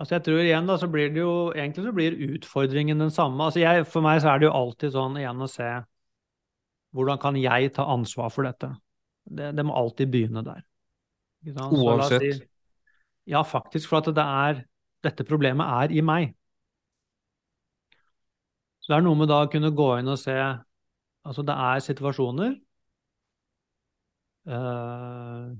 Altså 0.00 0.16
jeg 0.16 0.24
tror 0.26 0.40
igjen 0.40 0.68
da, 0.68 0.78
så 0.80 0.88
blir 0.88 1.12
det 1.12 1.20
jo, 1.20 1.32
Egentlig 1.52 1.84
så 1.84 1.92
blir 1.92 2.16
utfordringen 2.34 3.02
den 3.02 3.12
samme. 3.12 3.44
Altså 3.44 3.60
jeg, 3.60 3.84
For 3.86 4.04
meg 4.04 4.22
så 4.22 4.32
er 4.32 4.40
det 4.40 4.48
jo 4.48 4.56
alltid 4.56 4.94
sånn 4.96 5.18
igjen 5.20 5.44
å 5.44 5.50
se 5.50 5.68
hvordan 6.96 7.20
kan 7.22 7.36
jeg 7.38 7.70
ta 7.76 7.84
ansvar 7.92 8.32
for 8.34 8.48
dette. 8.48 8.72
Det, 9.22 9.52
det 9.54 9.64
må 9.66 9.76
alltid 9.78 10.10
begynne 10.10 10.42
der. 10.42 10.64
Oavsett. 11.70 12.24
Si, 12.24 12.48
ja, 13.30 13.44
faktisk. 13.46 13.86
For 13.86 14.00
at 14.00 14.10
det 14.16 14.24
er, 14.24 14.64
dette 15.06 15.26
problemet 15.28 15.70
er 15.84 15.94
i 15.94 16.02
meg. 16.02 16.32
Så 18.80 18.90
det 18.90 18.98
er 18.98 19.06
noe 19.06 19.20
med 19.20 19.30
da 19.30 19.44
å 19.44 19.52
kunne 19.52 19.70
gå 19.76 19.92
inn 20.00 20.10
og 20.10 20.18
se 20.20 20.34
Altså 21.20 21.42
det 21.44 21.52
er 21.52 21.82
situasjoner 21.84 22.54
eh, 24.50 25.50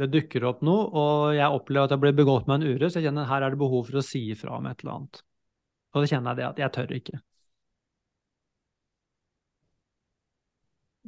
det 0.00 0.10
dukker 0.12 0.46
opp 0.50 0.62
noe, 0.66 0.84
og 0.90 1.34
jeg 1.36 1.56
opplever 1.56 1.88
at 1.88 1.94
jeg 1.96 2.02
blir 2.04 2.14
begått 2.20 2.46
med 2.50 2.60
en 2.60 2.74
urett, 2.74 2.92
så 2.92 3.00
jeg 3.00 3.10
kjenner 3.10 3.28
her 3.30 3.46
er 3.46 3.54
det 3.54 3.60
behov 3.60 3.88
for 3.88 4.00
å 4.00 4.06
si 4.06 4.22
ifra 4.34 4.58
om 4.58 4.68
et 4.70 4.84
eller 4.84 4.96
annet. 4.96 5.22
Og 5.90 6.02
så 6.02 6.14
kjenner 6.14 6.30
jeg 6.32 6.40
det 6.40 6.48
at 6.48 6.62
jeg 6.62 6.74
tør 6.76 6.96
ikke. 6.98 7.20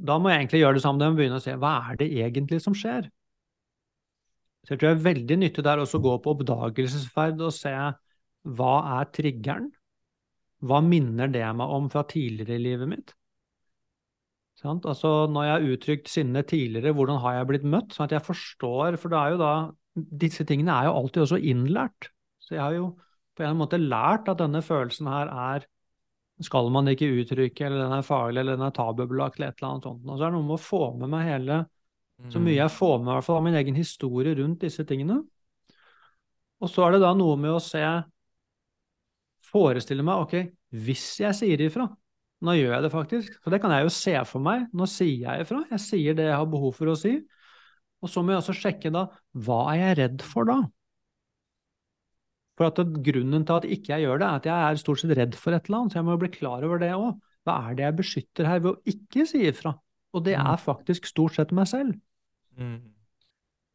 Da 0.09 0.17
må 0.19 0.33
jeg 0.33 0.41
egentlig 0.41 0.63
gjøre 0.63 0.79
det 0.79 0.85
samme, 0.87 1.11
og 1.11 1.19
begynne 1.19 1.39
å 1.39 1.45
se 1.45 1.55
hva 1.61 1.75
er 1.91 2.01
det 2.01 2.09
egentlig 2.25 2.59
som 2.65 2.75
skjer. 2.77 3.07
Så 4.63 4.75
jeg 4.75 4.81
tror 4.81 4.93
det 4.93 4.97
er 4.97 5.07
veldig 5.07 5.39
nyttig 5.43 5.65
der 5.67 5.83
også 5.83 5.99
å 5.99 6.05
gå 6.07 6.17
på 6.23 6.35
oppdagelsesferd 6.37 7.41
og 7.43 7.55
se 7.55 7.73
hva 8.43 8.75
er 8.99 9.09
triggeren? 9.15 9.71
Hva 10.63 10.79
minner 10.87 11.31
det 11.31 11.45
meg 11.59 11.75
om 11.75 11.89
fra 11.91 12.05
tidligere 12.07 12.59
i 12.59 12.63
livet 12.63 12.91
mitt? 12.91 13.15
Altså, 14.63 15.27
når 15.27 15.47
jeg 15.47 15.53
har 15.53 15.69
uttrykt 15.75 16.11
sinne 16.11 16.43
tidligere, 16.47 16.95
hvordan 16.95 17.19
har 17.23 17.39
jeg 17.39 17.49
blitt 17.51 17.65
møtt? 17.67 17.95
Sånn 17.95 18.07
at 18.07 18.15
jeg 18.17 18.27
forstår, 18.27 18.99
for 19.01 19.13
det 19.13 19.21
er 19.21 19.37
jo 19.37 19.41
da 19.43 19.55
Disse 19.93 20.47
tingene 20.49 20.73
er 20.73 20.87
jo 20.87 20.93
alltid 20.97 21.21
også 21.21 21.37
innlært. 21.37 22.07
Så 22.41 22.55
jeg 22.55 22.63
har 22.63 22.73
jo 22.73 22.87
på 23.37 23.45
en 23.45 23.59
måte 23.59 23.77
lært 23.77 24.31
at 24.33 24.39
denne 24.41 24.63
følelsen 24.65 25.11
her 25.13 25.29
er 25.29 25.67
skal 26.43 26.71
man 26.73 26.89
ikke 26.89 27.11
uttrykke, 27.21 27.67
eller 27.67 27.85
den 27.85 27.93
er 27.99 28.07
farlig, 28.07 28.41
eller 28.41 28.57
den 28.57 28.65
er 28.67 28.73
tabubelagt, 28.75 29.37
eller 29.37 29.53
et 29.53 29.61
eller 29.61 29.69
annet 29.69 29.89
sånt. 29.89 30.07
Og 30.09 30.17
så 30.17 30.25
er 30.25 30.33
det 30.33 30.39
noe 30.39 30.49
med 30.49 30.57
å 30.57 30.65
få 30.65 30.81
med 30.97 31.13
meg 31.13 31.29
hele 31.29 31.61
Så 32.33 32.39
mye 32.41 32.55
jeg 32.55 32.71
får 32.71 32.99
med 33.03 33.11
i 33.11 33.15
hvert 33.17 33.27
fall 33.27 33.39
av 33.41 33.47
min 33.49 33.59
egen 33.59 33.77
historie 33.77 34.35
rundt 34.39 34.63
disse 34.63 34.85
tingene. 34.87 35.19
Og 36.63 36.71
så 36.71 36.87
er 36.87 36.95
det 36.95 37.03
da 37.03 37.13
noe 37.19 37.37
med 37.37 37.51
å 37.53 37.63
se 37.63 37.83
Forestille 39.53 40.05
meg, 40.07 40.23
ok, 40.23 40.53
hvis 40.87 41.07
jeg 41.21 41.37
sier 41.37 41.61
ifra 41.67 41.85
Nå 42.43 42.57
gjør 42.59 42.73
jeg 42.75 42.83
det 42.83 42.91
faktisk, 42.91 43.35
så 43.39 43.51
det 43.55 43.61
kan 43.63 43.71
jeg 43.71 43.87
jo 43.87 43.91
se 43.95 44.15
for 44.27 44.43
meg. 44.43 44.65
Nå 44.75 44.87
sier 44.91 45.21
jeg 45.29 45.45
ifra. 45.45 45.61
Jeg 45.71 45.83
sier 45.85 46.17
det 46.19 46.27
jeg 46.27 46.35
har 46.41 46.49
behov 46.51 46.73
for 46.75 46.91
å 46.91 46.97
si. 46.99 47.17
Og 48.03 48.11
så 48.11 48.23
må 48.25 48.33
jeg 48.35 48.41
også 48.43 48.57
sjekke 48.59 48.91
da, 48.91 49.05
hva 49.47 49.61
er 49.75 49.79
jeg 49.85 49.99
redd 50.01 50.25
for 50.27 50.49
da? 50.49 50.57
For 52.59 52.69
at 52.69 52.81
grunnen 53.07 53.47
til 53.49 53.55
at 53.61 53.67
ikke 53.77 53.95
jeg 53.95 54.05
gjør 54.05 54.21
det, 54.21 54.27
er 54.29 54.41
at 54.41 54.49
jeg 54.51 54.57
er 54.73 54.81
stort 54.83 55.01
sett 55.01 55.15
redd 55.17 55.37
for 55.39 55.55
et 55.57 55.69
eller 55.69 55.79
annet, 55.85 55.95
så 55.95 56.01
jeg 56.01 56.07
må 56.09 56.17
jo 56.17 56.23
bli 56.25 56.33
klar 56.35 56.67
over 56.67 56.83
det 56.83 56.91
òg. 56.97 57.13
Hva 57.47 57.55
er 57.71 57.79
det 57.79 57.87
jeg 57.87 57.99
beskytter 58.03 58.49
her 58.51 58.61
ved 58.63 58.73
å 58.75 58.93
ikke 58.93 59.25
si 59.31 59.45
ifra? 59.49 59.73
Og 60.13 60.25
det 60.27 60.35
Mm. 60.37 60.47
er 60.53 60.59
faktisk 60.61 61.07
stort 61.09 61.35
sett 61.39 61.53
meg 61.53 61.67
selv. 61.67 61.95
Mm. 62.59 62.83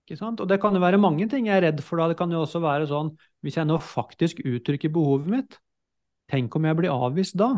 Ikke 0.06 0.18
sant? 0.20 0.40
Og 0.40 0.48
det 0.48 0.60
kan 0.62 0.74
jo 0.74 0.80
være 0.80 1.00
mange 1.02 1.28
ting 1.30 1.48
jeg 1.48 1.58
er 1.58 1.72
redd 1.72 1.82
for 1.84 1.98
da. 1.98 2.08
Det 2.08 2.18
kan 2.18 2.30
jo 2.32 2.44
også 2.46 2.62
være 2.62 2.88
sånn, 2.88 3.18
hvis 3.44 3.56
jeg 3.56 3.66
nå 3.68 3.80
faktisk 3.82 4.44
uttrykker 4.46 4.92
behovet 4.94 5.28
mitt, 5.28 5.58
tenk 6.30 6.56
om 6.56 6.64
jeg 6.64 6.78
blir 6.78 6.92
avvist 6.94 7.36
da? 7.36 7.56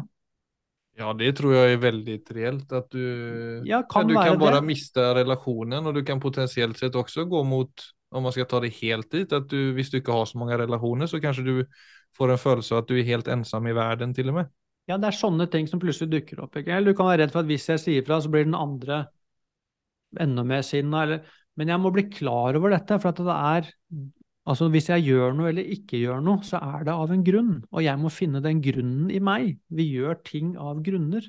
Ja, 0.99 1.13
det 1.15 1.29
tror 1.37 1.53
jeg 1.55 1.77
er 1.77 1.79
veldig 1.79 2.17
reelt. 2.35 2.73
At 2.75 2.89
du, 2.91 3.63
Ja, 3.67 3.81
kan 3.87 4.09
du 4.09 4.17
kan 4.17 4.39
bare 4.39 4.59
det. 4.59 4.67
miste 4.67 5.05
relasjonen, 5.15 5.87
og 5.87 5.95
du 5.95 6.03
kan 6.03 6.19
potensielt 6.19 6.77
sett 6.77 6.97
også 6.99 7.23
gå 7.29 7.43
mot, 7.47 7.85
om 8.11 8.25
man 8.25 8.35
skal 8.35 8.49
ta 8.51 8.59
det 8.59 8.73
helt 8.81 9.07
dit, 9.13 9.31
at 9.31 9.47
du, 9.47 9.71
hvis 9.77 9.93
du 9.93 9.99
ikke 10.01 10.15
har 10.15 10.27
så 10.27 10.41
mange 10.41 10.57
relasjoner, 10.59 11.07
så 11.07 11.21
kanskje 11.23 11.45
du 11.45 11.55
får 12.17 12.33
en 12.33 12.41
følelse 12.41 12.75
av 12.75 12.83
at 12.83 12.89
du 12.89 12.97
er 12.97 13.07
helt 13.07 13.29
ensom 13.31 13.69
i 13.69 13.75
verden, 13.77 14.13
til 14.17 14.33
og 14.33 14.41
med. 14.41 14.51
Ja, 14.89 14.97
det 14.97 15.11
er 15.11 15.19
sånne 15.19 15.45
ting 15.53 15.67
som 15.69 15.79
plutselig 15.79 16.09
dukker 16.11 16.43
opp. 16.43 16.57
Ikke? 16.57 16.73
Eller 16.73 16.91
du 16.91 16.97
kan 16.97 17.07
være 17.11 17.23
redd 17.23 17.31
for 17.31 17.45
at 17.45 17.51
hvis 17.51 17.69
jeg 17.69 17.81
sier 17.83 18.05
fra, 18.07 18.17
så 18.19 18.31
blir 18.33 18.47
den 18.47 18.57
andre 18.57 19.03
enda 20.19 20.43
mer 20.43 20.65
sinna. 20.65 21.03
Eller... 21.05 21.35
Men 21.59 21.73
jeg 21.73 21.83
må 21.83 21.91
bli 21.91 22.05
klar 22.09 22.55
over 22.55 22.71
dette, 22.73 22.97
for 23.03 23.11
at 23.11 23.19
det 23.19 23.35
er 23.35 23.69
Altså 24.49 24.65
hvis 24.73 24.87
jeg 24.89 25.05
gjør 25.05 25.35
noe 25.37 25.51
eller 25.51 25.67
ikke 25.75 25.99
gjør 26.01 26.23
noe, 26.25 26.41
så 26.45 26.57
er 26.57 26.87
det 26.87 26.93
av 26.95 27.11
en 27.13 27.25
grunn, 27.25 27.51
og 27.69 27.83
jeg 27.85 28.01
må 28.01 28.09
finne 28.09 28.41
den 28.41 28.63
grunnen 28.65 29.11
i 29.13 29.19
meg. 29.21 29.59
Vi 29.69 29.85
gjør 29.91 30.17
ting 30.25 30.55
av 30.57 30.79
grunner. 30.85 31.27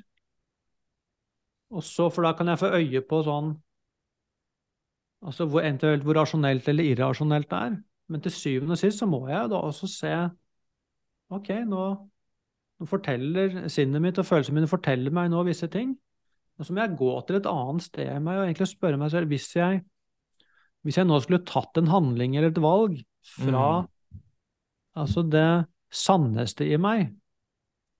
Og 1.71 1.85
så, 1.85 2.07
for 2.11 2.25
da 2.25 2.33
kan 2.35 2.49
jeg 2.49 2.59
få 2.59 2.71
øye 2.79 3.03
på 3.07 3.25
sånn 3.27 3.53
Altså 5.21 5.45
hvor, 5.45 5.61
hvor 6.01 6.17
rasjonelt 6.17 6.65
eller 6.71 6.87
irrasjonelt 6.89 7.45
det 7.51 7.57
er. 7.67 7.73
Men 8.09 8.23
til 8.25 8.33
syvende 8.33 8.73
og 8.73 8.79
sist 8.81 9.03
så 9.03 9.05
må 9.05 9.19
jeg 9.29 9.51
da 9.51 9.59
også 9.61 9.89
se 9.91 10.13
Ok, 11.31 11.51
nå, 11.69 11.83
nå 12.81 12.87
forteller 12.89 13.69
sinnet 13.69 14.01
mitt 14.01 14.17
og 14.17 14.25
følelsene 14.25 14.57
mine 14.57 14.71
forteller 14.71 15.13
meg 15.13 15.29
nå 15.29 15.43
visse 15.45 15.69
ting. 15.71 15.93
Og 16.57 16.65
så 16.65 16.73
må 16.73 16.81
jeg 16.81 16.97
gå 16.97 17.11
til 17.27 17.37
et 17.37 17.51
annet 17.53 17.85
sted 17.85 18.09
i 18.09 18.17
meg 18.17 18.39
og 18.39 18.47
egentlig 18.47 18.67
spørre 18.73 18.99
meg 18.99 19.13
selv 19.13 19.29
hvis 19.31 19.47
jeg, 19.55 19.83
hvis 20.81 20.97
jeg 20.97 21.07
nå 21.07 21.21
skulle 21.21 21.45
tatt 21.47 21.77
en 21.79 21.93
handling 21.93 22.35
eller 22.35 22.49
et 22.49 22.63
valg 22.65 22.97
fra 23.25 23.65
mm. 23.81 24.21
altså 25.01 25.23
det 25.27 25.49
sanneste 25.91 26.67
i 26.67 26.77
meg 26.81 27.09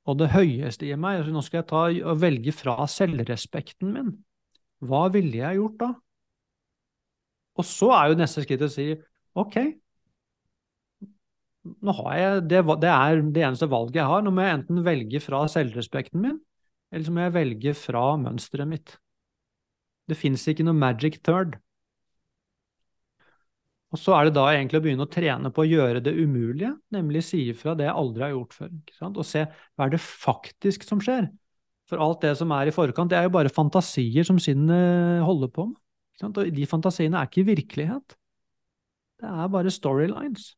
og 0.09 0.17
det 0.17 0.31
høyeste 0.33 0.87
i 0.87 0.97
meg, 0.97 1.19
altså 1.19 1.33
nå 1.35 1.43
skal 1.45 1.61
jeg 1.61 1.69
ta 1.69 1.81
og 2.09 2.21
velge 2.23 2.53
fra 2.55 2.77
selvrespekten 2.89 3.91
min, 3.93 4.15
hva 4.81 5.05
ville 5.13 5.43
jeg 5.43 5.59
gjort 5.59 5.77
da? 5.83 5.91
Og 7.61 7.67
så 7.67 7.91
er 7.93 8.09
jo 8.09 8.17
neste 8.17 8.41
skritt 8.41 8.65
å 8.65 8.71
si 8.71 8.87
ok, 9.37 9.57
nå 11.61 11.93
har 11.99 12.15
jeg, 12.17 12.43
det, 12.49 12.61
det, 12.81 12.89
er 12.89 13.21
det 13.21 13.43
eneste 13.45 13.69
valget 13.69 13.99
jeg 14.01 14.09
har. 14.09 14.23
Nå 14.25 14.33
må 14.33 14.41
jeg 14.41 14.57
enten 14.57 14.81
velge 14.85 15.21
fra 15.21 15.43
selvrespekten 15.51 16.23
min, 16.23 16.39
eller 16.89 17.05
så 17.05 17.13
må 17.13 17.25
jeg 17.25 17.35
velge 17.35 17.73
fra 17.77 18.05
mønsteret 18.17 18.69
mitt. 18.69 18.95
Det 20.09 20.17
fins 20.17 20.47
ikke 20.49 20.65
noe 20.65 20.77
magic 20.77 21.19
third. 21.25 21.59
Og 23.91 23.99
så 23.99 24.13
er 24.15 24.27
det 24.27 24.35
da 24.37 24.45
egentlig 24.53 24.79
å 24.79 24.83
begynne 24.85 25.03
å 25.03 25.11
trene 25.11 25.51
på 25.51 25.65
å 25.65 25.67
gjøre 25.67 26.01
det 26.03 26.13
umulige, 26.15 26.71
nemlig 26.95 27.25
si 27.27 27.41
ifra 27.51 27.73
det 27.75 27.89
jeg 27.89 27.97
aldri 27.99 28.23
har 28.23 28.33
gjort 28.33 28.55
før, 28.55 28.69
og 29.09 29.25
se 29.27 29.43
hva 29.51 29.87
er 29.87 29.91
det 29.91 29.99
faktisk 30.03 30.85
som 30.87 31.01
skjer. 31.03 31.27
For 31.91 31.99
alt 31.99 32.21
det 32.23 32.37
som 32.39 32.53
er 32.55 32.69
i 32.71 32.75
forkant, 32.75 33.11
det 33.11 33.19
er 33.19 33.27
jo 33.27 33.35
bare 33.35 33.51
fantasier 33.51 34.23
som 34.23 34.39
sinnet 34.39 35.19
holder 35.27 35.51
på 35.51 35.67
med. 35.73 35.77
Og 36.23 36.39
de 36.55 36.67
fantasiene 36.69 37.19
er 37.19 37.27
ikke 37.27 37.43
virkelighet. 37.49 38.15
Det 39.19 39.27
er 39.27 39.51
bare 39.51 39.73
storylines. 39.73 40.53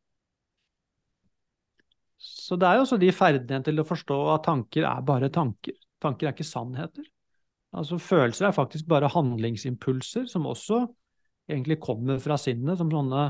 Så 2.24 2.56
det 2.60 2.68
er 2.68 2.78
jo 2.78 2.86
også 2.86 3.00
de 3.02 3.10
ferdighetene 3.16 3.66
til 3.66 3.82
å 3.82 3.88
forstå 3.88 4.20
at 4.36 4.46
tanker 4.46 4.86
er 4.88 5.02
bare 5.08 5.32
tanker. 5.34 5.76
Tanker 6.04 6.30
er 6.30 6.36
ikke 6.36 6.46
sannheter. 6.48 7.08
Altså 7.74 7.98
Følelser 7.98 8.48
er 8.48 8.56
faktisk 8.56 8.86
bare 8.88 9.10
handlingsimpulser, 9.10 10.28
som 10.30 10.46
også 10.46 10.84
egentlig 11.50 11.80
kommer 11.84 12.22
fra 12.24 12.38
sinnet, 12.39 12.78
som 12.80 12.91
sånne 12.91 13.28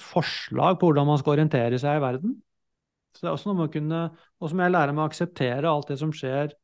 forslag 0.00 0.78
på 0.80 0.88
hvordan 0.88 1.08
man 1.08 1.20
skal 1.20 1.36
orientere 1.36 1.78
seg 1.80 1.98
i 1.98 2.02
verden. 2.04 2.34
Så 3.12 3.24
det 3.24 3.28
er 3.28 3.36
også 3.36 3.50
noe 3.50 3.58
med 3.60 3.68
å 3.68 3.74
kunne, 3.74 4.00
Og 4.40 4.48
så 4.48 4.56
må 4.56 4.64
jeg 4.64 4.72
lære 4.72 4.94
meg 4.96 5.04
å 5.04 5.10
akseptere 5.10 5.68
alt 5.68 5.92
det 5.92 5.98
som 6.00 6.12
skjer 6.16 6.54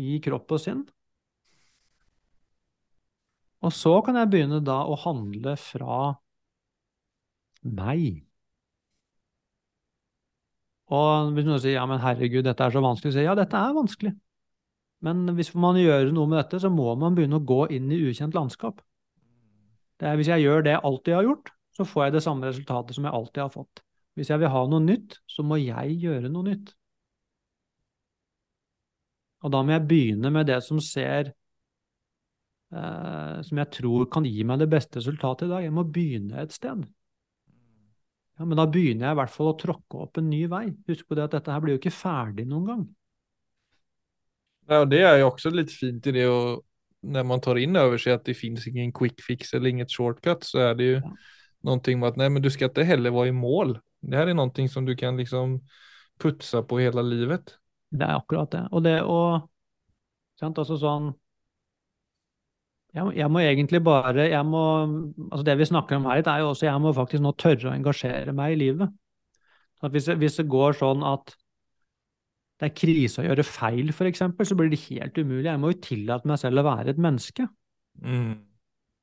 i 0.00 0.16
kropp 0.24 0.54
og 0.56 0.60
sinn. 0.62 0.82
Og 3.62 3.72
så 3.76 3.92
kan 4.06 4.16
jeg 4.18 4.30
begynne 4.32 4.60
da 4.64 4.80
å 4.90 4.96
handle 5.04 5.54
fra 5.60 5.98
meg. 7.62 8.24
Og 10.92 11.30
hvis 11.36 11.46
noen 11.46 11.60
sier 11.62 11.78
ja, 11.78 11.84
men 11.88 12.02
herregud, 12.02 12.44
dette 12.44 12.66
er 12.66 12.74
så 12.74 12.82
vanskelig, 12.84 13.12
så 13.12 13.16
sier 13.16 13.26
jeg 13.26 13.30
ja, 13.30 13.38
dette 13.38 13.60
er 13.60 13.76
vanskelig. 13.76 14.12
Men 15.02 15.26
hvis 15.34 15.50
man 15.58 15.78
gjør 15.80 16.12
noe 16.14 16.30
med 16.30 16.38
dette, 16.38 16.60
så 16.62 16.70
må 16.70 16.92
man 16.98 17.16
begynne 17.16 17.40
å 17.40 17.46
gå 17.46 17.64
inn 17.74 17.90
i 17.90 18.00
ukjent 18.08 18.36
landskap. 18.38 18.80
Er, 20.02 20.16
hvis 20.18 20.30
jeg 20.32 20.42
gjør 20.42 20.64
det 20.66 20.72
jeg 20.74 20.82
alltid 20.88 21.14
har 21.14 21.26
gjort, 21.28 21.50
så 21.76 21.86
får 21.86 22.04
jeg 22.04 22.14
det 22.16 22.22
samme 22.24 22.48
resultatet 22.48 22.96
som 22.96 23.04
jeg 23.06 23.14
alltid 23.18 23.42
har 23.44 23.52
fått. 23.54 23.82
Hvis 24.18 24.30
jeg 24.32 24.42
vil 24.42 24.50
ha 24.52 24.62
noe 24.68 24.82
nytt, 24.84 25.18
så 25.30 25.44
må 25.46 25.58
jeg 25.62 25.98
gjøre 26.02 26.30
noe 26.32 26.48
nytt. 26.50 26.72
Og 29.42 29.52
da 29.54 29.62
må 29.62 29.74
jeg 29.74 29.86
begynne 29.90 30.30
med 30.34 30.46
det 30.50 30.60
som 30.62 30.78
ser 30.82 31.32
eh, 32.70 33.38
Som 33.42 33.58
jeg 33.58 33.70
tror 33.74 34.06
kan 34.12 34.26
gi 34.28 34.44
meg 34.46 34.60
det 34.62 34.68
beste 34.70 35.00
resultatet 35.00 35.48
i 35.48 35.52
dag. 35.54 35.64
Jeg 35.66 35.74
må 35.74 35.86
begynne 35.88 36.42
et 36.44 36.54
sted. 36.54 36.84
Ja, 38.38 38.46
men 38.46 38.58
da 38.58 38.66
begynner 38.70 39.08
jeg 39.08 39.16
i 39.16 39.20
hvert 39.20 39.34
fall 39.34 39.50
å 39.50 39.58
tråkke 39.58 40.04
opp 40.06 40.18
en 40.18 40.30
ny 40.30 40.44
vei. 40.50 40.66
Husk 40.90 41.08
på 41.08 41.18
det 41.18 41.26
at 41.26 41.34
dette 41.38 41.52
her 41.52 41.62
blir 41.64 41.76
jo 41.76 41.82
ikke 41.82 41.94
ferdig 41.94 42.46
noen 42.48 42.68
gang. 42.68 42.84
Ja, 44.70 44.84
det 44.88 45.00
er 45.02 45.16
jo 45.20 45.30
også 45.32 45.50
litt 45.50 45.72
fint 45.74 46.06
i 46.06 46.14
det 46.14 46.28
å 46.30 46.60
Når 47.02 47.24
man 47.26 47.40
tar 47.42 47.58
inn 47.58 47.74
over 47.74 47.98
seg 47.98 48.14
at 48.14 48.28
det 48.28 48.36
finnes 48.38 48.66
ingen 48.70 48.92
quick 48.94 49.18
fix 49.26 49.54
eller 49.56 49.72
inget 49.72 49.90
shortcut, 49.90 50.44
så 50.46 50.68
er 50.68 50.76
det 50.78 50.86
jo 50.86 50.98
ja. 51.00 51.08
noe 51.66 51.96
med 51.98 52.08
at 52.12 52.20
nei, 52.20 52.28
men 52.30 52.44
du 52.44 52.46
skal 52.50 52.70
ikke 52.70 52.86
heller 52.86 53.10
være 53.10 53.32
i 53.32 53.34
mål. 53.34 53.74
Det 54.06 54.20
her 54.20 54.30
er 54.30 54.38
noe 54.38 54.68
som 54.70 54.86
du 54.86 54.94
kan 54.94 55.18
liksom 55.18 55.56
putse 56.22 56.62
på 56.62 56.78
hele 56.78 57.02
livet. 57.02 57.56
Det 57.90 58.06
er 58.06 58.20
akkurat 58.20 58.54
det. 58.54 58.62
Og 58.70 58.84
det 58.86 59.00
å 59.02 59.18
sant, 60.38 60.58
altså 60.62 60.78
sånn 60.78 61.10
jeg, 62.92 63.08
jeg, 63.16 63.28
må 63.32 63.40
egentlig 63.40 63.80
bare 63.84 64.26
jeg 64.28 64.44
må, 64.44 64.62
altså 65.30 65.44
Det 65.46 65.54
vi 65.58 65.68
snakker 65.70 65.96
om 65.96 66.08
her, 66.10 66.22
er 66.22 66.42
jo 66.42 66.50
også 66.52 66.68
jeg 66.68 66.82
må 66.84 66.92
faktisk 66.96 67.24
nå 67.24 67.32
tørre 67.40 67.70
å 67.70 67.76
engasjere 67.76 68.34
meg 68.36 68.54
i 68.54 68.58
livet. 68.66 68.92
Hvis, 69.82 70.10
hvis, 70.20 70.36
det 70.38 70.50
går 70.50 70.76
sånn 70.78 71.02
at 71.06 71.32
det 72.62 72.68
er 72.68 72.78
krise 72.78 73.18
å 73.18 73.26
gjøre 73.26 73.42
feil, 73.42 73.88
f.eks., 73.90 74.20
så 74.22 74.54
blir 74.54 74.68
det 74.70 74.78
helt 74.84 75.16
umulig. 75.18 75.48
Jeg 75.48 75.58
må 75.58 75.72
jo 75.72 75.80
tillate 75.82 76.28
meg 76.30 76.38
selv 76.38 76.62
å 76.62 76.68
være 76.68 76.92
et 76.94 77.00
menneske. 77.02 77.48
Mm. 77.98 78.36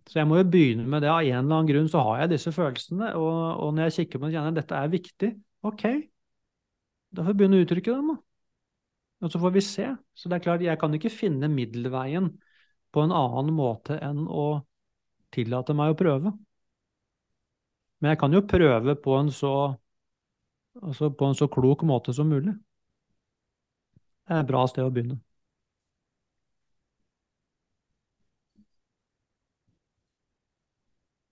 Så 0.08 0.22
jeg 0.22 0.30
må 0.30 0.38
jo 0.40 0.46
begynne 0.48 0.86
med 0.88 1.04
det. 1.04 1.10
Av 1.12 1.20
en 1.20 1.42
eller 1.42 1.58
annen 1.58 1.68
grunn 1.68 1.90
så 1.92 2.06
har 2.08 2.22
jeg 2.22 2.32
disse 2.38 2.54
følelsene, 2.56 3.10
og, 3.20 3.34
og 3.60 3.74
når 3.76 3.90
jeg 3.90 3.96
kikker 3.98 4.22
på 4.22 4.30
det, 4.30 4.38
kjenner 4.38 4.48
jeg 4.48 4.56
at 4.56 4.62
dette 4.62 4.78
er 4.80 4.94
viktig. 4.94 5.30
Ok, 5.68 5.84
da 7.12 7.26
får 7.26 7.34
jeg 7.34 7.40
begynne 7.42 7.60
å 7.60 7.66
uttrykke 7.66 7.98
dem, 7.98 8.14
da. 8.14 8.16
Og 9.20 9.34
så 9.34 9.44
får 9.44 9.54
vi 9.58 9.66
se. 9.68 9.90
Så 10.16 10.32
det 10.32 10.40
er 10.40 10.46
klart, 10.46 10.64
jeg 10.64 10.80
kan 10.80 10.96
ikke 10.96 11.12
finne 11.12 11.52
middelveien 11.52 12.32
på 12.96 13.04
en 13.04 13.12
annen 13.12 13.52
måte 13.60 14.00
enn 14.00 14.24
å 14.24 14.48
tillate 15.36 15.76
meg 15.76 15.92
å 15.92 16.00
prøve. 16.00 16.32
Men 18.00 18.14
jeg 18.14 18.22
kan 18.24 18.40
jo 18.40 18.46
prøve 18.48 18.96
på 19.04 19.20
en 19.20 19.36
så, 19.36 19.54
altså 20.80 21.12
på 21.12 21.28
en 21.28 21.36
så 21.36 21.52
klok 21.52 21.84
måte 21.84 22.16
som 22.16 22.32
mulig. 22.32 22.56
Er 24.30 24.44
et 24.44 24.50
bra 24.50 24.64
sted 24.70 24.86
å 24.86 24.94
begynne. 24.94 25.20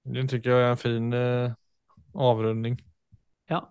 Den 0.07 0.29
syns 0.31 0.45
jeg 0.47 0.55
er 0.55 0.71
en 0.71 0.79
fin 0.79 1.09
eh, 1.15 1.55
avrunding. 2.15 2.77
Ja. 3.51 3.65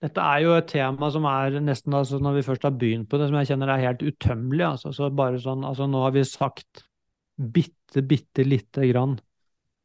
Dette 0.00 0.24
er 0.24 0.44
jo 0.46 0.54
et 0.56 0.70
tema 0.70 1.10
som 1.12 1.26
er 1.28 1.58
nesten 1.60 1.92
altså 1.92 2.16
Når 2.22 2.38
vi 2.38 2.44
først 2.46 2.62
har 2.64 2.72
begynt 2.72 3.10
på 3.10 3.18
det, 3.20 3.26
som 3.28 3.36
jeg 3.36 3.50
kjenner 3.50 3.74
er 3.74 3.82
helt 3.84 4.04
utømmelig. 4.06 4.64
Altså, 4.64 4.94
så 4.96 5.10
bare 5.12 5.40
sånn, 5.42 5.66
altså 5.66 5.88
Nå 5.90 6.04
har 6.06 6.14
vi 6.14 6.24
sagt 6.24 6.86
bitte, 7.36 8.04
bitte 8.06 8.46
lite 8.46 8.88
grann 8.88 9.18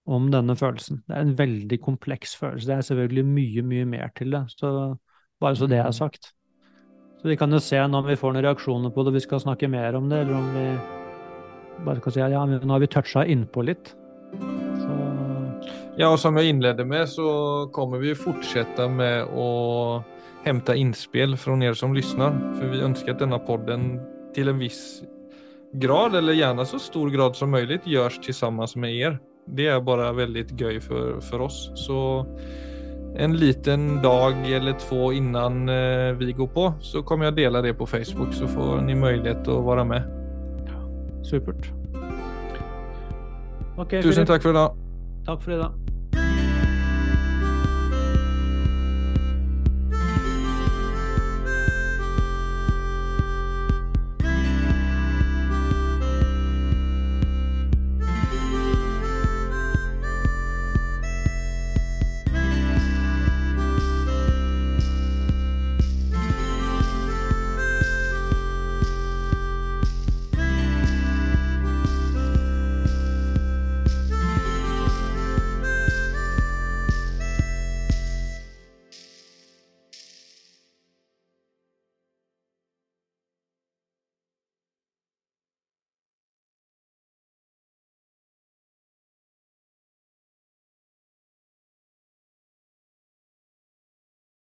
om 0.06 0.30
denne 0.32 0.56
følelsen. 0.56 1.02
Det 1.08 1.18
er 1.18 1.26
en 1.26 1.36
veldig 1.38 1.82
kompleks 1.82 2.36
følelse. 2.38 2.70
Det 2.70 2.78
er 2.78 2.88
selvfølgelig 2.90 3.26
mye, 3.28 3.66
mye 3.66 3.90
mer 3.90 4.14
til 4.16 4.36
det. 4.38 4.46
Så 4.54 4.72
bare 5.42 5.58
så 5.58 5.68
det 5.68 5.82
er 5.82 5.90
mm. 5.90 5.98
sagt. 5.98 6.35
Så 7.22 7.32
vi 7.32 7.38
kan 7.40 7.54
jo 7.54 7.62
se 7.64 7.80
om 7.82 7.96
vi 8.06 8.18
får 8.20 8.36
noen 8.36 8.46
reaksjoner 8.46 8.92
på 8.94 9.06
det, 9.06 9.16
vi 9.16 9.24
skal 9.24 9.42
snakke 9.42 9.70
mer 9.72 9.96
om 9.98 10.10
det, 10.12 10.24
eller 10.26 10.36
om 10.38 10.50
vi 10.54 10.66
bare 11.86 12.02
skal 12.02 12.16
si 12.16 12.24
ja, 12.24 12.44
nå 12.46 12.74
har 12.74 12.84
vi 12.84 12.92
toucha 12.92 13.26
innpå 13.26 13.64
litt. 13.66 13.94
Så... 14.82 15.00
Ja, 15.96 16.12
og 16.12 16.20
som 16.20 16.38
jeg 16.40 16.52
innleder 16.52 16.88
med, 16.88 17.08
så 17.10 17.28
kommer 17.76 18.02
vi 18.04 18.16
fortsette 18.20 18.88
med 18.92 19.32
å 19.32 19.50
hente 20.46 20.76
innspill 20.78 21.38
fra 21.40 21.56
dere 21.60 21.78
som 21.78 21.96
lytter. 21.96 22.36
For 22.58 22.72
vi 22.72 22.84
ønsker 22.86 23.16
at 23.16 23.24
denne 23.24 23.40
podden 23.48 23.96
til 24.36 24.52
en 24.52 24.60
viss 24.62 25.02
grad, 25.80 26.16
eller 26.20 26.38
gjerne 26.38 26.68
så 26.68 26.80
stor 26.82 27.10
grad 27.14 27.40
som 27.40 27.52
mulig, 27.56 27.82
gjøres 27.88 28.20
sammen 28.36 28.68
med 28.76 29.00
dere. 29.00 29.18
Det 29.46 29.68
er 29.70 29.82
bare 29.86 30.10
veldig 30.18 30.48
gøy 30.58 30.80
for, 30.82 31.20
for 31.22 31.46
oss. 31.46 31.68
Så 31.78 31.98
en 33.18 33.38
liten 33.38 34.02
dag 34.02 34.52
eller 34.52 34.74
två 34.74 35.14
innan 35.14 35.70
eh, 35.70 36.12
vi 36.18 36.32
går 36.32 36.48
på 36.48 36.74
så 36.82 37.04
kommer 37.04 37.26
jeg 37.26 37.36
dela 37.36 37.62
det 37.62 37.74
på 37.74 37.86
Facebook 37.86 38.34
så 38.34 38.48
får 38.48 38.82
ni 38.82 38.96
möjlighet 38.96 39.48
å 39.48 39.62
være 39.66 39.86
med. 39.86 40.12
Supert. 41.26 41.72
Okay, 43.78 44.02
Tusen 44.02 44.28
takk 44.28 44.44
for 44.44 44.56
i 44.56 44.60
dag. 44.60 44.76
Takk 45.26 45.42
for 45.44 45.56
i 45.56 45.60
dag. 45.60 45.95